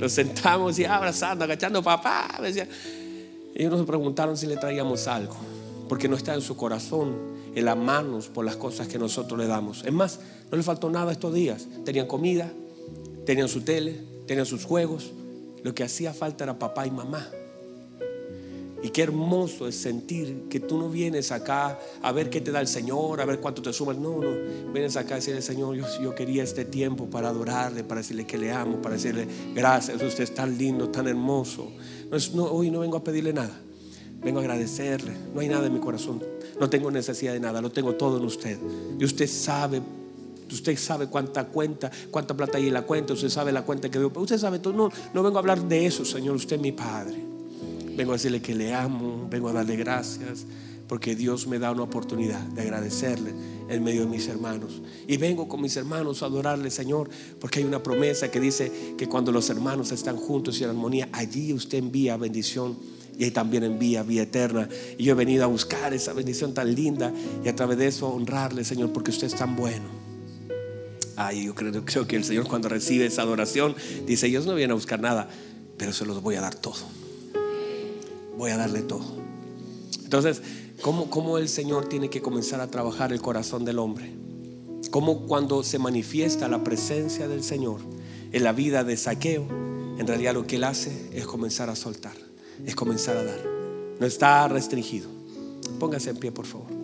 Nos 0.00 0.12
sentamos 0.12 0.78
y 0.78 0.84
abrazando, 0.84 1.44
agachando, 1.44 1.82
papá. 1.82 2.40
Ellos 3.54 3.72
nos 3.72 3.86
preguntaron 3.86 4.36
si 4.36 4.46
le 4.46 4.56
traíamos 4.56 5.06
algo, 5.06 5.36
porque 5.88 6.08
no 6.08 6.16
está 6.16 6.34
en 6.34 6.40
su 6.40 6.56
corazón 6.56 7.39
el 7.54 7.68
amarnos 7.68 8.28
por 8.28 8.44
las 8.44 8.56
cosas 8.56 8.88
que 8.88 8.98
nosotros 8.98 9.38
le 9.38 9.46
damos. 9.46 9.84
Es 9.84 9.92
más, 9.92 10.20
no 10.50 10.56
le 10.56 10.62
faltó 10.62 10.90
nada 10.90 11.12
estos 11.12 11.34
días. 11.34 11.66
Tenían 11.84 12.06
comida, 12.06 12.50
tenían 13.24 13.48
su 13.48 13.62
tele, 13.62 14.00
tenían 14.26 14.46
sus 14.46 14.64
juegos. 14.64 15.12
Lo 15.62 15.74
que 15.74 15.84
hacía 15.84 16.14
falta 16.14 16.44
era 16.44 16.58
papá 16.58 16.86
y 16.86 16.90
mamá. 16.90 17.28
Y 18.82 18.88
qué 18.90 19.02
hermoso 19.02 19.68
es 19.68 19.74
sentir 19.74 20.46
que 20.48 20.58
tú 20.58 20.78
no 20.78 20.88
vienes 20.88 21.32
acá 21.32 21.78
a 22.00 22.12
ver 22.12 22.30
qué 22.30 22.40
te 22.40 22.50
da 22.50 22.62
el 22.62 22.66
Señor, 22.66 23.20
a 23.20 23.26
ver 23.26 23.38
cuánto 23.38 23.60
te 23.60 23.74
suma. 23.74 23.92
No, 23.92 24.22
no. 24.22 24.30
Vienes 24.72 24.96
acá 24.96 25.14
a 25.14 25.16
decirle, 25.16 25.42
Señor, 25.42 25.76
yo, 25.76 26.14
quería 26.14 26.42
este 26.42 26.64
tiempo 26.64 27.04
para 27.06 27.28
adorarle, 27.28 27.84
para 27.84 28.00
decirle 28.00 28.26
que 28.26 28.38
le 28.38 28.52
amo, 28.52 28.80
para 28.80 28.94
decirle 28.94 29.28
gracias. 29.54 30.00
Usted 30.00 30.24
es 30.24 30.34
tan 30.34 30.56
lindo, 30.56 30.88
tan 30.88 31.06
hermoso. 31.08 31.70
No, 32.34 32.44
hoy 32.44 32.70
no 32.70 32.80
vengo 32.80 32.96
a 32.96 33.04
pedirle 33.04 33.34
nada. 33.34 33.60
Vengo 34.22 34.38
a 34.38 34.42
agradecerle. 34.42 35.12
No 35.34 35.40
hay 35.40 35.48
nada 35.48 35.66
en 35.66 35.74
mi 35.74 35.80
corazón 35.80 36.22
no 36.60 36.68
tengo 36.68 36.90
necesidad 36.90 37.32
de 37.32 37.40
nada, 37.40 37.62
lo 37.62 37.72
tengo 37.72 37.94
todo 37.94 38.18
en 38.18 38.24
usted. 38.24 38.58
Y 38.98 39.04
usted 39.04 39.26
sabe, 39.26 39.80
usted 40.52 40.76
sabe 40.76 41.06
cuánta 41.06 41.46
cuenta, 41.46 41.90
cuánta 42.10 42.36
plata 42.36 42.58
hay 42.58 42.68
en 42.68 42.74
la 42.74 42.82
cuenta, 42.82 43.14
usted 43.14 43.30
sabe 43.30 43.50
la 43.50 43.62
cuenta 43.62 43.90
que 43.90 43.98
dio. 43.98 44.12
Usted 44.14 44.36
sabe 44.36 44.58
todo. 44.58 44.74
No, 44.74 44.90
no 45.14 45.22
vengo 45.22 45.38
a 45.38 45.40
hablar 45.40 45.66
de 45.66 45.86
eso, 45.86 46.04
Señor, 46.04 46.36
usted 46.36 46.56
es 46.56 46.62
mi 46.62 46.72
Padre. 46.72 47.16
Vengo 47.96 48.12
a 48.12 48.16
decirle 48.16 48.42
que 48.42 48.54
le 48.54 48.74
amo, 48.74 49.26
vengo 49.30 49.48
a 49.48 49.54
darle 49.54 49.76
gracias, 49.76 50.44
porque 50.86 51.16
Dios 51.16 51.46
me 51.46 51.58
da 51.58 51.72
una 51.72 51.82
oportunidad 51.82 52.40
de 52.40 52.60
agradecerle 52.60 53.32
en 53.70 53.82
medio 53.82 54.02
de 54.02 54.08
mis 54.08 54.28
hermanos. 54.28 54.82
Y 55.08 55.16
vengo 55.16 55.48
con 55.48 55.62
mis 55.62 55.76
hermanos 55.76 56.22
a 56.22 56.26
adorarle, 56.26 56.70
Señor, 56.70 57.08
porque 57.40 57.60
hay 57.60 57.64
una 57.64 57.82
promesa 57.82 58.30
que 58.30 58.38
dice 58.38 58.94
que 58.98 59.08
cuando 59.08 59.32
los 59.32 59.48
hermanos 59.48 59.92
están 59.92 60.18
juntos 60.18 60.60
y 60.60 60.64
en 60.64 60.70
armonía, 60.70 61.08
allí 61.12 61.54
usted 61.54 61.78
envía 61.78 62.18
bendición 62.18 62.76
y 63.18 63.24
ahí 63.24 63.30
también 63.30 63.64
envía 63.64 64.02
vida 64.02 64.22
eterna. 64.22 64.68
Y 64.96 65.04
yo 65.04 65.12
he 65.12 65.14
venido 65.14 65.44
a 65.44 65.46
buscar 65.46 65.92
esa 65.92 66.12
bendición 66.12 66.54
tan 66.54 66.74
linda 66.74 67.12
y 67.44 67.48
a 67.48 67.54
través 67.54 67.76
de 67.76 67.86
eso 67.86 68.08
honrarle, 68.08 68.64
Señor, 68.64 68.92
porque 68.92 69.10
usted 69.10 69.26
es 69.26 69.34
tan 69.34 69.56
bueno. 69.56 69.84
Ay, 71.16 71.44
yo 71.44 71.54
creo, 71.54 72.06
que 72.06 72.16
el 72.16 72.24
Señor 72.24 72.48
cuando 72.48 72.70
recibe 72.70 73.04
esa 73.04 73.20
adoración 73.20 73.76
dice, 74.06 74.26
ellos 74.26 74.46
no 74.46 74.54
vienen 74.54 74.70
a 74.70 74.74
buscar 74.74 75.00
nada, 75.00 75.28
pero 75.76 75.92
se 75.92 76.06
los 76.06 76.22
voy 76.22 76.36
a 76.36 76.40
dar 76.40 76.54
todo. 76.54 76.80
Voy 78.38 78.52
a 78.52 78.56
darle 78.56 78.80
todo. 78.80 79.04
Entonces, 80.02 80.40
¿cómo, 80.80 81.10
cómo 81.10 81.36
el 81.36 81.50
Señor 81.50 81.90
tiene 81.90 82.08
que 82.08 82.22
comenzar 82.22 82.62
a 82.62 82.68
trabajar 82.68 83.12
el 83.12 83.20
corazón 83.20 83.66
del 83.66 83.78
hombre? 83.78 84.14
Cómo 84.90 85.26
cuando 85.26 85.62
se 85.62 85.78
manifiesta 85.78 86.48
la 86.48 86.64
presencia 86.64 87.28
del 87.28 87.44
Señor 87.44 87.80
en 88.32 88.42
la 88.42 88.52
vida 88.52 88.82
de 88.82 88.96
saqueo, 88.96 89.46
en 89.98 90.06
realidad 90.06 90.32
lo 90.32 90.46
que 90.46 90.56
él 90.56 90.64
hace 90.64 91.10
es 91.12 91.26
comenzar 91.26 91.68
a 91.68 91.76
soltar 91.76 92.29
es 92.66 92.74
comenzar 92.74 93.16
a 93.16 93.24
dar. 93.24 93.40
No 93.98 94.06
está 94.06 94.48
restringido. 94.48 95.08
Póngase 95.78 96.10
en 96.10 96.16
pie, 96.16 96.32
por 96.32 96.46
favor. 96.46 96.80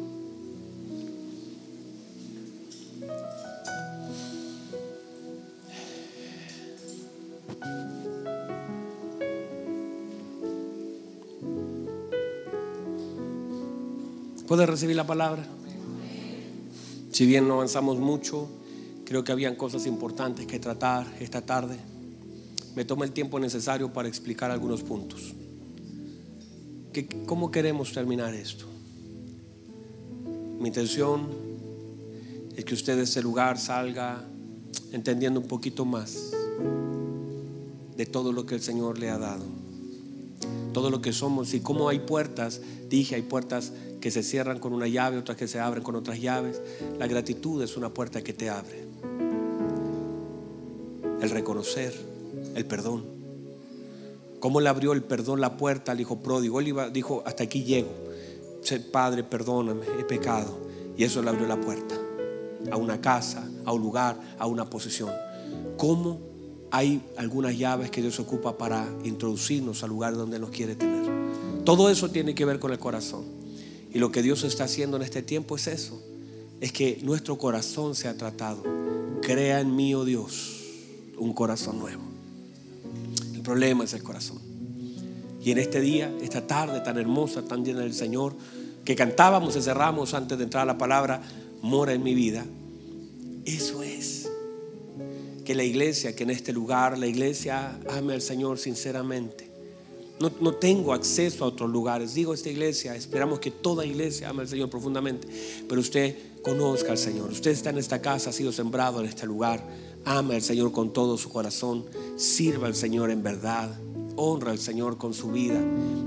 ¿Puede 14.46 14.64
recibir 14.64 14.94
la 14.94 15.06
palabra? 15.06 15.44
Si 17.10 17.26
bien 17.26 17.48
no 17.48 17.54
avanzamos 17.54 17.98
mucho, 17.98 18.48
creo 19.04 19.24
que 19.24 19.32
habían 19.32 19.56
cosas 19.56 19.86
importantes 19.86 20.46
que 20.46 20.58
tratar 20.58 21.06
esta 21.18 21.40
tarde. 21.40 21.76
Me 22.74 22.84
tomo 22.84 23.04
el 23.04 23.12
tiempo 23.12 23.40
necesario 23.40 23.92
para 23.92 24.06
explicar 24.06 24.50
algunos 24.50 24.82
puntos. 24.82 25.35
¿Cómo 27.04 27.50
queremos 27.50 27.92
terminar 27.92 28.34
esto? 28.34 28.64
Mi 30.58 30.68
intención 30.68 31.28
es 32.56 32.64
que 32.64 32.74
usted 32.74 32.96
de 32.96 33.02
ese 33.02 33.20
lugar 33.20 33.58
salga 33.58 34.24
entendiendo 34.92 35.40
un 35.40 35.46
poquito 35.46 35.84
más 35.84 36.32
de 37.96 38.06
todo 38.06 38.32
lo 38.32 38.46
que 38.46 38.54
el 38.54 38.62
Señor 38.62 38.98
le 38.98 39.10
ha 39.10 39.18
dado. 39.18 39.44
Todo 40.72 40.90
lo 40.90 41.02
que 41.02 41.12
somos 41.12 41.52
y 41.54 41.60
cómo 41.60 41.88
hay 41.88 42.00
puertas, 42.00 42.60
dije, 42.88 43.14
hay 43.14 43.22
puertas 43.22 43.72
que 44.00 44.10
se 44.10 44.22
cierran 44.22 44.58
con 44.58 44.72
una 44.72 44.88
llave, 44.88 45.18
otras 45.18 45.36
que 45.36 45.48
se 45.48 45.58
abren 45.58 45.82
con 45.82 45.96
otras 45.96 46.20
llaves. 46.20 46.60
La 46.98 47.06
gratitud 47.06 47.62
es 47.62 47.76
una 47.76 47.92
puerta 47.92 48.22
que 48.22 48.32
te 48.32 48.48
abre. 48.48 48.86
El 51.20 51.30
reconocer, 51.30 51.94
el 52.54 52.64
perdón. 52.66 53.15
¿Cómo 54.40 54.60
le 54.60 54.68
abrió 54.68 54.92
el 54.92 55.02
perdón 55.02 55.40
la 55.40 55.56
puerta 55.56 55.92
al 55.92 56.00
hijo 56.00 56.18
pródigo? 56.20 56.60
Él 56.60 56.92
dijo, 56.92 57.22
hasta 57.26 57.44
aquí 57.44 57.64
llego. 57.64 57.90
Padre, 58.92 59.22
perdóname, 59.22 59.86
he 59.98 60.04
pecado. 60.04 60.58
Y 60.96 61.04
eso 61.04 61.22
le 61.22 61.30
abrió 61.30 61.46
la 61.46 61.60
puerta 61.60 61.94
a 62.70 62.76
una 62.76 63.00
casa, 63.00 63.48
a 63.64 63.72
un 63.72 63.80
lugar, 63.80 64.18
a 64.38 64.46
una 64.46 64.68
posición. 64.68 65.10
¿Cómo 65.76 66.20
hay 66.70 67.02
algunas 67.16 67.56
llaves 67.56 67.90
que 67.90 68.02
Dios 68.02 68.18
ocupa 68.18 68.58
para 68.58 68.86
introducirnos 69.04 69.82
al 69.82 69.90
lugar 69.90 70.14
donde 70.16 70.38
nos 70.38 70.50
quiere 70.50 70.74
tener? 70.74 71.04
Todo 71.64 71.88
eso 71.90 72.10
tiene 72.10 72.34
que 72.34 72.44
ver 72.44 72.58
con 72.58 72.72
el 72.72 72.78
corazón. 72.78 73.24
Y 73.92 73.98
lo 73.98 74.10
que 74.10 74.22
Dios 74.22 74.44
está 74.44 74.64
haciendo 74.64 74.96
en 74.96 75.02
este 75.02 75.22
tiempo 75.22 75.56
es 75.56 75.66
eso. 75.68 76.02
Es 76.60 76.72
que 76.72 76.98
nuestro 77.02 77.38
corazón 77.38 77.94
se 77.94 78.08
ha 78.08 78.16
tratado. 78.16 78.62
Crea 79.22 79.60
en 79.60 79.74
mí, 79.74 79.94
oh 79.94 80.04
Dios, 80.04 80.62
un 81.18 81.32
corazón 81.32 81.78
nuevo 81.78 82.15
problema 83.46 83.84
es 83.84 83.94
el 83.94 84.02
corazón. 84.02 84.40
Y 85.40 85.52
en 85.52 85.58
este 85.58 85.80
día, 85.80 86.12
esta 86.20 86.44
tarde 86.48 86.80
tan 86.80 86.98
hermosa, 86.98 87.42
tan 87.42 87.64
llena 87.64 87.80
del 87.80 87.94
Señor, 87.94 88.34
que 88.84 88.96
cantábamos 88.96 89.54
y 89.54 89.62
cerramos 89.62 90.14
antes 90.14 90.36
de 90.36 90.44
entrar 90.44 90.64
a 90.64 90.66
la 90.66 90.78
palabra, 90.78 91.22
mora 91.62 91.92
en 91.92 92.02
mi 92.02 92.14
vida. 92.14 92.44
Eso 93.44 93.84
es. 93.84 94.28
Que 95.44 95.54
la 95.54 95.62
iglesia, 95.62 96.16
que 96.16 96.24
en 96.24 96.30
este 96.30 96.52
lugar 96.52 96.98
la 96.98 97.06
iglesia 97.06 97.78
ame 97.88 98.14
al 98.14 98.20
Señor 98.22 98.58
sinceramente. 98.58 99.48
No, 100.18 100.32
no, 100.40 100.54
tengo 100.54 100.92
acceso 100.92 101.44
a 101.44 101.46
otros 101.46 101.70
lugares. 101.70 102.14
Digo 102.14 102.34
esta 102.34 102.48
iglesia, 102.48 102.96
esperamos 102.96 103.38
que 103.38 103.52
toda 103.52 103.86
iglesia 103.86 104.30
ame 104.30 104.42
al 104.42 104.48
Señor 104.48 104.68
profundamente. 104.68 105.28
Pero 105.68 105.80
usted 105.80 106.16
conozca 106.42 106.90
al 106.90 106.98
Señor. 106.98 107.30
Usted 107.30 107.52
está 107.52 107.70
en 107.70 107.78
esta 107.78 108.02
casa, 108.02 108.30
ha 108.30 108.32
sido 108.32 108.50
sembrado 108.50 108.98
en 108.98 109.06
este 109.06 109.24
lugar 109.24 109.62
Ama 110.06 110.34
al 110.36 110.42
Señor 110.42 110.70
con 110.70 110.92
todo 110.92 111.18
su 111.18 111.30
corazón. 111.30 111.84
Sirva 112.16 112.68
al 112.68 112.76
Señor 112.76 113.10
en 113.10 113.24
verdad. 113.24 113.76
Honra 114.14 114.52
al 114.52 114.60
Señor 114.60 114.98
con 114.98 115.12
su 115.12 115.32
vida. 115.32 115.60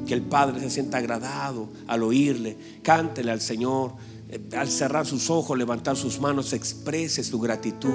Que 0.07 0.13
el 0.13 0.21
Padre 0.21 0.61
se 0.61 0.69
sienta 0.69 0.99
agradado 0.99 1.67
al 1.85 2.03
oírle. 2.03 2.57
Cántele 2.81 3.29
al 3.29 3.41
Señor 3.41 3.95
al 4.55 4.69
cerrar 4.69 5.07
sus 5.07 5.29
ojos, 5.31 5.57
levantar 5.57 5.97
sus 5.97 6.19
manos, 6.19 6.53
exprese 6.53 7.23
su 7.23 7.39
gratitud. 7.39 7.89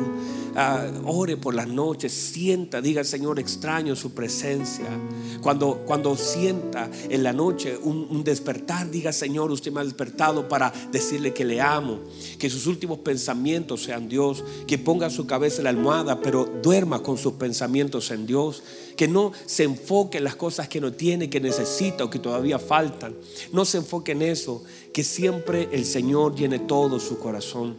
Ah, 0.57 0.87
ore 1.05 1.37
por 1.37 1.55
las 1.55 1.69
noches, 1.69 2.13
sienta, 2.13 2.81
diga 2.81 3.05
Señor, 3.05 3.39
extraño 3.39 3.95
su 3.95 4.15
presencia. 4.15 4.87
Cuando, 5.41 5.83
cuando 5.87 6.17
sienta 6.17 6.91
en 7.09 7.23
la 7.23 7.33
noche 7.33 7.77
un, 7.77 8.25
despertar, 8.25 8.91
diga 8.91 9.13
Señor, 9.13 9.53
usted 9.53 9.71
me 9.71 9.81
ha 9.81 9.85
despertado 9.85 10.49
para 10.49 10.73
decirle 10.91 11.33
que 11.33 11.45
le 11.45 11.61
amo. 11.61 12.01
Que 12.39 12.51
sus 12.51 12.67
últimos 12.67 12.99
pensamientos 12.99 13.85
sean 13.85 14.09
Dios. 14.09 14.43
Que 14.67 14.79
ponga 14.79 15.11
su 15.11 15.27
cabeza 15.27 15.59
en 15.59 15.65
la 15.65 15.71
almohada, 15.71 16.21
pero 16.21 16.47
duerma 16.63 17.03
con 17.03 17.17
sus 17.17 17.35
pensamientos 17.35 18.11
en 18.11 18.27
Dios. 18.27 18.63
Que 18.97 19.07
no 19.07 19.33
se 19.47 19.65
enfoque 19.65 20.19
en 20.19 20.25
las 20.25 20.37
cosas 20.37 20.69
que 20.69 20.81
no 20.81 20.93
tiene, 20.93 21.31
que 21.31 21.41
necesita 21.41 22.05
o 22.05 22.11
que 22.11 22.19
todavía 22.19 22.59
faltan. 22.59 23.15
No 23.53 23.65
se 23.65 23.79
enfoque 23.79 24.13
en 24.13 24.23
eso 24.23 24.63
que 24.95 25.05
siempre 25.05 25.69
el 25.73 25.85
Señor 25.85 26.37
llene 26.37 26.61
todo 26.61 27.01
su 27.01 27.19
corazón. 27.19 27.77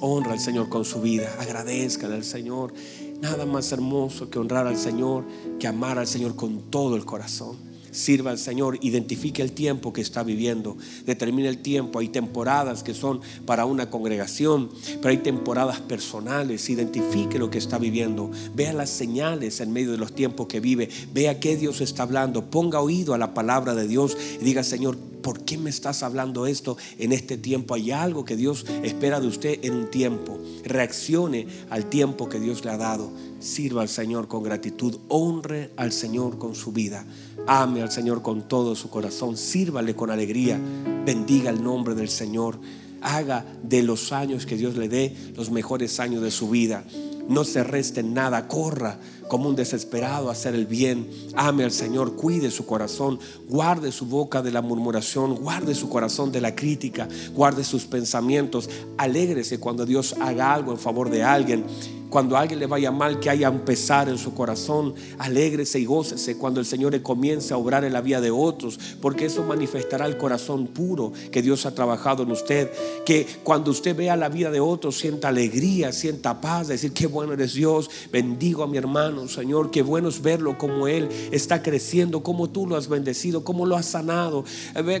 Honra 0.00 0.32
al 0.32 0.40
Señor 0.40 0.68
con 0.68 0.84
su 0.84 1.00
vida, 1.02 1.36
agradezca 1.40 2.06
al 2.06 2.24
Señor. 2.24 2.72
Nada 3.20 3.44
más 3.46 3.72
hermoso 3.72 4.30
que 4.30 4.38
honrar 4.38 4.66
al 4.66 4.76
Señor, 4.76 5.24
que 5.58 5.66
amar 5.66 5.98
al 5.98 6.06
Señor 6.06 6.36
con 6.36 6.70
todo 6.70 6.96
el 6.96 7.04
corazón 7.04 7.71
sirva 7.92 8.32
al 8.32 8.38
Señor, 8.38 8.78
identifique 8.80 9.42
el 9.42 9.52
tiempo 9.52 9.92
que 9.92 10.00
está 10.00 10.24
viviendo, 10.24 10.76
determine 11.06 11.48
el 11.48 11.58
tiempo. 11.58 12.00
Hay 12.00 12.08
temporadas 12.08 12.82
que 12.82 12.94
son 12.94 13.20
para 13.46 13.64
una 13.64 13.90
congregación, 13.90 14.70
pero 15.00 15.10
hay 15.10 15.18
temporadas 15.18 15.80
personales. 15.80 16.68
Identifique 16.68 17.38
lo 17.38 17.50
que 17.50 17.58
está 17.58 17.78
viviendo, 17.78 18.30
vea 18.54 18.72
las 18.72 18.90
señales 18.90 19.60
en 19.60 19.72
medio 19.72 19.92
de 19.92 19.98
los 19.98 20.14
tiempos 20.14 20.46
que 20.48 20.60
vive, 20.60 20.88
vea 21.12 21.38
qué 21.38 21.56
Dios 21.56 21.80
está 21.80 22.02
hablando, 22.02 22.50
ponga 22.50 22.80
oído 22.80 23.14
a 23.14 23.18
la 23.18 23.34
palabra 23.34 23.74
de 23.74 23.86
Dios 23.86 24.16
y 24.40 24.44
diga, 24.44 24.64
Señor, 24.64 24.96
¿por 25.22 25.44
qué 25.44 25.56
me 25.56 25.70
estás 25.70 26.02
hablando 26.02 26.46
esto 26.46 26.76
en 26.98 27.12
este 27.12 27.36
tiempo? 27.36 27.74
Hay 27.74 27.90
algo 27.90 28.24
que 28.24 28.36
Dios 28.36 28.66
espera 28.82 29.20
de 29.20 29.28
usted 29.28 29.58
en 29.62 29.74
un 29.74 29.90
tiempo. 29.90 30.38
Reaccione 30.64 31.46
al 31.70 31.88
tiempo 31.88 32.28
que 32.28 32.40
Dios 32.40 32.64
le 32.64 32.70
ha 32.70 32.76
dado. 32.76 33.10
Sirva 33.42 33.82
al 33.82 33.88
Señor 33.88 34.28
con 34.28 34.44
gratitud, 34.44 34.98
honre 35.08 35.72
al 35.76 35.90
Señor 35.90 36.38
con 36.38 36.54
su 36.54 36.70
vida. 36.70 37.04
Ame 37.48 37.82
al 37.82 37.90
Señor 37.90 38.22
con 38.22 38.46
todo 38.46 38.76
su 38.76 38.88
corazón, 38.88 39.36
sírvale 39.36 39.96
con 39.96 40.12
alegría, 40.12 40.60
bendiga 41.04 41.50
el 41.50 41.60
nombre 41.60 41.96
del 41.96 42.08
Señor, 42.08 42.60
haga 43.00 43.44
de 43.64 43.82
los 43.82 44.12
años 44.12 44.46
que 44.46 44.56
Dios 44.56 44.76
le 44.76 44.88
dé 44.88 45.16
los 45.34 45.50
mejores 45.50 45.98
años 45.98 46.22
de 46.22 46.30
su 46.30 46.50
vida. 46.50 46.84
No 47.28 47.42
se 47.42 47.64
reste 47.64 48.04
nada, 48.04 48.46
corra 48.46 49.00
como 49.26 49.48
un 49.48 49.56
desesperado 49.56 50.28
a 50.28 50.32
hacer 50.32 50.54
el 50.54 50.66
bien. 50.66 51.10
Ame 51.34 51.64
al 51.64 51.72
Señor, 51.72 52.14
cuide 52.14 52.48
su 52.52 52.64
corazón, 52.64 53.18
guarde 53.48 53.90
su 53.90 54.06
boca 54.06 54.40
de 54.40 54.52
la 54.52 54.62
murmuración, 54.62 55.34
guarde 55.34 55.74
su 55.74 55.88
corazón 55.88 56.30
de 56.30 56.40
la 56.40 56.54
crítica, 56.54 57.08
guarde 57.34 57.64
sus 57.64 57.86
pensamientos. 57.86 58.70
Alégrese 58.98 59.58
cuando 59.58 59.84
Dios 59.84 60.14
haga 60.20 60.54
algo 60.54 60.70
en 60.70 60.78
favor 60.78 61.10
de 61.10 61.24
alguien 61.24 61.64
cuando 62.12 62.36
alguien 62.36 62.60
le 62.60 62.66
vaya 62.66 62.92
mal, 62.92 63.18
que 63.20 63.30
haya 63.30 63.48
un 63.48 63.60
pesar 63.60 64.10
en 64.10 64.18
su 64.18 64.34
corazón. 64.34 64.94
Alégrese 65.16 65.80
y 65.80 65.86
gócese 65.86 66.36
cuando 66.36 66.60
el 66.60 66.66
Señor 66.66 67.00
comience 67.00 67.54
a 67.54 67.56
obrar 67.56 67.86
en 67.86 67.94
la 67.94 68.02
vida 68.02 68.20
de 68.20 68.30
otros, 68.30 68.78
porque 69.00 69.24
eso 69.24 69.42
manifestará 69.44 70.04
el 70.04 70.18
corazón 70.18 70.66
puro 70.66 71.14
que 71.30 71.40
Dios 71.40 71.64
ha 71.64 71.74
trabajado 71.74 72.22
en 72.24 72.30
usted. 72.30 72.70
Que 73.06 73.26
cuando 73.42 73.70
usted 73.70 73.96
vea 73.96 74.14
la 74.14 74.28
vida 74.28 74.50
de 74.50 74.60
otros, 74.60 74.98
sienta 74.98 75.28
alegría, 75.28 75.90
sienta 75.90 76.38
paz, 76.38 76.68
decir, 76.68 76.92
qué 76.92 77.06
bueno 77.06 77.32
eres 77.32 77.54
Dios, 77.54 77.88
bendigo 78.12 78.62
a 78.62 78.66
mi 78.66 78.76
hermano, 78.76 79.26
Señor, 79.26 79.70
qué 79.70 79.80
bueno 79.80 80.10
es 80.10 80.20
verlo 80.20 80.58
como 80.58 80.86
Él 80.86 81.08
está 81.30 81.62
creciendo, 81.62 82.22
como 82.22 82.50
tú 82.50 82.66
lo 82.66 82.76
has 82.76 82.88
bendecido, 82.88 83.42
como 83.42 83.64
lo 83.64 83.74
has 83.74 83.86
sanado. 83.86 84.44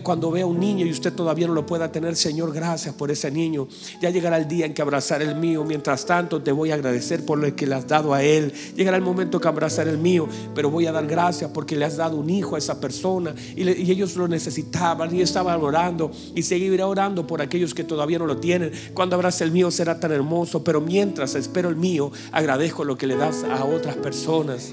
Cuando 0.02 0.30
vea 0.30 0.46
un 0.46 0.58
niño 0.58 0.86
y 0.86 0.90
usted 0.90 1.12
todavía 1.12 1.46
no 1.46 1.52
lo 1.52 1.66
pueda 1.66 1.92
tener, 1.92 2.16
Señor, 2.16 2.54
gracias 2.54 2.94
por 2.94 3.10
ese 3.10 3.30
niño. 3.30 3.68
Ya 4.00 4.08
llegará 4.08 4.38
el 4.38 4.48
día 4.48 4.64
en 4.64 4.72
que 4.72 4.80
abrazar 4.80 5.20
el 5.20 5.34
mío. 5.34 5.62
Mientras 5.62 6.06
tanto, 6.06 6.40
te 6.40 6.52
voy 6.52 6.70
a 6.70 6.74
agradecer 6.74 7.01
por 7.24 7.38
lo 7.38 7.54
que 7.54 7.66
le 7.66 7.74
has 7.74 7.86
dado 7.86 8.14
a 8.14 8.22
Él. 8.22 8.52
Llegará 8.76 8.96
el 8.96 9.02
momento 9.02 9.40
que 9.40 9.48
abrazar 9.48 9.88
el 9.88 9.98
mío, 9.98 10.28
pero 10.54 10.70
voy 10.70 10.86
a 10.86 10.92
dar 10.92 11.06
gracias 11.06 11.50
porque 11.52 11.76
le 11.76 11.84
has 11.84 11.96
dado 11.96 12.16
un 12.16 12.30
hijo 12.30 12.54
a 12.54 12.58
esa 12.58 12.80
persona 12.80 13.34
y, 13.56 13.68
ellos 13.92 14.16
lo 14.16 14.28
necesitaban 14.28 15.14
y 15.14 15.20
estaban 15.20 15.60
orando 15.60 16.10
y 16.34 16.42
seguiré 16.42 16.82
orando 16.82 17.26
por 17.26 17.42
aquellos 17.42 17.74
que 17.74 17.84
todavía 17.84 18.18
no 18.18 18.26
lo 18.26 18.38
tienen. 18.38 18.72
Cuando 18.94 19.16
abrace 19.16 19.44
el 19.44 19.52
mío 19.52 19.70
será 19.70 20.00
tan 20.00 20.12
hermoso, 20.12 20.64
pero 20.64 20.80
mientras 20.80 21.34
espero 21.34 21.68
el 21.68 21.76
mío, 21.76 22.10
agradezco 22.30 22.84
lo 22.84 22.96
que 22.96 23.06
le 23.06 23.16
das 23.16 23.44
a 23.44 23.64
otras 23.64 23.96
personas. 23.96 24.72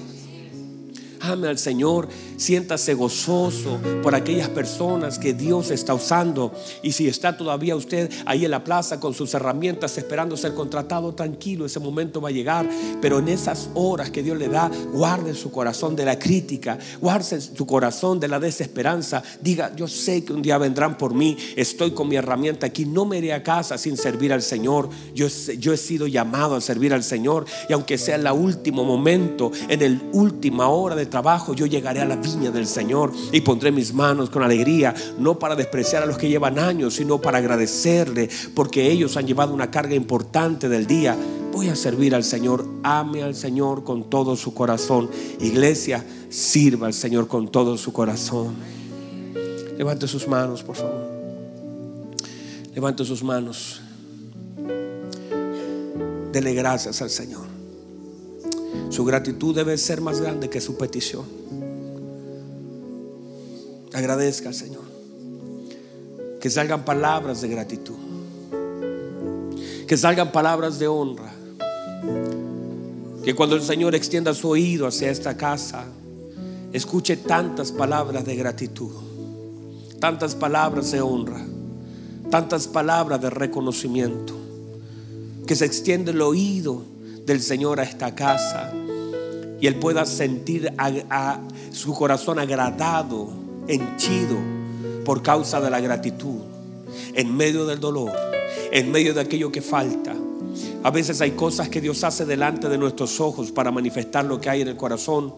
Ame 1.20 1.48
al 1.48 1.58
Señor, 1.58 2.08
siéntase 2.36 2.94
gozoso 2.94 3.78
por 4.02 4.14
aquellas 4.14 4.48
personas 4.48 5.18
que 5.18 5.34
Dios 5.34 5.70
está 5.70 5.92
usando. 5.92 6.52
Y 6.82 6.92
si 6.92 7.08
está 7.08 7.36
todavía 7.36 7.76
usted 7.76 8.10
ahí 8.24 8.46
en 8.46 8.50
la 8.50 8.64
plaza 8.64 8.98
con 8.98 9.12
sus 9.12 9.34
herramientas 9.34 9.98
esperando 9.98 10.36
ser 10.36 10.54
contratado, 10.54 11.14
tranquilo, 11.14 11.66
ese 11.66 11.78
momento 11.78 12.20
va 12.20 12.30
a 12.30 12.32
llegar. 12.32 12.68
Pero 13.02 13.18
en 13.18 13.28
esas 13.28 13.68
horas 13.74 14.10
que 14.10 14.22
Dios 14.22 14.38
le 14.38 14.48
da, 14.48 14.70
guarde 14.92 15.34
su 15.34 15.50
corazón 15.50 15.94
de 15.94 16.06
la 16.06 16.18
crítica, 16.18 16.78
guarde 17.00 17.40
su 17.40 17.66
corazón 17.66 18.18
de 18.18 18.28
la 18.28 18.40
desesperanza. 18.40 19.22
Diga, 19.42 19.74
yo 19.76 19.88
sé 19.88 20.24
que 20.24 20.32
un 20.32 20.40
día 20.40 20.56
vendrán 20.56 20.96
por 20.96 21.12
mí, 21.12 21.36
estoy 21.54 21.90
con 21.90 22.08
mi 22.08 22.16
herramienta 22.16 22.66
aquí, 22.66 22.86
no 22.86 23.04
me 23.04 23.18
iré 23.18 23.34
a 23.34 23.42
casa 23.42 23.76
sin 23.76 23.96
servir 23.98 24.32
al 24.32 24.42
Señor. 24.42 24.88
Yo, 25.14 25.26
yo 25.58 25.74
he 25.74 25.76
sido 25.76 26.06
llamado 26.06 26.56
a 26.56 26.60
servir 26.62 26.94
al 26.94 27.02
Señor 27.02 27.44
y 27.68 27.74
aunque 27.74 27.98
sea 27.98 28.14
en 28.14 28.26
el 28.26 28.32
último 28.32 28.84
momento, 28.84 29.52
en 29.68 29.82
el 29.82 30.00
última 30.12 30.68
hora 30.68 30.96
de 30.96 31.09
trabajo, 31.10 31.52
yo 31.52 31.66
llegaré 31.66 32.00
a 32.00 32.06
la 32.06 32.16
viña 32.16 32.50
del 32.50 32.66
Señor 32.66 33.12
y 33.32 33.40
pondré 33.42 33.70
mis 33.72 33.92
manos 33.92 34.30
con 34.30 34.42
alegría, 34.42 34.94
no 35.18 35.38
para 35.38 35.56
despreciar 35.56 36.02
a 36.02 36.06
los 36.06 36.16
que 36.16 36.28
llevan 36.28 36.58
años, 36.58 36.94
sino 36.94 37.20
para 37.20 37.38
agradecerle, 37.38 38.30
porque 38.54 38.90
ellos 38.90 39.16
han 39.16 39.26
llevado 39.26 39.52
una 39.52 39.70
carga 39.70 39.94
importante 39.94 40.68
del 40.68 40.86
día. 40.86 41.16
Voy 41.52 41.68
a 41.68 41.76
servir 41.76 42.14
al 42.14 42.24
Señor, 42.24 42.64
ame 42.82 43.22
al 43.22 43.34
Señor 43.34 43.84
con 43.84 44.08
todo 44.08 44.36
su 44.36 44.54
corazón. 44.54 45.10
Iglesia, 45.40 46.04
sirva 46.30 46.86
al 46.86 46.94
Señor 46.94 47.26
con 47.26 47.48
todo 47.48 47.76
su 47.76 47.92
corazón. 47.92 48.54
Levante 49.76 50.06
sus 50.06 50.28
manos, 50.28 50.62
por 50.62 50.76
favor. 50.76 51.10
Levante 52.74 53.04
sus 53.04 53.22
manos. 53.22 53.80
Dele 56.32 56.54
gracias 56.54 57.02
al 57.02 57.10
Señor. 57.10 57.49
Su 58.90 59.04
gratitud 59.04 59.54
debe 59.54 59.78
ser 59.78 60.00
más 60.00 60.20
grande 60.20 60.50
que 60.50 60.60
su 60.60 60.76
petición. 60.76 61.24
Agradezca 63.92 64.48
al 64.48 64.54
Señor. 64.54 64.82
Que 66.40 66.50
salgan 66.50 66.84
palabras 66.84 67.40
de 67.40 67.48
gratitud. 67.48 67.94
Que 69.86 69.96
salgan 69.96 70.32
palabras 70.32 70.80
de 70.80 70.88
honra. 70.88 71.32
Que 73.24 73.34
cuando 73.34 73.54
el 73.54 73.62
Señor 73.62 73.94
extienda 73.94 74.34
su 74.34 74.48
oído 74.48 74.88
hacia 74.88 75.10
esta 75.10 75.36
casa, 75.36 75.84
escuche 76.72 77.16
tantas 77.16 77.70
palabras 77.70 78.24
de 78.24 78.34
gratitud, 78.34 78.90
tantas 80.00 80.34
palabras 80.34 80.90
de 80.90 81.00
honra, 81.00 81.44
tantas 82.28 82.66
palabras 82.66 83.20
de 83.20 83.30
reconocimiento. 83.30 84.34
Que 85.46 85.54
se 85.54 85.64
extienda 85.64 86.10
el 86.10 86.22
oído 86.22 86.82
del 87.30 87.40
Señor 87.40 87.78
a 87.78 87.84
esta 87.84 88.12
casa 88.12 88.72
y 89.60 89.68
Él 89.68 89.76
pueda 89.76 90.04
sentir 90.04 90.72
a, 90.76 91.40
su 91.70 91.94
corazón 91.94 92.40
agradado, 92.40 93.28
henchido 93.68 94.36
por 95.04 95.22
causa 95.22 95.60
de 95.60 95.70
la 95.70 95.78
gratitud, 95.78 96.40
en 97.14 97.36
medio 97.36 97.66
del 97.66 97.78
dolor, 97.78 98.10
en 98.72 98.90
medio 98.90 99.14
de 99.14 99.20
aquello 99.20 99.52
que 99.52 99.62
falta. 99.62 100.12
A 100.82 100.90
veces 100.90 101.20
hay 101.20 101.32
cosas 101.32 101.68
que 101.68 101.80
Dios 101.80 102.02
hace 102.02 102.24
delante 102.24 102.68
de 102.68 102.78
nuestros 102.78 103.20
ojos 103.20 103.52
para 103.52 103.70
manifestar 103.70 104.24
lo 104.24 104.40
que 104.40 104.50
hay 104.50 104.62
en 104.62 104.68
el 104.68 104.76
corazón 104.76 105.32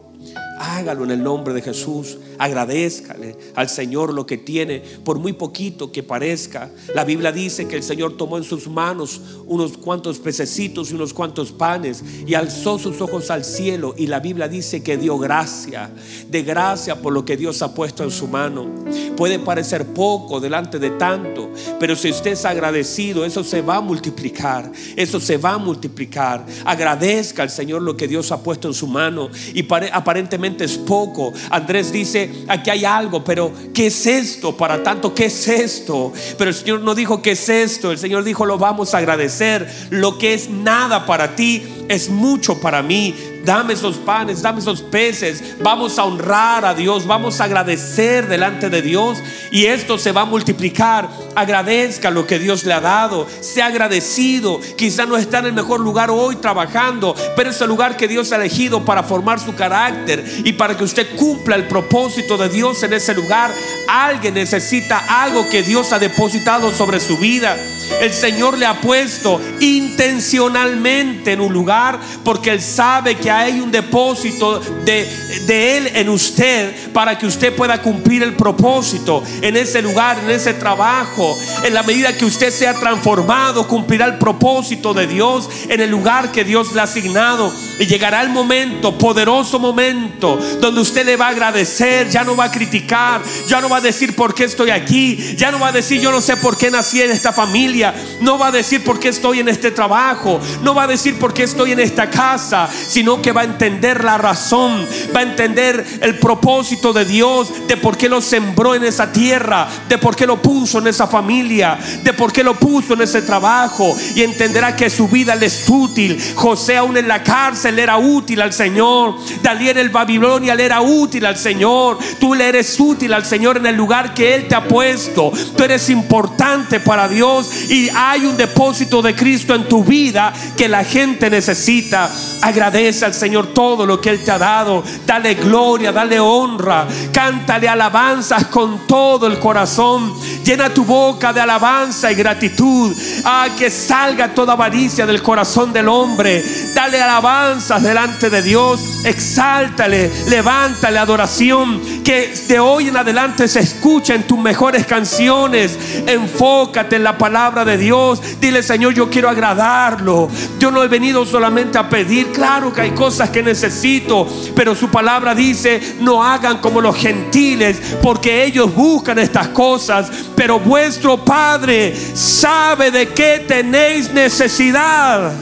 Hágalo 0.62 1.02
en 1.02 1.10
el 1.10 1.22
nombre 1.24 1.52
de 1.54 1.60
Jesús. 1.60 2.18
Agradezcale 2.38 3.36
al 3.56 3.68
Señor 3.68 4.14
lo 4.14 4.26
que 4.26 4.38
tiene, 4.38 4.80
por 5.04 5.18
muy 5.18 5.32
poquito 5.32 5.90
que 5.90 6.04
parezca. 6.04 6.70
La 6.94 7.04
Biblia 7.04 7.32
dice 7.32 7.66
que 7.66 7.74
el 7.74 7.82
Señor 7.82 8.16
tomó 8.16 8.38
en 8.38 8.44
sus 8.44 8.68
manos 8.68 9.20
unos 9.46 9.76
cuantos 9.76 10.20
pececitos 10.20 10.90
y 10.90 10.94
unos 10.94 11.12
cuantos 11.12 11.50
panes 11.50 12.04
y 12.24 12.34
alzó 12.34 12.78
sus 12.78 13.00
ojos 13.00 13.30
al 13.32 13.44
cielo. 13.44 13.96
Y 13.98 14.06
la 14.06 14.20
Biblia 14.20 14.46
dice 14.46 14.84
que 14.84 14.96
dio 14.96 15.18
gracia, 15.18 15.90
de 16.30 16.42
gracia 16.44 17.02
por 17.02 17.12
lo 17.12 17.24
que 17.24 17.36
Dios 17.36 17.60
ha 17.62 17.74
puesto 17.74 18.04
en 18.04 18.12
su 18.12 18.28
mano. 18.28 18.70
Puede 19.16 19.40
parecer 19.40 19.86
poco 19.86 20.38
delante 20.38 20.78
de 20.78 20.90
tanto, 20.90 21.50
pero 21.80 21.96
si 21.96 22.10
usted 22.10 22.32
es 22.32 22.44
agradecido, 22.44 23.24
eso 23.24 23.42
se 23.42 23.62
va 23.62 23.76
a 23.76 23.80
multiplicar. 23.80 24.70
Eso 24.94 25.18
se 25.18 25.38
va 25.38 25.54
a 25.54 25.58
multiplicar. 25.58 26.46
Agradezca 26.64 27.42
al 27.42 27.50
Señor 27.50 27.82
lo 27.82 27.96
que 27.96 28.06
Dios 28.06 28.30
ha 28.30 28.40
puesto 28.40 28.68
en 28.68 28.74
su 28.74 28.86
mano 28.86 29.28
y 29.52 29.66
aparentemente 29.92 30.51
es 30.61 30.78
poco. 30.78 31.32
Andrés 31.50 31.92
dice, 31.92 32.44
aquí 32.48 32.70
hay 32.70 32.84
algo, 32.84 33.24
pero 33.24 33.53
¿qué 33.74 33.86
es 33.86 34.07
esto 34.07 34.57
para 34.57 34.82
tanto? 34.82 35.14
¿Qué 35.14 35.26
es 35.26 35.48
esto? 35.48 36.12
Pero 36.38 36.50
el 36.50 36.57
Señor 36.57 36.80
no 36.80 36.94
dijo, 36.94 37.22
¿qué 37.22 37.32
es 37.32 37.48
esto? 37.48 37.90
El 37.90 37.98
Señor 37.98 38.24
dijo, 38.24 38.46
lo 38.46 38.59
vamos 38.59 38.94
a 38.94 38.98
agradecer. 38.98 39.68
Lo 39.90 40.18
que 40.18 40.34
es 40.34 40.50
nada 40.50 41.07
para 41.07 41.34
ti 41.36 41.62
es 41.88 42.09
mucho 42.09 42.61
para 42.61 42.82
mí. 42.82 43.14
Dame 43.45 43.74
esos 43.74 43.97
panes, 43.97 44.40
dame 44.43 44.61
esos 44.61 44.82
peces. 44.82 45.57
Vamos 45.61 45.99
a 45.99 46.05
honrar 46.05 46.64
a 46.64 46.74
Dios, 46.74 47.07
vamos 47.07 47.40
a 47.40 47.45
agradecer 47.45 48.28
delante 48.28 48.70
de 48.70 48.82
Dios 48.82 49.18
y 49.51 49.66
esto 49.66 49.99
se 49.99 50.12
va 50.12 50.22
a 50.22 50.26
multiplicar. 50.26 51.09
Agradezca 51.34 52.11
lo 52.11 52.26
que 52.26 52.38
Dios 52.38 52.64
le 52.64 52.72
ha 52.72 52.80
dado, 52.80 53.26
sea 53.40 53.66
agradecido. 53.66 54.61
Quizá 54.76 55.07
no 55.07 55.16
está 55.16 55.40
en 55.40 55.47
el 55.47 55.53
mejor 55.55 55.80
lugar 55.80 56.11
hoy 56.11 56.36
trabajando, 56.36 57.14
pero 57.34 57.51
es 57.51 57.61
el 57.61 57.68
lugar 57.68 57.97
que 57.97 58.07
Dios 58.07 58.30
ha 58.32 58.36
elegido 58.36 58.84
para 58.84 59.03
formar 59.03 59.40
su 59.40 59.55
carácter 59.55 60.24
y 60.45 60.53
para 60.53 60.76
que 60.76 60.84
usted 60.84 61.16
cumpla 61.16 61.57
el 61.57 61.66
propósito 61.66 62.36
de 62.36 62.49
Dios 62.49 62.82
en 62.82 62.93
ese 62.93 63.14
lugar. 63.14 63.51
Alguien 63.88 64.34
necesita 64.34 65.22
algo 65.22 65.49
que 65.51 65.62
Dios 65.62 65.93
ha 65.93 65.99
depositado 65.99 66.72
sobre 66.72 67.01
su 67.01 67.16
vida. 67.16 67.57
El 68.01 68.12
Señor 68.12 68.57
le 68.57 68.66
ha 68.66 68.80
puesto 68.80 69.40
intencionalmente 69.61 71.32
en 71.32 71.40
un 71.40 71.53
lugar 71.53 71.99
porque 72.24 72.51
Él 72.51 72.61
sabe 72.61 73.16
que 73.16 73.32
hay 73.33 73.61
un 73.61 73.70
depósito 73.70 74.61
de, 74.85 75.07
de, 75.47 75.76
Él 75.76 75.91
en 75.95 76.09
usted 76.09 76.93
para 76.93 77.18
que 77.18 77.26
usted 77.26 77.55
pueda 77.55 77.80
cumplir 77.80 78.22
el 78.22 78.35
propósito 78.35 79.22
en 79.41 79.57
ese 79.57 79.83
lugar, 79.83 80.18
en 80.18 80.30
ese 80.30 80.55
trabajo. 80.55 81.37
En 81.64 81.74
la 81.74 81.83
medida 81.83 82.16
que 82.16 82.24
usted 82.24 82.51
sea 82.51 82.74
transformado, 82.74 83.66
cumplirá 83.66 84.07
el 84.07 84.18
propósito 84.18 84.95
de 84.95 85.07
Dios 85.07 85.49
en 85.68 85.80
el 85.80 85.91
lugar 85.91 86.33
que 86.33 86.45
Dios 86.45 86.72
le 86.72 86.80
ha 86.80 86.85
asignado. 86.85 87.53
Y 87.78 87.87
llegará 87.87 88.22
el 88.22 88.28
momento, 88.28 88.97
poderoso 88.99 89.59
momento, 89.59 90.39
donde 90.61 90.80
usted 90.80 91.07
le 91.07 91.16
va 91.16 91.26
a 91.26 91.30
agradecer, 91.30 92.09
ya 92.09 92.24
no 92.24 92.37
va 92.37 92.45
a 92.45 92.51
criticar, 92.51 93.22
ya 93.49 93.61
no 93.61 93.68
va 93.68 93.78
a 93.78 93.80
decir 93.80 94.14
por 94.14 94.35
qué 94.35 94.45
estoy 94.45 94.70
aquí, 94.70 95.37
ya 95.37 95.51
no 95.51 95.59
va 95.59 95.68
a 95.68 95.72
decir 95.72 96.01
yo 96.01 96.11
no 96.11 96.20
sé 96.20 96.37
por 96.37 96.57
qué 96.57 96.70
nací 96.70 97.01
en 97.01 97.11
esta 97.11 97.33
familia, 97.33 97.95
no 98.20 98.39
va 98.39 98.49
a 98.49 98.53
decir 98.53 98.83
por 98.85 98.99
qué 98.99 99.09
estoy 99.09 99.41
en 99.41 99.49
este 99.49 99.70
trabajo, 99.70 100.41
no 100.62 100.74
va 100.74 100.85
a 100.85 100.87
decir 100.87 101.18
por 101.18 101.33
qué 101.33 101.45
estoy 101.45 101.72
en 101.72 101.80
esta 101.80 102.11
casa, 102.11 102.68
sino 102.89 103.21
que 103.22 103.32
va 103.32 103.42
a 103.42 103.44
entender 103.44 104.04
la 104.04 104.18
razón, 104.18 104.86
va 105.14 105.20
a 105.20 105.22
entender 105.22 105.84
el 106.00 106.18
propósito 106.18 106.92
de 106.92 107.04
Dios, 107.04 107.52
de 107.66 107.76
por 107.76 107.96
qué 107.96 108.08
lo 108.08 108.20
sembró 108.20 108.74
en 108.74 108.84
esa 108.84 109.12
tierra, 109.12 109.68
de 109.88 109.98
por 109.98 110.16
qué 110.16 110.26
lo 110.26 110.42
puso 110.42 110.78
en 110.78 110.88
esa 110.88 111.06
familia, 111.06 111.78
de 112.02 112.12
por 112.12 112.32
qué 112.32 112.42
lo 112.42 112.54
puso 112.54 112.94
en 112.94 113.02
ese 113.02 113.22
trabajo 113.22 113.96
y 114.14 114.22
entenderá 114.22 114.76
que 114.76 114.90
su 114.90 115.08
vida 115.08 115.34
le 115.34 115.46
es 115.46 115.64
útil. 115.68 116.18
José 116.34 116.76
aún 116.76 116.96
en 116.96 117.08
la 117.08 117.22
cárcel 117.22 117.78
era 117.78 117.96
útil 117.98 118.40
al 118.40 118.52
Señor. 118.52 119.16
Daniel 119.42 119.78
en 119.78 119.92
Babilonia 119.92 120.54
le 120.54 120.64
era 120.64 120.80
útil 120.80 121.24
al 121.26 121.36
Señor. 121.36 121.98
Tú 122.18 122.34
le 122.34 122.48
eres 122.48 122.78
útil 122.78 123.12
al 123.12 123.24
Señor 123.24 123.58
en 123.58 123.66
el 123.66 123.76
lugar 123.76 124.14
que 124.14 124.34
Él 124.34 124.48
te 124.48 124.54
ha 124.54 124.66
puesto. 124.66 125.32
Tú 125.56 125.62
eres 125.62 125.88
importante 125.90 126.80
para 126.80 127.08
Dios 127.08 127.50
y 127.68 127.88
hay 127.94 128.24
un 128.24 128.36
depósito 128.36 129.02
de 129.02 129.14
Cristo 129.14 129.54
en 129.54 129.68
tu 129.68 129.84
vida 129.84 130.32
que 130.56 130.68
la 130.68 130.84
gente 130.84 131.30
necesita. 131.30 132.10
Agradece 132.40 133.04
al 133.04 133.11
Señor 133.12 133.48
todo 133.48 133.86
lo 133.86 134.00
que 134.00 134.10
Él 134.10 134.24
te 134.24 134.30
ha 134.30 134.38
dado. 134.38 134.82
Dale 135.06 135.34
gloria, 135.34 135.92
dale 135.92 136.18
honra. 136.20 136.86
Cántale 137.12 137.68
alabanzas 137.68 138.46
con 138.46 138.86
todo 138.86 139.26
el 139.26 139.38
corazón. 139.38 140.12
Llena 140.44 140.72
tu 140.72 140.84
boca 140.84 141.32
de 141.32 141.40
alabanza 141.40 142.10
y 142.10 142.14
gratitud. 142.14 142.94
A 143.24 143.48
que 143.56 143.70
salga 143.70 144.34
toda 144.34 144.54
avaricia 144.54 145.06
del 145.06 145.22
corazón 145.22 145.72
del 145.72 145.88
hombre. 145.88 146.44
Dale 146.74 147.00
alabanzas 147.00 147.82
delante 147.82 148.30
de 148.30 148.42
Dios. 148.42 148.80
Exáltale, 149.04 150.10
levántale 150.28 150.98
adoración. 150.98 152.02
Que 152.04 152.34
de 152.48 152.58
hoy 152.58 152.88
en 152.88 152.96
adelante 152.96 153.48
se 153.48 153.60
escuchen 153.60 154.26
tus 154.26 154.38
mejores 154.38 154.86
canciones. 154.86 155.78
Enfócate 156.06 156.96
en 156.96 157.04
la 157.04 157.18
palabra 157.18 157.64
de 157.64 157.76
Dios. 157.76 158.20
Dile, 158.40 158.62
Señor, 158.62 158.94
yo 158.94 159.08
quiero 159.08 159.28
agradarlo. 159.28 160.28
Yo 160.58 160.70
no 160.70 160.82
he 160.82 160.88
venido 160.88 161.24
solamente 161.24 161.78
a 161.78 161.88
pedir. 161.88 162.32
Claro 162.32 162.72
que 162.72 162.80
hay 162.80 162.90
cosas 163.03 163.30
que 163.30 163.42
necesito. 163.42 164.28
Pero 164.55 164.76
su 164.76 164.88
palabra 164.88 165.34
dice, 165.34 165.96
no 165.98 166.22
hagan 166.22 166.59
como 166.59 166.80
los 166.80 166.96
gentiles. 166.96 167.80
Porque 168.00 168.44
ellos 168.44 168.72
buscan 168.72 169.18
estas 169.18 169.48
cosas. 169.48 170.09
Pero 170.36 170.61
vuestro 170.61 171.16
Padre 171.16 171.96
sabe 172.14 172.92
de 172.92 173.09
qué 173.09 173.44
tenéis 173.46 174.12
necesidad. 174.12 175.32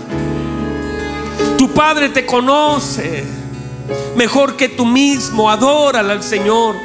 Tu 1.58 1.68
Padre 1.68 2.08
te 2.08 2.24
conoce 2.24 3.24
mejor 4.16 4.56
que 4.56 4.70
tú 4.70 4.86
mismo. 4.86 5.50
Adórale 5.50 6.12
al 6.12 6.22
Señor. 6.22 6.76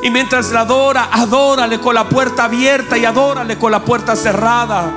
Y 0.00 0.10
mientras 0.10 0.52
le 0.52 0.58
adora, 0.58 1.08
adórale 1.10 1.80
con 1.80 1.96
la 1.96 2.08
puerta 2.08 2.44
abierta 2.44 2.96
y 2.96 3.04
adórale 3.04 3.58
con 3.58 3.72
la 3.72 3.84
puerta 3.84 4.14
cerrada. 4.14 4.94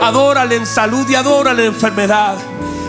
Adórale 0.00 0.54
en 0.54 0.66
salud 0.66 1.04
y 1.10 1.16
adórale 1.16 1.66
en 1.66 1.74
enfermedad. 1.74 2.36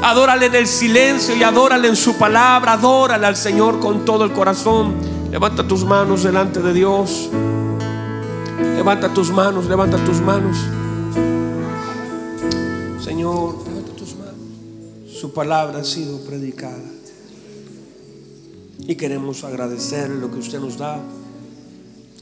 Adórale 0.01 0.45
en 0.45 0.55
el 0.55 0.67
silencio 0.67 1.35
y 1.35 1.43
adórale 1.43 1.89
en 1.89 1.95
su 1.95 2.17
palabra. 2.17 2.73
Adórale 2.73 3.27
al 3.27 3.35
Señor 3.35 3.79
con 3.79 4.05
todo 4.05 4.23
el 4.23 4.31
corazón. 4.31 4.95
Levanta 5.29 5.67
tus 5.67 5.83
manos 5.83 6.23
delante 6.23 6.61
de 6.61 6.73
Dios. 6.73 7.29
Levanta 8.75 9.13
tus 9.13 9.29
manos, 9.29 9.65
levanta 9.65 9.97
tus 10.05 10.21
manos. 10.21 10.57
Señor, 13.03 13.55
levanta 13.67 13.91
tus 13.97 14.15
manos. 14.15 15.13
Su 15.19 15.33
palabra 15.33 15.79
ha 15.79 15.83
sido 15.83 16.21
predicada. 16.21 16.79
Y 18.79 18.95
queremos 18.95 19.43
agradecer 19.43 20.09
lo 20.09 20.31
que 20.31 20.39
usted 20.39 20.61
nos 20.61 20.77
da. 20.77 20.97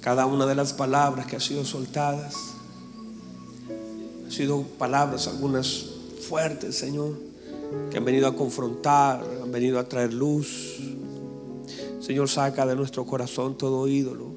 Cada 0.01 0.25
una 0.25 0.47
de 0.47 0.55
las 0.55 0.73
palabras 0.73 1.28
que 1.28 1.36
han 1.36 1.41
sido 1.41 1.63
soltadas. 1.63 2.36
Han 4.25 4.32
sido 4.32 4.63
palabras 4.80 5.28
algunas 5.28 5.86
fuertes, 6.28 6.75
Señor, 6.75 7.26
que 7.89 7.97
han 7.97 8.05
venido 8.05 8.28
a 8.28 8.36
confrontar, 8.36 9.24
han 9.41 9.51
venido 9.51 9.80
a 9.80 9.88
traer 9.88 10.13
luz. 10.13 10.80
Señor, 11.99 12.30
saca 12.30 12.65
de 12.65 12.76
nuestro 12.76 13.05
corazón 13.05 13.57
todo 13.57 13.88
ídolo. 13.88 14.28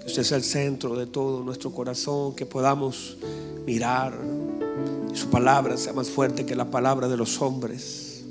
Que 0.00 0.06
usted 0.06 0.22
sea 0.22 0.36
el 0.36 0.44
centro 0.44 0.96
de 0.96 1.06
todo 1.06 1.44
nuestro 1.44 1.70
corazón, 1.72 2.34
que 2.34 2.46
podamos 2.46 3.16
mirar. 3.66 4.18
Su 5.12 5.28
palabra 5.28 5.76
sea 5.76 5.92
más 5.92 6.08
fuerte 6.08 6.46
que 6.46 6.56
la 6.56 6.70
palabra 6.70 7.08
de 7.08 7.16
los 7.16 7.40
hombres. 7.42 8.24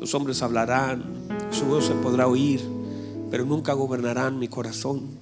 Los 0.00 0.14
hombres 0.14 0.42
hablarán, 0.42 1.04
su 1.50 1.64
voz 1.64 1.86
se 1.86 1.94
podrá 1.94 2.28
oír, 2.28 2.60
pero 3.30 3.44
nunca 3.44 3.72
gobernarán 3.72 4.38
mi 4.38 4.48
corazón. 4.48 5.18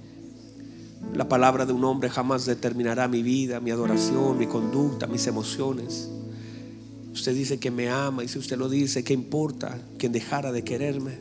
La 1.13 1.29
palabra 1.29 1.65
de 1.65 1.71
un 1.71 1.85
hombre 1.85 2.09
jamás 2.09 2.45
determinará 2.45 3.07
mi 3.07 3.23
vida, 3.23 3.61
mi 3.61 3.71
adoración, 3.71 4.37
mi 4.37 4.47
conducta, 4.47 5.07
mis 5.07 5.27
emociones. 5.27 6.09
Usted 7.15 7.33
dice 7.33 7.59
que 7.59 7.71
me 7.71 7.89
ama 7.89 8.25
y 8.25 8.27
si 8.27 8.37
usted 8.37 8.57
lo 8.57 8.67
dice, 8.67 9.05
¿qué 9.05 9.13
importa 9.13 9.79
quien 9.97 10.11
dejara 10.11 10.51
de 10.51 10.65
quererme? 10.65 11.17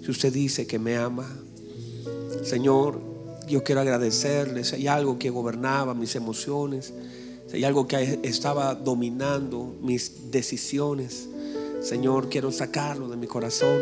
Si 0.00 0.08
usted 0.12 0.32
dice 0.32 0.68
que 0.68 0.78
me 0.78 0.96
ama, 0.96 1.28
Señor, 2.44 3.00
yo 3.48 3.64
quiero 3.64 3.80
agradecerle 3.80 4.62
si 4.62 4.76
hay 4.76 4.86
algo 4.86 5.18
que 5.18 5.30
gobernaba 5.30 5.92
mis 5.92 6.14
emociones, 6.14 6.94
si 7.48 7.56
hay 7.56 7.64
algo 7.64 7.88
que 7.88 8.20
estaba 8.22 8.76
dominando 8.76 9.76
mis 9.82 10.30
decisiones. 10.30 11.28
Señor, 11.82 12.28
quiero 12.28 12.52
sacarlo 12.52 13.08
de 13.08 13.16
mi 13.16 13.26
corazón. 13.26 13.80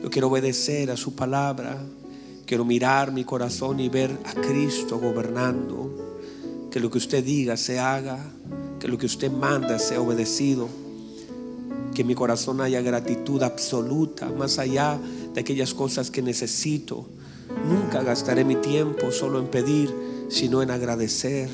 Yo 0.00 0.10
quiero 0.10 0.28
obedecer 0.28 0.92
a 0.92 0.96
su 0.96 1.16
palabra. 1.16 1.76
Quiero 2.46 2.64
mirar 2.64 3.10
mi 3.10 3.24
corazón 3.24 3.80
y 3.80 3.88
ver 3.88 4.16
a 4.24 4.32
Cristo 4.34 5.00
gobernando. 5.00 6.68
Que 6.70 6.78
lo 6.78 6.88
que 6.88 6.98
usted 6.98 7.24
diga 7.24 7.56
se 7.56 7.80
haga. 7.80 8.20
Que 8.78 8.86
lo 8.86 8.96
que 8.96 9.06
usted 9.06 9.32
manda 9.32 9.80
sea 9.80 10.00
obedecido. 10.00 10.83
Que 11.94 12.04
mi 12.04 12.14
corazón 12.14 12.60
haya 12.60 12.82
gratitud 12.82 13.42
absoluta, 13.42 14.28
más 14.28 14.58
allá 14.58 14.98
de 15.32 15.40
aquellas 15.40 15.74
cosas 15.74 16.10
que 16.10 16.22
necesito. 16.22 17.06
Nunca 17.68 18.02
gastaré 18.02 18.44
mi 18.44 18.56
tiempo 18.56 19.12
solo 19.12 19.38
en 19.38 19.46
pedir, 19.46 19.94
sino 20.28 20.60
en 20.62 20.70
agradecer. 20.70 21.48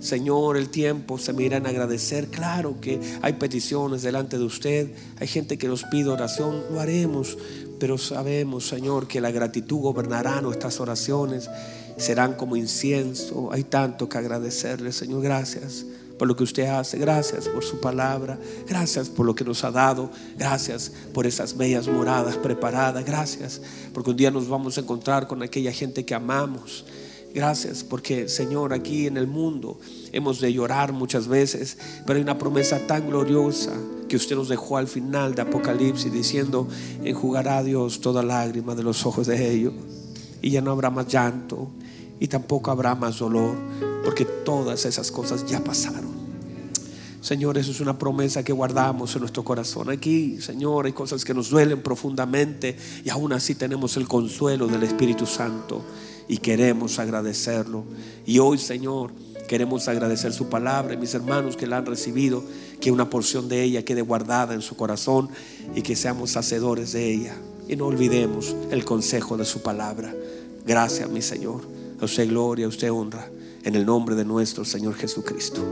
Señor, 0.00 0.56
el 0.56 0.68
tiempo 0.68 1.16
se 1.16 1.32
mira 1.32 1.56
en 1.56 1.66
agradecer. 1.66 2.26
Claro 2.28 2.80
que 2.80 3.00
hay 3.22 3.34
peticiones 3.34 4.02
delante 4.02 4.36
de 4.36 4.44
usted. 4.44 4.90
Hay 5.18 5.28
gente 5.28 5.56
que 5.58 5.68
nos 5.68 5.84
pide 5.84 6.10
oración. 6.10 6.64
Lo 6.70 6.80
haremos. 6.80 7.38
Pero 7.78 7.98
sabemos, 7.98 8.66
Señor, 8.66 9.06
que 9.06 9.20
la 9.20 9.30
gratitud 9.30 9.78
gobernará 9.78 10.40
nuestras 10.40 10.80
oraciones. 10.80 11.48
Serán 11.96 12.34
como 12.34 12.56
incienso. 12.56 13.50
Hay 13.52 13.64
tanto 13.64 14.08
que 14.08 14.18
agradecerle, 14.18 14.92
Señor. 14.92 15.22
Gracias 15.22 15.86
por 16.22 16.28
lo 16.28 16.36
que 16.36 16.44
usted 16.44 16.68
hace. 16.68 16.98
Gracias 16.98 17.48
por 17.48 17.64
su 17.64 17.80
palabra. 17.80 18.38
Gracias 18.68 19.08
por 19.08 19.26
lo 19.26 19.34
que 19.34 19.42
nos 19.42 19.64
ha 19.64 19.72
dado. 19.72 20.08
Gracias 20.38 20.92
por 21.12 21.26
esas 21.26 21.56
bellas 21.56 21.88
moradas 21.88 22.36
preparadas. 22.36 23.04
Gracias 23.04 23.60
porque 23.92 24.10
un 24.10 24.16
día 24.16 24.30
nos 24.30 24.48
vamos 24.48 24.78
a 24.78 24.82
encontrar 24.82 25.26
con 25.26 25.42
aquella 25.42 25.72
gente 25.72 26.04
que 26.04 26.14
amamos 26.14 26.84
Gracias 27.34 27.82
porque 27.82 28.28
Señor, 28.28 28.72
aquí 28.72 29.08
en 29.08 29.16
el 29.16 29.26
mundo 29.26 29.80
hemos 30.12 30.40
de 30.40 30.52
llorar 30.52 30.92
muchas 30.92 31.26
veces, 31.26 31.76
pero 32.06 32.18
hay 32.18 32.22
una 32.22 32.38
promesa 32.38 32.78
tan 32.86 33.08
gloriosa 33.08 33.72
que 34.08 34.14
usted 34.14 34.36
nos 34.36 34.48
dejó 34.48 34.76
al 34.76 34.86
final 34.86 35.34
de 35.34 35.42
Apocalipsis 35.42 36.12
diciendo, 36.12 36.68
enjugará 37.02 37.64
Dios 37.64 38.00
toda 38.00 38.22
lágrima 38.22 38.76
de 38.76 38.84
los 38.84 39.04
ojos 39.06 39.26
de 39.26 39.52
ellos 39.52 39.72
y 40.40 40.50
ya 40.50 40.60
no 40.60 40.70
habrá 40.70 40.88
más 40.90 41.08
llanto 41.08 41.68
y 42.22 42.28
tampoco 42.28 42.70
habrá 42.70 42.94
más 42.94 43.18
dolor, 43.18 43.56
porque 44.04 44.24
todas 44.24 44.84
esas 44.84 45.10
cosas 45.10 45.44
ya 45.44 45.58
pasaron. 45.58 46.12
Señor, 47.20 47.58
eso 47.58 47.72
es 47.72 47.80
una 47.80 47.98
promesa 47.98 48.44
que 48.44 48.52
guardamos 48.52 49.12
en 49.16 49.22
nuestro 49.22 49.42
corazón. 49.42 49.90
Aquí, 49.90 50.40
Señor, 50.40 50.86
hay 50.86 50.92
cosas 50.92 51.24
que 51.24 51.34
nos 51.34 51.50
duelen 51.50 51.82
profundamente 51.82 52.76
y 53.04 53.10
aún 53.10 53.32
así 53.32 53.56
tenemos 53.56 53.96
el 53.96 54.06
consuelo 54.06 54.68
del 54.68 54.84
Espíritu 54.84 55.26
Santo 55.26 55.82
y 56.28 56.36
queremos 56.36 57.00
agradecerlo. 57.00 57.86
Y 58.24 58.38
hoy, 58.38 58.56
Señor, 58.56 59.10
queremos 59.48 59.88
agradecer 59.88 60.32
su 60.32 60.48
palabra 60.48 60.94
y 60.94 60.98
mis 60.98 61.14
hermanos 61.14 61.56
que 61.56 61.66
la 61.66 61.78
han 61.78 61.86
recibido, 61.86 62.44
que 62.80 62.92
una 62.92 63.10
porción 63.10 63.48
de 63.48 63.64
ella 63.64 63.84
quede 63.84 64.02
guardada 64.02 64.54
en 64.54 64.62
su 64.62 64.76
corazón 64.76 65.28
y 65.74 65.82
que 65.82 65.96
seamos 65.96 66.36
hacedores 66.36 66.92
de 66.92 67.12
ella. 67.12 67.34
Y 67.68 67.74
no 67.74 67.86
olvidemos 67.86 68.54
el 68.70 68.84
consejo 68.84 69.36
de 69.36 69.44
su 69.44 69.60
palabra. 69.60 70.14
Gracias, 70.64 71.10
mi 71.10 71.20
Señor. 71.20 71.81
A 72.02 72.04
usted 72.04 72.28
gloria, 72.28 72.66
a 72.66 72.68
usted 72.68 72.90
honra. 72.90 73.30
En 73.62 73.76
el 73.76 73.86
nombre 73.86 74.16
de 74.16 74.24
nuestro 74.24 74.64
Señor 74.64 74.96
Jesucristo. 74.96 75.62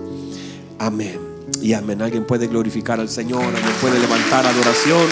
Amén. 0.79 1.19
Y 1.61 1.73
amén. 1.73 2.01
Alguien 2.01 2.25
puede 2.25 2.47
glorificar 2.47 3.01
al 3.01 3.09
Señor, 3.09 3.43
alguien 3.43 3.75
puede 3.81 3.99
levantar 3.99 4.47
adoración. 4.47 5.09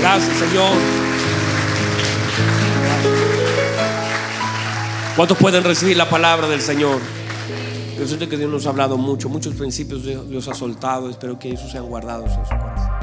Gracias, 0.00 0.38
Señor. 0.38 0.72
¿Cuántos 5.14 5.36
pueden 5.36 5.62
recibir 5.62 5.98
la 5.98 6.08
palabra 6.08 6.48
del 6.48 6.62
Señor? 6.62 7.02
Yo 7.98 8.06
sé 8.06 8.16
que 8.26 8.38
Dios 8.38 8.50
nos 8.50 8.66
ha 8.66 8.70
hablado 8.70 8.96
mucho, 8.96 9.28
muchos 9.28 9.54
principios 9.54 10.04
Dios 10.04 10.48
ha 10.48 10.54
soltado. 10.54 11.10
Espero 11.10 11.38
que 11.38 11.52
esos 11.52 11.70
sean 11.70 11.84
guardados 11.84 12.30
en 12.30 12.44
su 12.46 12.56
corazón. 12.56 12.93